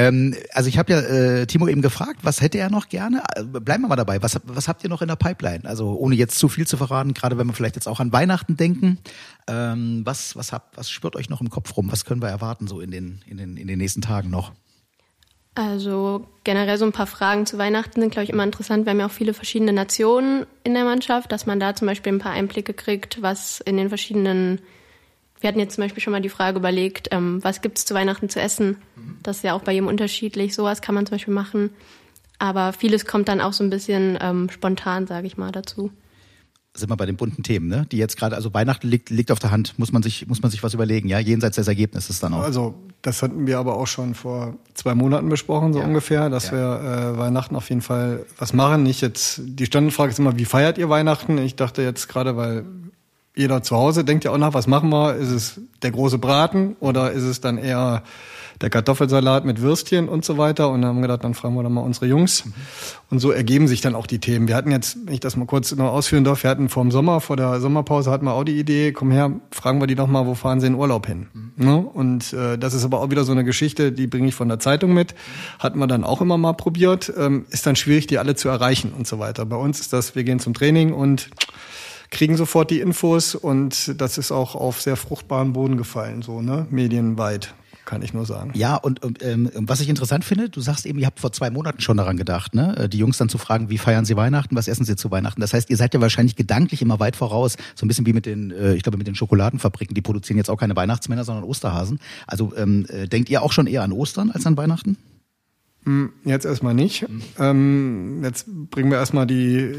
Ähm, 0.00 0.34
also 0.52 0.68
ich 0.68 0.78
habe 0.78 0.92
ja 0.92 1.00
äh, 1.00 1.46
Timo 1.46 1.68
eben 1.68 1.82
gefragt, 1.82 2.20
was 2.22 2.40
hätte 2.40 2.58
er 2.58 2.70
noch 2.70 2.88
gerne? 2.88 3.22
Äh, 3.34 3.42
Bleiben 3.44 3.82
wir 3.82 3.88
mal 3.88 3.96
dabei. 3.96 4.22
Was, 4.22 4.40
was 4.44 4.68
habt 4.68 4.82
ihr 4.82 4.90
noch 4.90 5.02
in 5.02 5.08
der 5.08 5.16
Pipeline? 5.16 5.64
Also 5.64 5.94
ohne 5.94 6.14
jetzt 6.14 6.38
zu 6.38 6.48
viel 6.48 6.66
zu 6.66 6.76
verraten, 6.76 7.12
gerade 7.12 7.36
wenn 7.36 7.46
wir 7.46 7.52
vielleicht 7.52 7.74
jetzt 7.76 7.86
auch 7.86 8.00
an 8.00 8.12
Weihnachten 8.12 8.56
denken. 8.56 8.98
Ähm, 9.46 10.02
was, 10.04 10.36
was, 10.36 10.52
habt, 10.52 10.76
was 10.76 10.90
spürt 10.90 11.16
euch 11.16 11.28
noch 11.28 11.40
im 11.40 11.50
Kopf 11.50 11.76
rum? 11.76 11.92
Was 11.92 12.04
können 12.04 12.22
wir 12.22 12.28
erwarten 12.28 12.66
so 12.66 12.80
in 12.80 12.90
den, 12.90 13.20
in 13.26 13.36
den, 13.36 13.56
in 13.56 13.66
den 13.66 13.78
nächsten 13.78 14.00
Tagen 14.00 14.30
noch? 14.30 14.52
Also 15.54 16.26
generell 16.44 16.78
so 16.78 16.86
ein 16.86 16.92
paar 16.92 17.08
Fragen 17.08 17.44
zu 17.44 17.58
Weihnachten 17.58 18.00
sind, 18.00 18.10
glaube 18.10 18.24
ich, 18.24 18.30
immer 18.30 18.44
interessant. 18.44 18.86
Wir 18.86 18.92
haben 18.92 19.00
ja 19.00 19.06
auch 19.06 19.10
viele 19.10 19.34
verschiedene 19.34 19.72
Nationen 19.72 20.46
in 20.64 20.74
der 20.74 20.84
Mannschaft, 20.84 21.32
dass 21.32 21.44
man 21.44 21.60
da 21.60 21.74
zum 21.74 21.86
Beispiel 21.86 22.12
ein 22.12 22.20
paar 22.20 22.32
Einblicke 22.32 22.72
kriegt, 22.72 23.20
was 23.20 23.60
in 23.60 23.76
den 23.76 23.88
verschiedenen. 23.88 24.60
Wir 25.40 25.48
hatten 25.48 25.58
jetzt 25.58 25.74
zum 25.74 25.84
Beispiel 25.84 26.02
schon 26.02 26.12
mal 26.12 26.20
die 26.20 26.28
Frage 26.28 26.58
überlegt, 26.58 27.08
ähm, 27.12 27.42
was 27.42 27.62
gibt's 27.62 27.84
zu 27.84 27.94
Weihnachten 27.94 28.28
zu 28.28 28.40
essen? 28.40 28.76
Das 29.22 29.38
ist 29.38 29.42
ja 29.44 29.54
auch 29.54 29.62
bei 29.62 29.72
jedem 29.72 29.86
unterschiedlich. 29.88 30.54
Sowas 30.54 30.82
kann 30.82 30.94
man 30.94 31.06
zum 31.06 31.14
Beispiel 31.16 31.34
machen. 31.34 31.70
Aber 32.38 32.72
vieles 32.72 33.04
kommt 33.06 33.28
dann 33.28 33.40
auch 33.40 33.52
so 33.52 33.64
ein 33.64 33.70
bisschen 33.70 34.18
ähm, 34.20 34.48
spontan, 34.50 35.06
sage 35.06 35.26
ich 35.26 35.36
mal, 35.36 35.50
dazu. 35.52 35.90
Sind 36.74 36.88
wir 36.88 36.96
bei 36.96 37.04
den 37.06 37.16
bunten 37.16 37.42
Themen, 37.42 37.66
ne? 37.68 37.84
Die 37.90 37.96
jetzt 37.96 38.16
gerade, 38.16 38.36
also 38.36 38.54
Weihnachten 38.54 38.86
liegt, 38.86 39.10
liegt 39.10 39.32
auf 39.32 39.40
der 39.40 39.50
Hand, 39.50 39.76
muss 39.78 39.90
man 39.92 40.02
sich, 40.02 40.28
muss 40.28 40.40
man 40.40 40.50
sich 40.52 40.62
was 40.62 40.72
überlegen, 40.72 41.08
ja, 41.08 41.18
jenseits 41.18 41.56
des 41.56 41.66
Ergebnisses 41.68 42.20
dann 42.20 42.32
auch. 42.32 42.42
Also 42.42 42.74
das 43.02 43.22
hatten 43.22 43.46
wir 43.46 43.58
aber 43.58 43.74
auch 43.76 43.88
schon 43.88 44.14
vor 44.14 44.56
zwei 44.74 44.94
Monaten 44.94 45.28
besprochen, 45.28 45.72
so 45.72 45.80
Ja. 45.80 45.84
ungefähr, 45.86 46.30
dass 46.30 46.50
Ja. 46.50 46.52
wir 46.52 47.14
äh, 47.14 47.18
Weihnachten 47.18 47.56
auf 47.56 47.68
jeden 47.70 47.82
Fall 47.82 48.24
was 48.38 48.52
machen. 48.52 48.84
Nicht 48.84 49.00
jetzt, 49.00 49.40
die 49.44 49.66
Standardfrage 49.66 50.12
ist 50.12 50.18
immer, 50.20 50.38
wie 50.38 50.44
feiert 50.44 50.78
ihr 50.78 50.88
Weihnachten? 50.88 51.38
Ich 51.38 51.56
dachte 51.56 51.82
jetzt 51.82 52.08
gerade, 52.08 52.36
weil 52.36 52.64
jeder 53.34 53.62
zu 53.62 53.76
Hause 53.76 54.04
denkt 54.04 54.24
ja 54.24 54.32
auch 54.32 54.38
nach, 54.38 54.54
was 54.54 54.66
machen 54.66 54.90
wir? 54.90 55.14
Ist 55.14 55.30
es 55.30 55.60
der 55.82 55.92
große 55.92 56.18
Braten 56.18 56.76
oder 56.80 57.12
ist 57.12 57.22
es 57.22 57.40
dann 57.40 57.58
eher 57.58 58.02
der 58.60 58.68
Kartoffelsalat 58.68 59.44
mit 59.44 59.62
Würstchen 59.62 60.08
und 60.08 60.24
so 60.24 60.36
weiter? 60.36 60.68
Und 60.68 60.82
dann 60.82 60.90
haben 60.90 60.96
wir 60.96 61.02
gedacht, 61.02 61.22
dann 61.22 61.34
fragen 61.34 61.54
wir 61.54 61.62
doch 61.62 61.70
mal 61.70 61.80
unsere 61.80 62.06
Jungs. 62.06 62.42
Und 63.08 63.20
so 63.20 63.30
ergeben 63.30 63.68
sich 63.68 63.80
dann 63.80 63.94
auch 63.94 64.08
die 64.08 64.18
Themen. 64.18 64.48
Wir 64.48 64.56
hatten 64.56 64.72
jetzt, 64.72 64.98
wenn 65.06 65.14
ich 65.14 65.20
das 65.20 65.36
mal 65.36 65.46
kurz 65.46 65.74
noch 65.74 65.92
ausführen 65.92 66.24
darf, 66.24 66.42
wir 66.42 66.50
hatten 66.50 66.68
vor 66.68 66.82
dem 66.82 66.90
Sommer, 66.90 67.20
vor 67.20 67.36
der 67.36 67.60
Sommerpause 67.60 68.10
hatten 68.10 68.24
wir 68.24 68.34
auch 68.34 68.44
die 68.44 68.58
Idee, 68.58 68.92
komm 68.92 69.12
her, 69.12 69.32
fragen 69.52 69.80
wir 69.80 69.86
die 69.86 69.94
doch 69.94 70.08
mal, 70.08 70.26
wo 70.26 70.34
fahren 70.34 70.60
sie 70.60 70.66
in 70.66 70.74
Urlaub 70.74 71.06
hin? 71.06 71.28
Ne? 71.56 71.78
Und 71.78 72.32
äh, 72.32 72.58
das 72.58 72.74
ist 72.74 72.84
aber 72.84 73.00
auch 73.00 73.10
wieder 73.10 73.24
so 73.24 73.32
eine 73.32 73.44
Geschichte, 73.44 73.92
die 73.92 74.08
bringe 74.08 74.28
ich 74.28 74.34
von 74.34 74.48
der 74.48 74.58
Zeitung 74.58 74.92
mit. 74.92 75.14
Hatten 75.60 75.78
wir 75.78 75.86
dann 75.86 76.02
auch 76.02 76.20
immer 76.20 76.36
mal 76.36 76.52
probiert. 76.52 77.12
Ähm, 77.16 77.46
ist 77.50 77.64
dann 77.64 77.76
schwierig, 77.76 78.08
die 78.08 78.18
alle 78.18 78.34
zu 78.34 78.48
erreichen 78.48 78.92
und 78.92 79.06
so 79.06 79.18
weiter. 79.20 79.46
Bei 79.46 79.56
uns 79.56 79.80
ist 79.80 79.92
das, 79.92 80.16
wir 80.16 80.24
gehen 80.24 80.40
zum 80.40 80.52
Training 80.52 80.92
und 80.92 81.30
kriegen 82.10 82.36
sofort 82.36 82.70
die 82.70 82.80
Infos 82.80 83.34
und 83.34 84.00
das 84.00 84.18
ist 84.18 84.32
auch 84.32 84.54
auf 84.54 84.80
sehr 84.80 84.96
fruchtbaren 84.96 85.52
Boden 85.52 85.76
gefallen, 85.76 86.22
so, 86.22 86.42
ne? 86.42 86.66
Medienweit, 86.70 87.54
kann 87.84 88.02
ich 88.02 88.12
nur 88.12 88.26
sagen. 88.26 88.52
Ja, 88.54 88.76
und 88.76 89.00
ähm, 89.22 89.50
was 89.54 89.80
ich 89.80 89.88
interessant 89.88 90.24
finde, 90.24 90.48
du 90.48 90.60
sagst 90.60 90.86
eben, 90.86 90.98
ihr 90.98 91.06
habt 91.06 91.20
vor 91.20 91.32
zwei 91.32 91.50
Monaten 91.50 91.80
schon 91.80 91.96
daran 91.96 92.16
gedacht, 92.16 92.54
ne? 92.54 92.76
äh, 92.76 92.88
die 92.88 92.98
Jungs 92.98 93.18
dann 93.18 93.28
zu 93.28 93.38
fragen, 93.38 93.70
wie 93.70 93.78
feiern 93.78 94.04
sie 94.04 94.16
Weihnachten, 94.16 94.56
was 94.56 94.68
essen 94.68 94.84
sie 94.84 94.96
zu 94.96 95.10
Weihnachten. 95.10 95.40
Das 95.40 95.54
heißt, 95.54 95.70
ihr 95.70 95.76
seid 95.76 95.94
ja 95.94 96.00
wahrscheinlich 96.00 96.36
gedanklich 96.36 96.82
immer 96.82 97.00
weit 97.00 97.16
voraus, 97.16 97.56
so 97.74 97.84
ein 97.84 97.88
bisschen 97.88 98.06
wie 98.06 98.12
mit 98.12 98.26
den, 98.26 98.50
äh, 98.50 98.74
ich 98.74 98.82
glaube, 98.82 98.98
mit 98.98 99.06
den 99.06 99.14
Schokoladenfabriken. 99.14 99.94
Die 99.94 100.02
produzieren 100.02 100.36
jetzt 100.36 100.50
auch 100.50 100.58
keine 100.58 100.76
Weihnachtsmänner, 100.76 101.24
sondern 101.24 101.44
Osterhasen. 101.44 102.00
Also 102.26 102.52
ähm, 102.56 102.86
äh, 102.88 103.06
denkt 103.06 103.30
ihr 103.30 103.42
auch 103.42 103.52
schon 103.52 103.66
eher 103.66 103.82
an 103.82 103.92
Ostern 103.92 104.30
als 104.30 104.46
an 104.46 104.56
Weihnachten? 104.56 104.96
Jetzt 106.24 106.44
erstmal 106.44 106.74
nicht. 106.74 107.06
Ähm, 107.38 108.22
jetzt 108.22 108.46
bringen 108.70 108.90
wir 108.90 108.98
erstmal 108.98 109.26
die, 109.26 109.74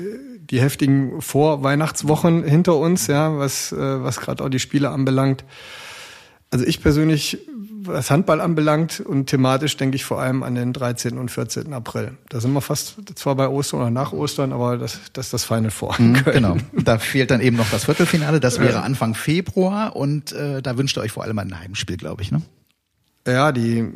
die 0.49 0.59
heftigen 0.59 1.21
Vorweihnachtswochen 1.21 2.43
hinter 2.43 2.75
uns, 2.77 3.07
ja, 3.07 3.37
was, 3.37 3.71
äh, 3.71 3.77
was 4.03 4.19
gerade 4.19 4.43
auch 4.43 4.49
die 4.49 4.59
Spiele 4.59 4.89
anbelangt. 4.89 5.45
Also 6.49 6.65
ich 6.65 6.81
persönlich, 6.81 7.37
was 7.83 8.11
Handball 8.11 8.41
anbelangt 8.41 8.99
und 8.99 9.27
thematisch 9.27 9.77
denke 9.77 9.95
ich 9.95 10.03
vor 10.03 10.19
allem 10.19 10.43
an 10.43 10.55
den 10.55 10.73
13. 10.73 11.17
und 11.17 11.31
14. 11.31 11.71
April. 11.71 12.17
Da 12.29 12.41
sind 12.41 12.51
wir 12.51 12.61
fast 12.61 12.97
zwar 13.15 13.35
bei 13.35 13.47
Ostern 13.47 13.81
oder 13.81 13.91
nach 13.91 14.11
Ostern, 14.11 14.51
aber 14.51 14.77
das, 14.77 14.99
das 15.13 15.27
ist 15.27 15.33
das 15.33 15.43
Final 15.45 15.71
Four. 15.71 15.95
Köln. 15.95 16.23
Genau. 16.25 16.57
Da 16.73 16.97
fehlt 16.97 17.31
dann 17.31 17.39
eben 17.41 17.55
noch 17.55 17.69
das 17.69 17.85
Viertelfinale. 17.85 18.39
Das 18.39 18.59
wäre 18.59 18.81
Anfang 18.81 19.13
Februar 19.13 19.95
und 19.95 20.33
äh, 20.33 20.61
da 20.61 20.77
wünscht 20.77 20.97
ihr 20.97 21.01
euch 21.01 21.11
vor 21.11 21.23
allem 21.23 21.39
ein 21.39 21.57
Heimspiel, 21.57 21.95
glaube 21.95 22.23
ich, 22.23 22.31
ne? 22.31 22.41
Ja, 23.25 23.51
die, 23.51 23.87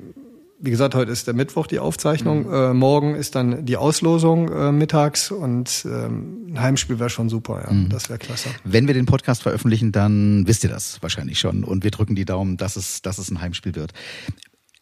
wie 0.59 0.71
gesagt, 0.71 0.95
heute 0.95 1.11
ist 1.11 1.27
der 1.27 1.33
Mittwoch 1.33 1.67
die 1.67 1.79
Aufzeichnung. 1.79 2.51
Äh, 2.51 2.73
morgen 2.73 3.15
ist 3.15 3.35
dann 3.35 3.65
die 3.65 3.77
Auslosung 3.77 4.49
äh, 4.49 4.71
mittags 4.71 5.31
und 5.31 5.85
ähm, 5.85 6.47
ein 6.51 6.61
Heimspiel 6.61 6.99
wäre 6.99 7.09
schon 7.09 7.29
super, 7.29 7.65
ja. 7.67 7.75
Das 7.89 8.09
wäre 8.09 8.19
klasse. 8.19 8.49
Wenn 8.63 8.87
wir 8.87 8.93
den 8.93 9.05
Podcast 9.05 9.43
veröffentlichen, 9.43 9.91
dann 9.91 10.47
wisst 10.47 10.63
ihr 10.63 10.69
das 10.69 11.01
wahrscheinlich 11.01 11.39
schon. 11.39 11.63
Und 11.63 11.83
wir 11.83 11.91
drücken 11.91 12.15
die 12.15 12.25
Daumen, 12.25 12.57
dass 12.57 12.77
es, 12.77 13.01
dass 13.01 13.17
es 13.17 13.29
ein 13.29 13.41
Heimspiel 13.41 13.75
wird. 13.75 13.91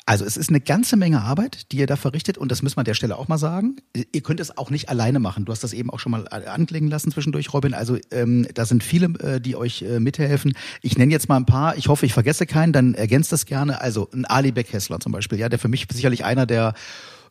Also 0.06 0.26
es 0.26 0.36
ist 0.36 0.50
eine 0.50 0.60
ganze 0.60 0.98
Menge 0.98 1.22
Arbeit, 1.22 1.72
die 1.72 1.78
ihr 1.78 1.88
da 1.88 1.96
verrichtet 1.96 2.38
und 2.38 2.52
das 2.52 2.62
müssen 2.62 2.76
wir 2.76 2.82
an 2.82 2.86
der 2.86 2.94
Stelle 2.94 3.18
auch 3.18 3.30
mal 3.30 3.38
sagen. 3.38 3.78
Ihr 4.12 4.22
könnt 4.22 4.42
es 4.42 4.58
auch 4.58 4.70
nicht 4.70 4.90
alleine 4.90 5.20
machen. 5.20 5.46
Du 5.46 5.52
hast 5.54 5.64
das 5.64 5.72
eben 5.72 5.90
auch 5.90 6.00
schon 6.00 6.12
mal 6.12 6.28
anklingen 6.28 6.90
lassen 6.90 7.10
zwischendurch, 7.12 7.54
Robin. 7.54 7.74
Also 7.74 7.98
ähm, 8.12 8.46
da 8.54 8.66
sind 8.66 8.84
viele, 8.84 9.08
äh, 9.20 9.40
die 9.40 9.56
euch 9.56 9.82
äh, 9.82 10.02
mithelfen. 10.02 10.58
Ich 10.82 10.98
nenne 10.98 11.14
jetzt 11.14 11.30
mal 11.30 11.38
ein 11.38 11.46
paar. 11.46 11.78
Ich 11.78 11.88
hoffe, 11.88 12.06
ich 12.06 12.14
vergesse 12.14 12.46
keinen. 12.46 12.74
Dann 12.74 12.96
ergänzt 12.96 13.32
das 13.32 13.46
gerne. 13.46 13.80
Also 13.80 14.10
ein 14.14 14.26
Ali 14.26 14.52
Beckhessler 14.52 15.00
zum 15.00 15.14
Beispiel, 15.14 15.40
ja, 15.40 15.48
der 15.48 15.58
für 15.58 15.70
mich 15.70 15.88
sicherlich 15.90 16.26
einer 16.26 16.46
der 16.46 16.74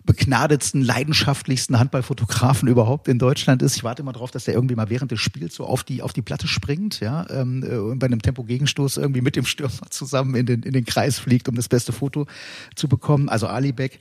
begnadetsten, 0.05 0.83
leidenschaftlichsten 0.83 1.79
Handballfotografen 1.79 2.69
überhaupt 2.69 3.09
in 3.09 3.19
Deutschland 3.19 3.63
ist. 3.63 3.77
Ich 3.77 3.85
warte 3.85 4.03
immer 4.03 4.13
drauf, 4.13 4.31
dass 4.31 4.45
der 4.45 4.55
irgendwie 4.55 4.75
mal 4.75 4.91
während 4.91 5.11
des 5.11 5.21
Spiels 5.21 5.55
so 5.55 5.65
auf 5.65 5.85
die 5.85 6.03
auf 6.03 6.13
die 6.13 6.23
Platte 6.23 6.49
springt, 6.49 7.01
ja, 7.01 7.27
ähm, 7.31 7.65
äh, 7.65 7.77
und 7.77 7.99
bei 7.99 8.07
einem 8.07 8.23
Tempo-Gegenstoß 8.23 8.97
irgendwie 8.97 9.21
mit 9.21 9.37
dem 9.37 9.45
Stürmer 9.45 9.91
zusammen 9.91 10.35
in 10.35 10.47
den 10.47 10.63
in 10.63 10.73
den 10.73 10.85
Kreis 10.85 11.19
fliegt, 11.19 11.49
um 11.49 11.55
das 11.55 11.69
beste 11.69 11.93
Foto 11.93 12.27
zu 12.75 12.89
bekommen. 12.89 13.29
Also 13.29 13.47
Ali 13.47 13.73
Beck. 13.73 14.01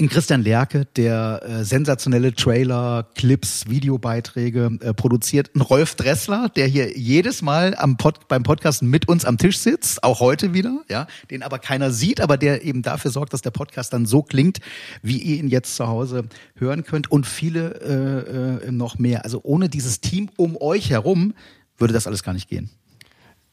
In 0.00 0.08
Christian 0.08 0.42
Lerke, 0.42 0.86
der 0.96 1.42
äh, 1.44 1.62
sensationelle 1.62 2.34
Trailer, 2.34 3.06
Clips, 3.16 3.68
Videobeiträge 3.68 4.78
äh, 4.80 4.94
produziert. 4.94 5.54
Ein 5.54 5.60
Rolf 5.60 5.94
Dressler, 5.94 6.48
der 6.48 6.66
hier 6.68 6.96
jedes 6.96 7.42
Mal 7.42 7.74
am 7.76 7.98
Pod, 7.98 8.26
beim 8.26 8.42
Podcast 8.42 8.82
mit 8.82 9.08
uns 9.08 9.26
am 9.26 9.36
Tisch 9.36 9.58
sitzt, 9.58 10.02
auch 10.02 10.20
heute 10.20 10.54
wieder, 10.54 10.80
ja, 10.88 11.06
den 11.30 11.42
aber 11.42 11.58
keiner 11.58 11.90
sieht, 11.90 12.22
aber 12.22 12.38
der 12.38 12.64
eben 12.64 12.80
dafür 12.80 13.10
sorgt, 13.10 13.34
dass 13.34 13.42
der 13.42 13.50
Podcast 13.50 13.92
dann 13.92 14.06
so 14.06 14.22
klingt, 14.22 14.60
wie 15.02 15.18
ihr 15.18 15.36
ihn 15.36 15.48
jetzt 15.48 15.76
zu 15.76 15.86
Hause 15.86 16.24
hören 16.54 16.82
könnt 16.84 17.10
und 17.10 17.26
viele 17.26 18.62
äh, 18.62 18.68
äh, 18.68 18.72
noch 18.72 18.98
mehr. 18.98 19.24
Also 19.24 19.40
ohne 19.42 19.68
dieses 19.68 20.00
Team 20.00 20.30
um 20.38 20.56
euch 20.56 20.88
herum 20.88 21.34
würde 21.76 21.92
das 21.92 22.06
alles 22.06 22.22
gar 22.22 22.32
nicht 22.32 22.48
gehen. 22.48 22.70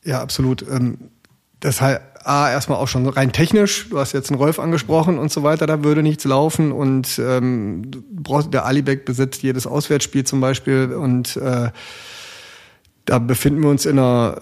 Ja, 0.05 0.21
absolut. 0.21 0.61
Ähm, 0.61 1.09
das 1.59 1.81
halt 1.81 2.01
A, 2.23 2.51
erstmal 2.51 2.77
auch 2.77 2.89
schon 2.89 3.07
rein 3.07 3.31
technisch, 3.31 3.87
du 3.89 3.99
hast 3.99 4.11
jetzt 4.11 4.29
einen 4.29 4.39
Rolf 4.39 4.59
angesprochen 4.59 5.17
und 5.17 5.31
so 5.31 5.43
weiter, 5.43 5.65
da 5.65 5.85
würde 5.85 6.03
nichts 6.03 6.25
laufen 6.25 6.73
und 6.73 7.19
ähm, 7.19 7.83
der 8.51 8.65
Alibek 8.65 9.05
besitzt 9.05 9.43
jedes 9.43 9.65
Auswärtsspiel 9.65 10.25
zum 10.25 10.41
Beispiel 10.41 10.93
und 10.93 11.37
äh, 11.37 11.69
da 13.05 13.19
befinden 13.19 13.61
wir 13.61 13.69
uns 13.69 13.85
in 13.85 13.97
einer 13.97 14.41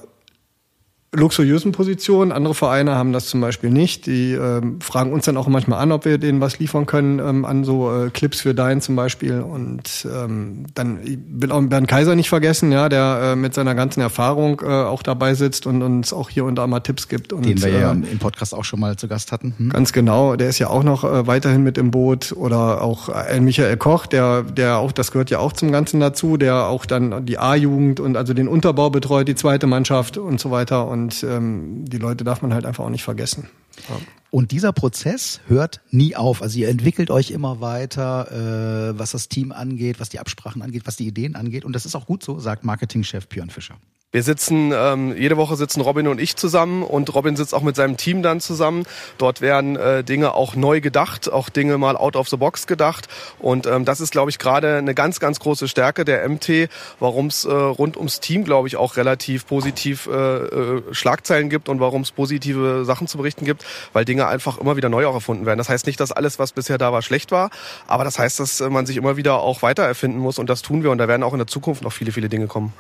luxuriösen 1.15 1.71
Positionen. 1.71 2.31
Andere 2.31 2.53
Vereine 2.53 2.95
haben 2.95 3.13
das 3.13 3.27
zum 3.27 3.41
Beispiel 3.41 3.69
nicht. 3.69 4.05
Die 4.05 4.33
ähm, 4.33 4.81
fragen 4.81 5.13
uns 5.13 5.25
dann 5.25 5.37
auch 5.37 5.47
manchmal 5.47 5.79
an, 5.79 5.91
ob 5.91 6.05
wir 6.05 6.17
denen 6.17 6.41
was 6.41 6.59
liefern 6.59 6.85
können 6.85 7.19
ähm, 7.19 7.45
an 7.45 7.63
so 7.63 7.91
äh, 7.91 8.09
Clips 8.09 8.41
für 8.41 8.53
Dein 8.53 8.81
zum 8.81 8.95
Beispiel. 8.95 9.41
Und 9.41 10.07
ähm, 10.11 10.65
dann 10.73 10.99
ich 11.03 11.17
will 11.27 11.51
auch 11.51 11.61
Bernd 11.61 11.87
Kaiser 11.87 12.15
nicht 12.15 12.29
vergessen, 12.29 12.71
ja, 12.71 12.89
der 12.89 13.31
äh, 13.33 13.35
mit 13.35 13.53
seiner 13.53 13.75
ganzen 13.75 14.01
Erfahrung 14.01 14.61
äh, 14.61 14.67
auch 14.67 15.03
dabei 15.03 15.33
sitzt 15.33 15.65
und 15.65 15.81
uns 15.81 16.13
auch 16.13 16.29
hier 16.29 16.45
und 16.45 16.55
da 16.55 16.67
mal 16.67 16.81
Tipps 16.81 17.07
gibt. 17.07 17.33
Und, 17.33 17.45
Den 17.45 17.61
wir 17.61 17.69
ja 17.69 17.91
äh, 17.91 17.95
im 17.95 18.19
Podcast 18.19 18.53
auch 18.53 18.65
schon 18.65 18.79
mal 18.79 18.97
zu 18.97 19.07
Gast 19.07 19.31
hatten. 19.31 19.53
Hm? 19.57 19.69
Ganz 19.69 19.93
genau. 19.93 20.35
Der 20.35 20.49
ist 20.49 20.59
ja 20.59 20.69
auch 20.69 20.83
noch 20.83 21.03
äh, 21.03 21.27
weiterhin 21.27 21.63
mit 21.63 21.77
im 21.77 21.91
Boot. 21.91 22.33
Oder 22.33 22.81
auch 22.81 23.09
äh, 23.09 23.39
Michael 23.39 23.77
Koch, 23.77 24.05
der, 24.05 24.43
der 24.43 24.77
auch, 24.77 24.91
das 24.91 25.11
gehört 25.11 25.29
ja 25.29 25.39
auch 25.39 25.53
zum 25.53 25.71
Ganzen 25.71 25.99
dazu, 25.99 26.37
der 26.37 26.67
auch 26.67 26.85
dann 26.85 27.25
die 27.25 27.37
A-Jugend 27.37 27.99
und 27.99 28.17
also 28.17 28.33
den 28.33 28.47
Unterbau 28.47 28.89
betreut, 28.89 29.27
die 29.27 29.35
zweite 29.35 29.67
Mannschaft 29.67 30.17
und 30.17 30.39
so 30.39 30.51
weiter. 30.51 30.87
Und 30.87 31.04
und 31.05 31.23
ähm, 31.23 31.85
die 31.85 31.99
Leute 31.99 32.23
darf 32.23 32.41
man 32.41 32.53
halt 32.53 32.65
einfach 32.65 32.83
auch 32.83 32.89
nicht 32.89 33.03
vergessen. 33.03 33.47
Ja. 33.89 33.97
Und 34.35 34.51
dieser 34.51 34.73
Prozess 34.73 35.39
hört 35.47 35.79
nie 35.91 36.17
auf. 36.17 36.41
Also 36.41 36.59
ihr 36.59 36.67
entwickelt 36.67 37.09
euch 37.09 37.31
immer 37.31 37.61
weiter, 37.61 38.89
äh, 38.89 38.99
was 38.99 39.11
das 39.11 39.29
Team 39.29 39.53
angeht, 39.53 40.01
was 40.01 40.09
die 40.09 40.19
Absprachen 40.19 40.61
angeht, 40.61 40.81
was 40.83 40.97
die 40.97 41.07
Ideen 41.07 41.37
angeht. 41.37 41.63
Und 41.63 41.71
das 41.71 41.85
ist 41.85 41.95
auch 41.95 42.05
gut 42.05 42.21
so, 42.21 42.37
sagt 42.37 42.65
Marketingchef 42.65 43.29
Björn 43.29 43.49
Fischer. 43.49 43.77
Wir 44.15 44.23
sitzen, 44.23 44.71
ähm, 44.73 45.13
jede 45.17 45.35
Woche 45.35 45.57
sitzen 45.57 45.81
Robin 45.81 46.07
und 46.07 46.21
ich 46.21 46.37
zusammen 46.37 46.83
und 46.83 47.13
Robin 47.13 47.35
sitzt 47.35 47.53
auch 47.53 47.63
mit 47.63 47.75
seinem 47.75 47.97
Team 47.97 48.23
dann 48.23 48.39
zusammen. 48.39 48.85
Dort 49.17 49.41
werden 49.41 49.75
äh, 49.75 50.05
Dinge 50.05 50.35
auch 50.35 50.55
neu 50.55 50.79
gedacht, 50.79 51.29
auch 51.29 51.49
Dinge 51.49 51.77
mal 51.77 51.97
out 51.97 52.15
of 52.15 52.29
the 52.29 52.37
box 52.37 52.65
gedacht. 52.65 53.09
Und 53.39 53.67
ähm, 53.67 53.83
das 53.83 53.99
ist, 53.99 54.11
glaube 54.11 54.29
ich, 54.29 54.39
gerade 54.39 54.77
eine 54.77 54.95
ganz, 54.95 55.19
ganz 55.19 55.41
große 55.41 55.67
Stärke 55.67 56.05
der 56.05 56.29
MT, 56.29 56.69
warum 57.01 57.27
es 57.27 57.43
äh, 57.43 57.51
rund 57.51 57.97
ums 57.97 58.21
Team, 58.21 58.45
glaube 58.45 58.69
ich, 58.69 58.77
auch 58.77 58.95
relativ 58.95 59.47
positiv 59.47 60.07
äh, 60.07 60.11
äh, 60.11 60.81
Schlagzeilen 60.93 61.49
gibt 61.49 61.67
und 61.67 61.81
warum 61.81 62.03
es 62.03 62.11
positive 62.11 62.85
Sachen 62.85 63.07
zu 63.07 63.17
berichten 63.17 63.43
gibt, 63.43 63.65
weil 63.91 64.05
Dinge 64.05 64.24
einfach 64.29 64.57
immer 64.57 64.77
wieder 64.77 64.89
neu 64.89 65.05
auch 65.07 65.13
erfunden 65.13 65.45
werden. 65.45 65.57
Das 65.57 65.69
heißt 65.69 65.85
nicht, 65.87 65.99
dass 65.99 66.11
alles, 66.11 66.39
was 66.39 66.53
bisher 66.53 66.77
da 66.77 66.91
war, 66.91 67.01
schlecht 67.01 67.31
war, 67.31 67.49
aber 67.87 68.03
das 68.03 68.19
heißt, 68.19 68.39
dass 68.39 68.59
man 68.61 68.85
sich 68.85 68.97
immer 68.97 69.17
wieder 69.17 69.39
auch 69.39 69.61
weiter 69.61 69.83
erfinden 69.83 70.19
muss 70.19 70.39
und 70.39 70.49
das 70.49 70.61
tun 70.61 70.83
wir 70.83 70.91
und 70.91 70.97
da 70.97 71.07
werden 71.07 71.23
auch 71.23 71.33
in 71.33 71.39
der 71.39 71.47
Zukunft 71.47 71.83
noch 71.83 71.93
viele, 71.93 72.11
viele 72.11 72.29
Dinge 72.29 72.47
kommen. 72.47 72.73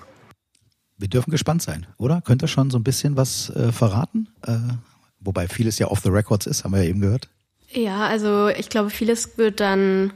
Wir 0.97 1.09
dürfen 1.09 1.31
gespannt 1.31 1.61
sein, 1.61 1.85
oder? 1.97 2.21
Könnt 2.21 2.41
ihr 2.41 2.47
schon 2.47 2.71
so 2.71 2.77
ein 2.77 2.83
bisschen 2.83 3.17
was 3.17 3.49
äh, 3.49 3.71
verraten? 3.71 4.29
Äh, 4.47 4.57
wobei 5.19 5.47
vieles 5.47 5.77
ja 5.77 5.87
off 5.87 5.99
the 6.01 6.09
records 6.09 6.45
ist, 6.45 6.63
haben 6.63 6.73
wir 6.73 6.83
ja 6.83 6.89
eben 6.89 7.01
gehört. 7.01 7.29
Ja, 7.71 8.07
also 8.07 8.47
ich 8.47 8.69
glaube, 8.69 8.89
vieles 8.89 9.37
wird 9.37 9.59
dann 9.59 10.13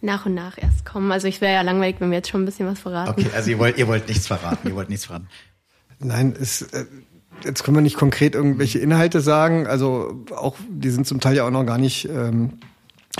nach 0.00 0.26
und 0.26 0.34
nach 0.34 0.58
erst 0.58 0.84
kommen. 0.84 1.10
Also 1.10 1.26
ich 1.26 1.40
wäre 1.40 1.54
ja 1.54 1.62
langweilig, 1.62 1.96
wenn 1.98 2.10
wir 2.10 2.18
jetzt 2.18 2.28
schon 2.28 2.42
ein 2.42 2.44
bisschen 2.44 2.68
was 2.68 2.78
verraten. 2.78 3.10
Okay, 3.10 3.30
also 3.34 3.50
ihr 3.50 3.58
wollt, 3.58 3.78
ihr 3.78 3.88
wollt 3.88 4.08
nichts 4.08 4.26
verraten, 4.26 4.68
ihr 4.68 4.74
wollt 4.74 4.90
nichts 4.90 5.06
verraten. 5.06 5.28
Nein, 5.98 6.36
es, 6.38 6.62
äh, 6.62 6.84
jetzt 7.44 7.64
können 7.64 7.76
wir 7.76 7.82
nicht 7.82 7.96
konkret 7.96 8.34
irgendwelche 8.34 8.78
Inhalte 8.78 9.20
sagen. 9.20 9.66
Also 9.66 10.24
auch, 10.34 10.56
die 10.68 10.90
sind 10.90 11.06
zum 11.06 11.20
Teil 11.20 11.36
ja 11.36 11.46
auch 11.46 11.50
noch 11.50 11.64
gar 11.64 11.78
nicht 11.78 12.08
ähm, 12.08 12.58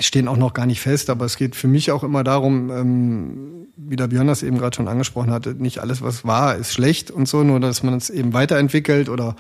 stehen 0.01 0.29
auch 0.29 0.37
noch 0.37 0.55
gar 0.55 0.67
nicht 0.67 0.81
fest, 0.81 1.11
aber 1.11 1.25
es 1.27 1.37
geht 1.37 1.55
für 1.55 1.69
mich 1.69 1.91
auch 1.91 2.03
immer 2.03 2.25
darum, 2.25 2.71
ähm, 2.71 3.67
wie 3.77 3.97
der 3.97 4.09
Björn 4.09 4.27
das 4.27 4.43
eben 4.43 4.59
gerade 4.59 4.75
schon 4.75 4.89
angesprochen 4.89 5.31
hatte, 5.31 5.55
nicht 5.55 5.81
alles, 5.81 6.03
was 6.03 6.25
war, 6.25 6.57
ist 6.57 6.73
schlecht 6.73 7.11
und 7.11 7.29
so, 7.29 7.43
nur 7.43 7.61
dass 7.61 7.83
man 7.83 7.95
es 7.95 8.09
eben 8.09 8.33
weiterentwickelt 8.33 9.09
oder 9.09 9.37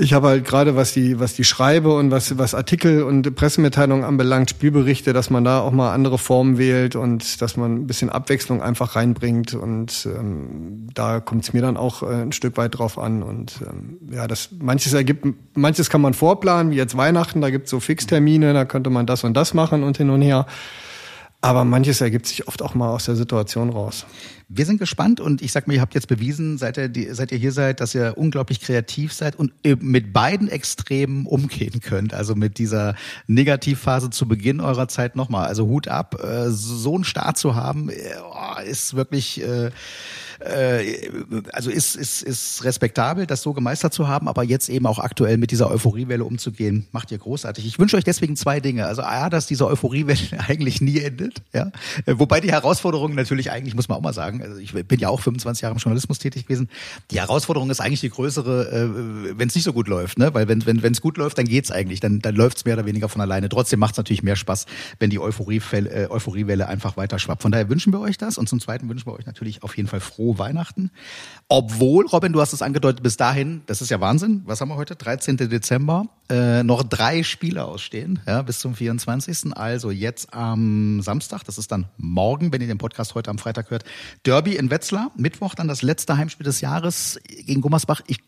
ich 0.00 0.12
habe 0.12 0.28
halt 0.28 0.44
gerade, 0.44 0.76
was 0.76 0.92
die, 0.92 1.18
was 1.18 1.34
die 1.34 1.44
Schreibe 1.44 1.94
und 1.94 2.10
was, 2.10 2.38
was 2.38 2.54
Artikel 2.54 3.02
und 3.02 3.34
Pressemitteilungen 3.34 4.04
anbelangt, 4.04 4.50
Spielberichte, 4.50 5.12
dass 5.12 5.30
man 5.30 5.44
da 5.44 5.60
auch 5.60 5.72
mal 5.72 5.92
andere 5.92 6.18
Formen 6.18 6.56
wählt 6.56 6.94
und 6.94 7.42
dass 7.42 7.56
man 7.56 7.74
ein 7.74 7.86
bisschen 7.86 8.08
Abwechslung 8.08 8.62
einfach 8.62 8.96
reinbringt. 8.96 9.54
Und 9.54 10.06
ähm, 10.06 10.88
da 10.94 11.20
kommt 11.20 11.44
es 11.44 11.52
mir 11.52 11.62
dann 11.62 11.76
auch 11.76 12.02
äh, 12.02 12.22
ein 12.22 12.32
Stück 12.32 12.56
weit 12.56 12.78
drauf 12.78 12.98
an. 12.98 13.22
Und 13.22 13.60
ähm, 13.68 13.98
ja, 14.10 14.28
das 14.28 14.50
manches 14.60 14.92
ergibt, 14.92 15.26
manches 15.54 15.90
kann 15.90 16.00
man 16.00 16.14
vorplanen, 16.14 16.70
wie 16.72 16.76
jetzt 16.76 16.96
Weihnachten, 16.96 17.40
da 17.40 17.50
gibt 17.50 17.64
es 17.64 17.70
so 17.70 17.80
Fixtermine, 17.80 18.52
da 18.52 18.64
könnte 18.64 18.90
man 18.90 19.06
das 19.06 19.24
und 19.24 19.34
das 19.34 19.52
machen 19.52 19.82
und 19.82 19.96
hin 19.96 20.10
und 20.10 20.22
her. 20.22 20.46
Aber 21.40 21.64
manches 21.64 22.00
ergibt 22.00 22.26
sich 22.26 22.48
oft 22.48 22.62
auch 22.62 22.74
mal 22.74 22.90
aus 22.90 23.04
der 23.04 23.14
Situation 23.14 23.70
raus. 23.70 24.06
Wir 24.50 24.64
sind 24.64 24.78
gespannt 24.78 25.20
und 25.20 25.42
ich 25.42 25.52
sag 25.52 25.66
mal, 25.66 25.74
ihr 25.74 25.82
habt 25.82 25.94
jetzt 25.94 26.08
bewiesen, 26.08 26.56
seit 26.56 26.78
ihr, 26.78 27.14
seit 27.14 27.32
ihr 27.32 27.38
hier 27.38 27.52
seid, 27.52 27.80
dass 27.80 27.94
ihr 27.94 28.14
unglaublich 28.16 28.60
kreativ 28.60 29.12
seid 29.12 29.36
und 29.36 29.52
mit 29.82 30.14
beiden 30.14 30.48
Extremen 30.48 31.26
umgehen 31.26 31.80
könnt. 31.80 32.14
Also 32.14 32.34
mit 32.34 32.56
dieser 32.56 32.94
Negativphase 33.26 34.08
zu 34.08 34.26
Beginn 34.26 34.60
eurer 34.60 34.88
Zeit 34.88 35.16
nochmal. 35.16 35.48
Also 35.48 35.66
Hut 35.66 35.88
ab, 35.88 36.24
äh, 36.24 36.48
so 36.48 36.94
einen 36.94 37.04
Start 37.04 37.36
zu 37.36 37.56
haben, 37.56 37.90
äh, 37.90 37.94
oh, 38.24 38.60
ist 38.62 38.94
wirklich 38.94 39.42
äh, 39.42 39.70
äh, 40.40 41.10
also 41.52 41.70
ist, 41.70 41.96
ist, 41.96 42.22
ist 42.22 42.64
respektabel, 42.64 43.26
das 43.26 43.42
so 43.42 43.52
gemeistert 43.52 43.92
zu 43.92 44.06
haben, 44.08 44.28
aber 44.28 44.44
jetzt 44.44 44.68
eben 44.68 44.86
auch 44.86 44.98
aktuell 44.98 45.36
mit 45.36 45.50
dieser 45.50 45.70
Euphoriewelle 45.70 46.24
umzugehen, 46.24 46.86
macht 46.92 47.10
ihr 47.10 47.18
großartig. 47.18 47.66
Ich 47.66 47.78
wünsche 47.78 47.96
euch 47.96 48.04
deswegen 48.04 48.36
zwei 48.36 48.60
Dinge. 48.60 48.86
Also 48.86 49.02
A, 49.02 49.30
dass 49.30 49.46
diese 49.46 49.66
Euphoriewelle 49.66 50.18
eigentlich 50.48 50.80
nie 50.80 51.00
endet, 51.00 51.42
ja. 51.52 51.72
Wobei 52.06 52.40
die 52.40 52.52
Herausforderung 52.52 53.14
natürlich 53.14 53.50
eigentlich, 53.50 53.74
muss 53.74 53.88
man 53.88 53.98
auch 53.98 54.02
mal 54.02 54.12
sagen, 54.12 54.37
also 54.42 54.58
ich 54.58 54.72
bin 54.72 55.00
ja 55.00 55.08
auch 55.08 55.20
25 55.20 55.62
Jahre 55.62 55.74
im 55.74 55.78
Journalismus 55.78 56.18
tätig 56.18 56.44
gewesen, 56.44 56.68
die 57.10 57.20
Herausforderung 57.20 57.70
ist 57.70 57.80
eigentlich 57.80 58.00
die 58.00 58.10
größere, 58.10 58.68
äh, 58.70 59.38
wenn 59.38 59.48
es 59.48 59.54
nicht 59.54 59.64
so 59.64 59.72
gut 59.72 59.88
läuft, 59.88 60.18
ne? 60.18 60.32
Weil 60.34 60.46
wenn 60.48 60.66
wenn 60.66 60.82
wenn 60.82 60.92
es 60.92 61.00
gut 61.00 61.16
läuft, 61.16 61.38
dann 61.38 61.46
geht's 61.46 61.70
eigentlich, 61.70 62.00
dann 62.00 62.20
dann 62.20 62.36
läuft's 62.36 62.64
mehr 62.64 62.74
oder 62.74 62.86
weniger 62.86 63.08
von 63.08 63.20
alleine. 63.20 63.48
Trotzdem 63.48 63.80
macht's 63.80 63.96
natürlich 63.96 64.22
mehr 64.22 64.36
Spaß, 64.36 64.66
wenn 64.98 65.10
die 65.10 65.18
Euphoriewelle, 65.18 65.90
äh, 65.90 66.10
Euphoriewelle 66.10 66.68
einfach 66.68 66.96
weiter 66.96 67.18
schwappt. 67.18 67.42
Von 67.42 67.50
daher 67.50 67.68
wünschen 67.68 67.92
wir 67.92 68.00
euch 68.00 68.18
das 68.18 68.38
und 68.38 68.48
zum 68.48 68.60
Zweiten 68.60 68.88
wünschen 68.88 69.06
wir 69.06 69.14
euch 69.14 69.26
natürlich 69.26 69.62
auf 69.62 69.76
jeden 69.76 69.88
Fall 69.88 70.00
froh 70.00 70.28
frohe 70.28 70.38
Weihnachten. 70.38 70.90
Obwohl, 71.48 72.06
Robin, 72.06 72.32
du 72.32 72.40
hast 72.40 72.52
es 72.52 72.60
angedeutet, 72.60 73.02
bis 73.02 73.16
dahin, 73.16 73.62
das 73.66 73.80
ist 73.80 73.90
ja 73.90 74.00
Wahnsinn, 74.00 74.42
was 74.44 74.60
haben 74.60 74.68
wir 74.68 74.76
heute? 74.76 74.96
13. 74.96 75.36
Dezember, 75.36 76.06
äh, 76.28 76.62
noch 76.62 76.82
drei 76.82 77.22
Spiele 77.22 77.64
ausstehen, 77.64 78.18
ja, 78.26 78.42
bis 78.42 78.58
zum 78.58 78.74
24. 78.74 79.56
Also 79.56 79.90
jetzt 79.90 80.34
am 80.34 81.00
Samstag, 81.00 81.44
das 81.44 81.56
ist 81.56 81.72
dann 81.72 81.86
morgen, 81.96 82.52
wenn 82.52 82.60
ihr 82.60 82.66
den 82.66 82.78
Podcast 82.78 83.14
heute 83.14 83.30
am 83.30 83.38
Freitag 83.38 83.70
hört, 83.70 83.84
Derby 84.28 84.56
in 84.56 84.70
Wetzlar, 84.70 85.10
Mittwoch 85.16 85.54
dann 85.54 85.68
das 85.68 85.80
letzte 85.80 86.18
Heimspiel 86.18 86.44
des 86.44 86.60
Jahres 86.60 87.18
gegen 87.26 87.62
Gummersbach. 87.62 88.02
Ich 88.08 88.18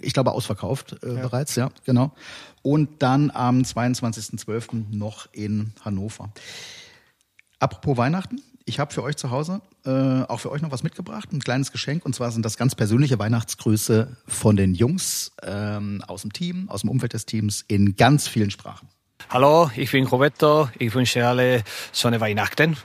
ich 0.00 0.12
glaube 0.12 0.30
ausverkauft 0.32 0.96
äh, 1.02 1.14
ja. 1.14 1.22
bereits, 1.22 1.56
ja, 1.56 1.70
genau. 1.84 2.12
Und 2.62 3.02
dann 3.02 3.30
am 3.32 3.62
22.12. 3.62 4.96
noch 4.96 5.28
in 5.32 5.72
Hannover. 5.84 6.32
Apropos 7.58 7.96
Weihnachten, 7.96 8.40
ich 8.64 8.78
habe 8.78 8.92
für 8.92 9.02
euch 9.02 9.16
zu 9.16 9.30
Hause 9.30 9.60
äh, 9.84 9.90
auch 9.90 10.38
für 10.38 10.52
euch 10.52 10.62
noch 10.62 10.70
was 10.70 10.84
mitgebracht, 10.84 11.32
ein 11.32 11.40
kleines 11.40 11.72
Geschenk. 11.72 12.04
Und 12.04 12.14
zwar 12.14 12.30
sind 12.30 12.44
das 12.44 12.56
ganz 12.56 12.76
persönliche 12.76 13.18
Weihnachtsgrüße 13.18 14.16
von 14.26 14.56
den 14.56 14.74
Jungs 14.74 15.32
ähm, 15.42 16.02
aus 16.06 16.22
dem 16.22 16.32
Team, 16.32 16.68
aus 16.68 16.82
dem 16.82 16.90
Umfeld 16.90 17.12
des 17.12 17.26
Teams 17.26 17.64
in 17.66 17.96
ganz 17.96 18.28
vielen 18.28 18.52
Sprachen. 18.52 18.88
Hallo, 19.28 19.70
ich 19.76 19.90
bin 19.90 20.06
Roberto. 20.06 20.68
Ich 20.78 20.94
wünsche 20.94 21.26
alle 21.26 21.62
schöne 21.92 22.20
Weihnachten. 22.20 22.76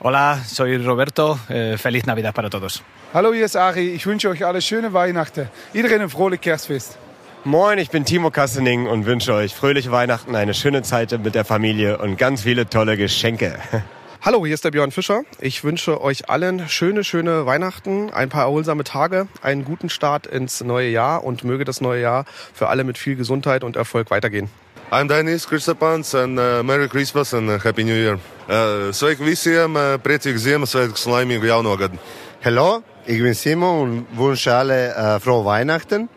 Hola, 0.00 0.38
soy 0.44 0.76
Roberto. 0.76 1.38
Äh, 1.48 1.76
feliz 1.76 2.06
Navidad 2.06 2.34
para 2.34 2.50
todos. 2.50 2.82
Hallo, 3.14 3.32
hier 3.32 3.44
ist 3.44 3.56
Ari. 3.56 3.90
Ich 3.90 4.06
wünsche 4.06 4.28
euch 4.28 4.44
alle 4.44 4.62
schöne 4.62 4.92
Weihnachten. 4.92 5.48
Iedereen 5.74 6.02
ein 6.02 6.08
frohes 6.08 6.40
Kerstfest. 6.40 6.98
Moin, 7.44 7.78
ich 7.78 7.90
bin 7.90 8.04
Timo 8.04 8.30
Kassening 8.30 8.86
und 8.86 9.04
wünsche 9.04 9.34
euch 9.34 9.54
fröhliche 9.54 9.90
Weihnachten, 9.90 10.36
eine 10.36 10.54
schöne 10.54 10.82
Zeit 10.82 11.12
mit 11.24 11.34
der 11.34 11.44
Familie 11.44 11.98
und 11.98 12.16
ganz 12.16 12.42
viele 12.42 12.68
tolle 12.68 12.96
Geschenke. 12.96 13.58
Hallo, 14.22 14.46
hier 14.46 14.54
ist 14.54 14.64
der 14.64 14.70
Björn 14.70 14.92
Fischer. 14.92 15.22
Ich 15.40 15.64
wünsche 15.64 16.00
euch 16.00 16.30
allen 16.30 16.68
schöne, 16.68 17.02
schöne 17.02 17.44
Weihnachten, 17.44 18.10
ein 18.10 18.28
paar 18.28 18.44
erholsame 18.44 18.84
Tage, 18.84 19.26
einen 19.42 19.64
guten 19.64 19.88
Start 19.88 20.28
ins 20.28 20.62
neue 20.62 20.88
Jahr 20.90 21.24
und 21.24 21.42
möge 21.42 21.64
das 21.64 21.80
neue 21.80 22.00
Jahr 22.00 22.24
für 22.54 22.68
alle 22.68 22.84
mit 22.84 22.98
viel 22.98 23.16
Gesundheit 23.16 23.64
und 23.64 23.74
Erfolg 23.74 24.12
weitergehen. 24.12 24.48
I'm 24.94 25.08
Denis 25.08 25.46
Kristapans 25.46 26.12
and 26.12 26.38
uh, 26.38 26.62
Merry 26.62 26.86
Christmas 26.86 27.32
and 27.32 27.48
uh, 27.48 27.58
Happy 27.58 27.82
New 27.82 27.94
Year. 27.94 28.18
Uh, 28.44 28.92
sveiki 28.92 29.24
visiem, 29.24 29.72
uh, 29.72 29.94
priecīgu 30.04 30.36
Ziemassvētkus 30.36 31.06
un 31.08 31.14
laimīgu 31.14 31.48
jauno 31.48 31.72
gadu. 31.80 31.96
Hello, 32.44 32.82
ich 33.06 33.22
bin 33.22 33.32
Simon 33.32 33.80
und 33.80 34.18
wünsche 34.18 34.52
alle 34.52 34.92
uh, 34.92 35.18
frohe 35.18 35.46
Weihnachten. 35.46 36.10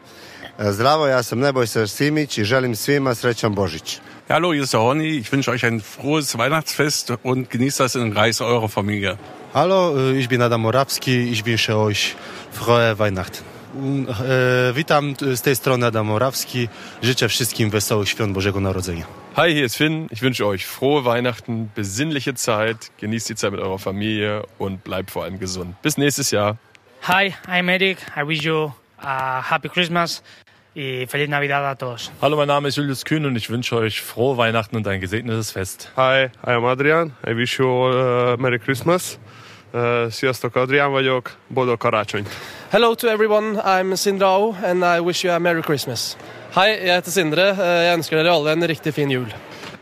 Uh, 0.59 0.73
zdravo, 0.75 1.07
ja 1.07 1.23
sam 1.23 1.39
Nebojša 1.39 1.87
Simić 1.87 2.37
i 2.37 2.43
želim 2.43 2.75
svima 2.75 3.15
srećan 3.15 3.55
Božić. 3.55 3.99
Hallo, 4.27 4.51
hier 4.51 4.63
ist 4.63 4.73
der 4.73 4.81
Horni. 4.81 5.19
Ich 5.19 5.31
wünsche 5.31 5.51
euch 5.51 5.63
ein 5.63 5.79
frohes 5.79 6.35
Weihnachtsfest 6.37 7.13
und 7.23 7.49
genießt 7.49 7.79
das 7.79 7.95
in 7.95 8.11
Reis 8.11 8.41
eurer 8.41 8.67
Familie. 8.67 9.17
Hallo, 9.53 9.95
äh, 9.97 10.19
ich 10.19 10.27
bin 10.27 10.41
Adam 10.41 10.61
Morawski. 10.61 11.31
Ich 11.31 11.45
wünsche 11.45 11.77
euch 11.77 12.15
frohe 12.51 12.99
Weihnachten. 12.99 13.54
E, 13.75 14.73
witam 14.73 15.15
z 15.35 15.41
tej 15.41 15.55
strony 15.55 15.85
Adam 15.85 16.07
Morawski. 16.07 16.69
Życzę 17.01 17.29
wszystkim 17.29 17.69
wesołych 17.69 18.09
świąt 18.09 18.33
Bożego 18.33 18.59
Narodzenia. 18.59 19.05
Hi, 19.35 19.53
hier 19.53 19.65
ist 19.65 19.75
Finn. 19.75 20.07
Ich 20.11 20.21
wünsche 20.21 20.45
euch 20.45 20.65
frohe 20.65 21.03
Weihnachten, 21.03 21.69
besinnliche 21.75 22.33
Zeit, 22.33 22.91
genießt 23.01 23.29
die 23.29 23.35
Zeit 23.35 23.51
mit 23.51 23.59
eurer 23.59 23.79
Familie 23.79 24.43
und 24.59 24.83
bleibt 24.83 25.11
vor 25.11 25.23
allem 25.23 25.39
gesund. 25.39 25.75
Bis 25.81 25.97
nächstes 25.97 26.31
Jahr. 26.31 26.57
Hi, 27.01 27.33
I'm 27.47 27.69
Eric. 27.69 27.97
I 28.15 28.25
wish 28.27 28.43
you 28.43 28.71
a 28.97 29.41
happy 29.41 29.69
Christmas 29.69 30.23
y 30.75 31.05
feliz 31.07 31.29
Navidad 31.29 31.65
a 31.65 31.75
todos. 31.75 32.11
Hallo, 32.21 32.37
mein 32.37 32.47
Name 32.47 32.69
ist 32.69 32.77
Julius 32.77 33.03
Kühn 33.03 33.25
und 33.25 33.35
ich 33.35 33.49
wünsche 33.49 33.75
euch 33.75 34.01
frohe 34.01 34.37
Weihnachten 34.37 34.77
und 34.77 34.87
ein 34.87 35.01
gesegnetes 35.01 35.51
Fest. 35.51 35.91
Hi, 35.97 36.29
I 36.47 36.51
am 36.51 36.63
Adrian. 36.63 37.11
I 37.27 37.35
wish 37.35 37.59
you 37.59 37.67
all 37.67 38.33
uh, 38.33 38.41
Merry 38.41 38.59
Christmas. 38.59 39.19
Uh, 39.73 40.09
sziasztok, 40.09 40.55
Adrián 40.55 40.91
vagyok. 40.91 41.35
Boldog 41.49 41.79
karácsonyt. 41.79 42.29
Hello 42.75 42.93
to 42.93 43.07
everyone, 43.07 43.57
I'm 43.63 43.95
Sindre 43.95 44.27
O, 44.27 44.53
and 44.61 44.83
I 44.83 44.99
wish 44.99 45.23
you 45.23 45.31
a 45.31 45.39
Merry 45.39 45.61
Christmas. 45.61 46.17
Hei, 46.55 46.75
jeg 46.85 46.95
heter 46.95 47.11
Sindre. 47.11 47.49
Eh, 47.51 47.85
Jeg 47.85 47.93
ønsker 47.97 48.17
dere 48.17 48.33
alle 48.35 48.51
en 48.51 48.67
riktig 48.67 48.93
fin 48.93 49.11
jul. 49.11 49.33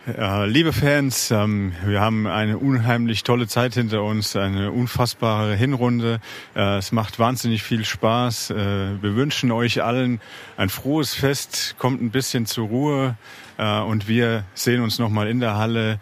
Ja, 0.06 0.44
liebe 0.46 0.74
Fans, 0.74 1.32
ähm, 1.32 1.74
wir 1.84 2.02
haben 2.02 2.28
eine 2.28 2.60
unheimlich 2.60 3.24
tolle 3.24 3.48
Zeit 3.48 3.74
hinter 3.74 4.04
uns, 4.04 4.36
eine 4.36 4.72
unfassbare 4.72 5.56
Hinrunde. 5.56 6.20
Äh, 6.56 6.78
es 6.78 6.92
macht 6.92 7.18
wahnsinnig 7.18 7.64
viel 7.64 7.84
Spaß. 7.84 8.52
Äh, 8.52 8.56
wir 9.02 9.16
wünschen 9.16 9.52
euch 9.52 9.82
allen 9.82 10.22
ein 10.56 10.70
frohes 10.70 11.16
Fest, 11.16 11.74
kommt 11.80 12.00
ein 12.00 12.12
bisschen 12.12 12.46
zur 12.46 12.68
Ruhe 12.68 13.16
äh, 13.58 13.80
und 13.80 14.08
wir 14.08 14.44
sehen 14.54 14.84
uns 14.84 15.00
nochmal 15.00 15.30
in 15.30 15.40
der 15.40 15.58
Halle 15.58 16.00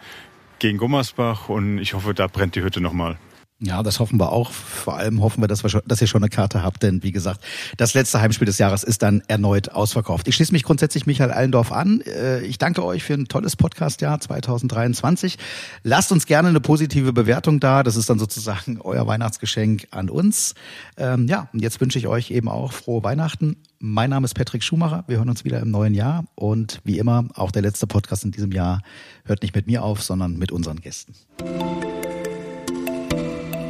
gegen 0.58 0.76
Gummersbach 0.76 1.48
und 1.48 1.78
ich 1.78 1.94
hoffe, 1.94 2.12
da 2.12 2.26
brennt 2.26 2.54
die 2.54 2.62
Hütte 2.62 2.82
nochmal. 2.82 3.16
Ja, 3.64 3.84
das 3.84 4.00
hoffen 4.00 4.18
wir 4.18 4.32
auch. 4.32 4.50
Vor 4.50 4.96
allem 4.96 5.22
hoffen 5.22 5.40
wir, 5.40 5.46
dass, 5.46 5.62
wir 5.62 5.70
schon, 5.70 5.82
dass 5.86 6.00
ihr 6.00 6.08
schon 6.08 6.20
eine 6.20 6.30
Karte 6.30 6.64
habt, 6.64 6.82
denn 6.82 7.04
wie 7.04 7.12
gesagt, 7.12 7.44
das 7.76 7.94
letzte 7.94 8.20
Heimspiel 8.20 8.46
des 8.46 8.58
Jahres 8.58 8.82
ist 8.82 9.02
dann 9.02 9.22
erneut 9.28 9.68
ausverkauft. 9.70 10.26
Ich 10.26 10.34
schließe 10.34 10.50
mich 10.50 10.64
grundsätzlich 10.64 11.06
Michael 11.06 11.30
Allendorf 11.30 11.70
an. 11.70 12.00
Äh, 12.00 12.40
Ich 12.40 12.58
danke 12.58 12.84
euch 12.84 13.04
für 13.04 13.14
ein 13.14 13.26
tolles 13.28 13.54
Podcastjahr 13.54 14.18
2023. 14.18 15.38
Lasst 15.84 16.10
uns 16.10 16.26
gerne 16.26 16.48
eine 16.48 16.58
positive 16.58 17.12
Bewertung 17.12 17.60
da. 17.60 17.84
Das 17.84 17.94
ist 17.94 18.10
dann 18.10 18.18
sozusagen 18.18 18.80
euer 18.82 19.06
Weihnachtsgeschenk 19.06 19.86
an 19.92 20.10
uns. 20.10 20.54
Ähm, 20.96 21.28
Ja, 21.28 21.48
und 21.52 21.62
jetzt 21.62 21.80
wünsche 21.80 22.00
ich 22.00 22.08
euch 22.08 22.32
eben 22.32 22.48
auch 22.48 22.72
frohe 22.72 23.04
Weihnachten. 23.04 23.58
Mein 23.78 24.10
Name 24.10 24.24
ist 24.24 24.34
Patrick 24.34 24.64
Schumacher. 24.64 25.04
Wir 25.06 25.18
hören 25.18 25.28
uns 25.28 25.44
wieder 25.44 25.60
im 25.60 25.70
neuen 25.70 25.94
Jahr. 25.94 26.24
Und 26.34 26.80
wie 26.82 26.98
immer, 26.98 27.26
auch 27.34 27.52
der 27.52 27.62
letzte 27.62 27.86
Podcast 27.86 28.24
in 28.24 28.32
diesem 28.32 28.50
Jahr 28.50 28.82
hört 29.24 29.42
nicht 29.42 29.54
mit 29.54 29.68
mir 29.68 29.84
auf, 29.84 30.02
sondern 30.02 30.36
mit 30.36 30.50
unseren 30.50 30.80
Gästen. 30.80 31.14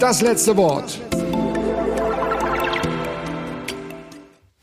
Das 0.03 0.21
letzte 0.21 0.57
Wort. 0.57 0.99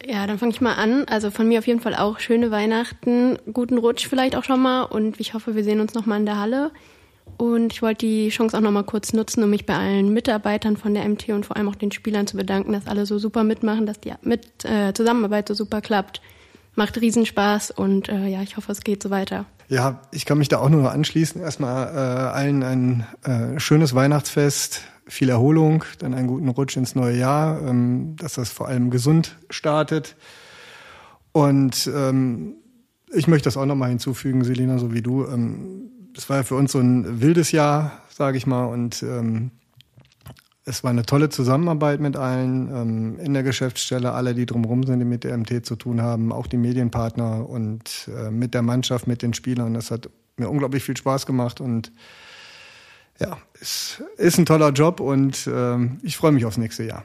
Ja, 0.06 0.28
dann 0.28 0.38
fange 0.38 0.52
ich 0.52 0.60
mal 0.60 0.74
an. 0.74 1.06
Also 1.08 1.32
von 1.32 1.48
mir 1.48 1.60
auf 1.60 1.66
jeden 1.66 1.80
Fall 1.80 1.96
auch 1.96 2.20
schöne 2.20 2.52
Weihnachten, 2.52 3.38
guten 3.54 3.78
Rutsch 3.78 4.06
vielleicht 4.10 4.36
auch 4.36 4.44
schon 4.44 4.62
mal 4.62 4.84
und 4.84 5.18
ich 5.22 5.34
hoffe, 5.34 5.56
wir 5.56 5.64
sehen 5.64 5.80
uns 5.80 5.94
nochmal 5.94 6.20
in 6.20 6.26
der 6.26 6.38
Halle. 6.38 6.72
Und 7.38 7.72
ich 7.72 7.82
wollte 7.82 8.06
die 8.06 8.28
Chance 8.28 8.58
auch 8.58 8.62
nochmal 8.62 8.84
kurz 8.84 9.14
nutzen, 9.14 9.42
um 9.42 9.50
mich 9.50 9.66
bei 9.66 9.76
allen 9.76 10.12
Mitarbeitern 10.12 10.76
von 10.76 10.94
der 10.94 11.08
MT 11.08 11.30
und 11.30 11.46
vor 11.46 11.56
allem 11.56 11.70
auch 11.70 11.76
den 11.76 11.94
Spielern 11.94 12.28
zu 12.28 12.36
bedanken, 12.36 12.74
dass 12.74 12.88
alle 12.88 13.06
so 13.06 13.18
super 13.18 13.46
mitmachen, 13.46 13.86
dass 13.86 14.02
die 14.02 14.12
mit, 14.22 14.66
äh, 14.66 14.92
Zusammenarbeit 14.94 15.48
so 15.48 15.54
super 15.54 15.80
klappt. 15.80 16.20
Macht 16.76 17.00
Riesenspaß 17.00 17.72
und 17.72 18.10
äh, 18.10 18.28
ja, 18.28 18.42
ich 18.42 18.58
hoffe, 18.58 18.74
es 18.74 18.82
geht 18.82 19.02
so 19.02 19.10
weiter. 19.10 19.46
Ja, 19.70 20.02
ich 20.12 20.26
kann 20.26 20.40
mich 20.40 20.48
da 20.48 20.58
auch 20.58 20.70
nur 20.70 20.92
anschließen. 20.92 21.42
Erstmal 21.42 21.96
äh, 21.96 22.00
allen 22.00 22.64
ein 22.64 23.06
äh, 23.24 23.60
schönes 23.60 23.94
Weihnachtsfest, 23.94 24.82
viel 25.06 25.30
Erholung, 25.30 25.86
dann 26.00 26.16
einen 26.16 26.28
guten 26.28 26.50
Rutsch 26.50 26.76
ins 26.76 26.96
neue 26.96 27.16
Jahr, 27.16 27.62
ähm, 27.62 28.16
dass 28.18 28.34
das 28.34 28.50
vor 28.50 28.68
allem 28.68 28.90
gesund 28.90 29.38
startet. 29.52 30.16
Und 31.34 31.90
ähm, 31.94 32.56
ich 33.14 33.28
möchte 33.28 33.46
das 33.46 33.58
auch 33.58 33.68
nochmal 33.68 33.90
hinzufügen, 33.90 34.44
Selina, 34.44 34.80
so 34.80 34.92
wie 34.92 35.04
du. 35.04 35.28
Ähm, 35.28 35.92
das 36.16 36.30
war 36.30 36.38
ja 36.38 36.44
für 36.44 36.56
uns 36.56 36.72
so 36.72 36.80
ein 36.80 37.22
wildes 37.22 37.52
Jahr, 37.52 37.92
sage 38.10 38.38
ich 38.38 38.48
mal, 38.48 38.66
und 38.66 39.04
ähm, 39.04 39.52
es 40.70 40.84
war 40.84 40.92
eine 40.92 41.04
tolle 41.04 41.30
Zusammenarbeit 41.30 42.00
mit 42.00 42.16
allen 42.16 42.70
ähm, 42.70 43.20
in 43.20 43.34
der 43.34 43.42
Geschäftsstelle, 43.42 44.14
alle, 44.14 44.36
die 44.36 44.46
drumherum 44.46 44.84
sind, 44.84 45.00
die 45.00 45.06
mit 45.06 45.24
der 45.24 45.36
MT 45.36 45.66
zu 45.66 45.76
tun 45.76 46.02
haben, 46.02 46.32
auch 46.32 46.46
die 46.46 46.58
Medienpartner 46.58 47.50
und 47.50 48.08
äh, 48.16 48.30
mit 48.30 48.54
der 48.54 48.62
Mannschaft, 48.62 49.08
mit 49.08 49.24
den 49.24 49.34
Spielern. 49.34 49.74
Das 49.74 49.90
hat 49.90 50.10
mir 50.38 50.48
unglaublich 50.48 50.84
viel 50.84 50.96
Spaß 50.96 51.26
gemacht 51.26 51.60
und 51.60 51.92
ja, 53.20 53.38
es 53.60 54.02
ist 54.18 54.38
ein 54.38 54.46
toller 54.46 54.70
Job 54.70 55.00
und 55.00 55.50
ähm, 55.52 55.98
ich 56.04 56.16
freue 56.16 56.32
mich 56.32 56.46
aufs 56.46 56.58
nächste 56.58 56.84
Jahr. 56.84 57.04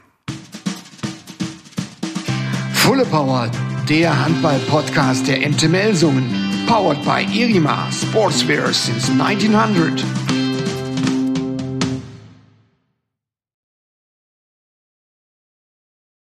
Fulle 2.75 3.07
Power, 3.07 3.51
der 3.89 4.25
Handball-Podcast 4.25 5.27
der 5.27 5.49
MT 5.49 5.71
Melsungen. 5.71 6.29
Powered 6.67 7.03
by 7.05 7.27
Irima 7.33 7.91
Sportswear 7.91 8.73
since 8.73 9.11
1900. 9.11 10.44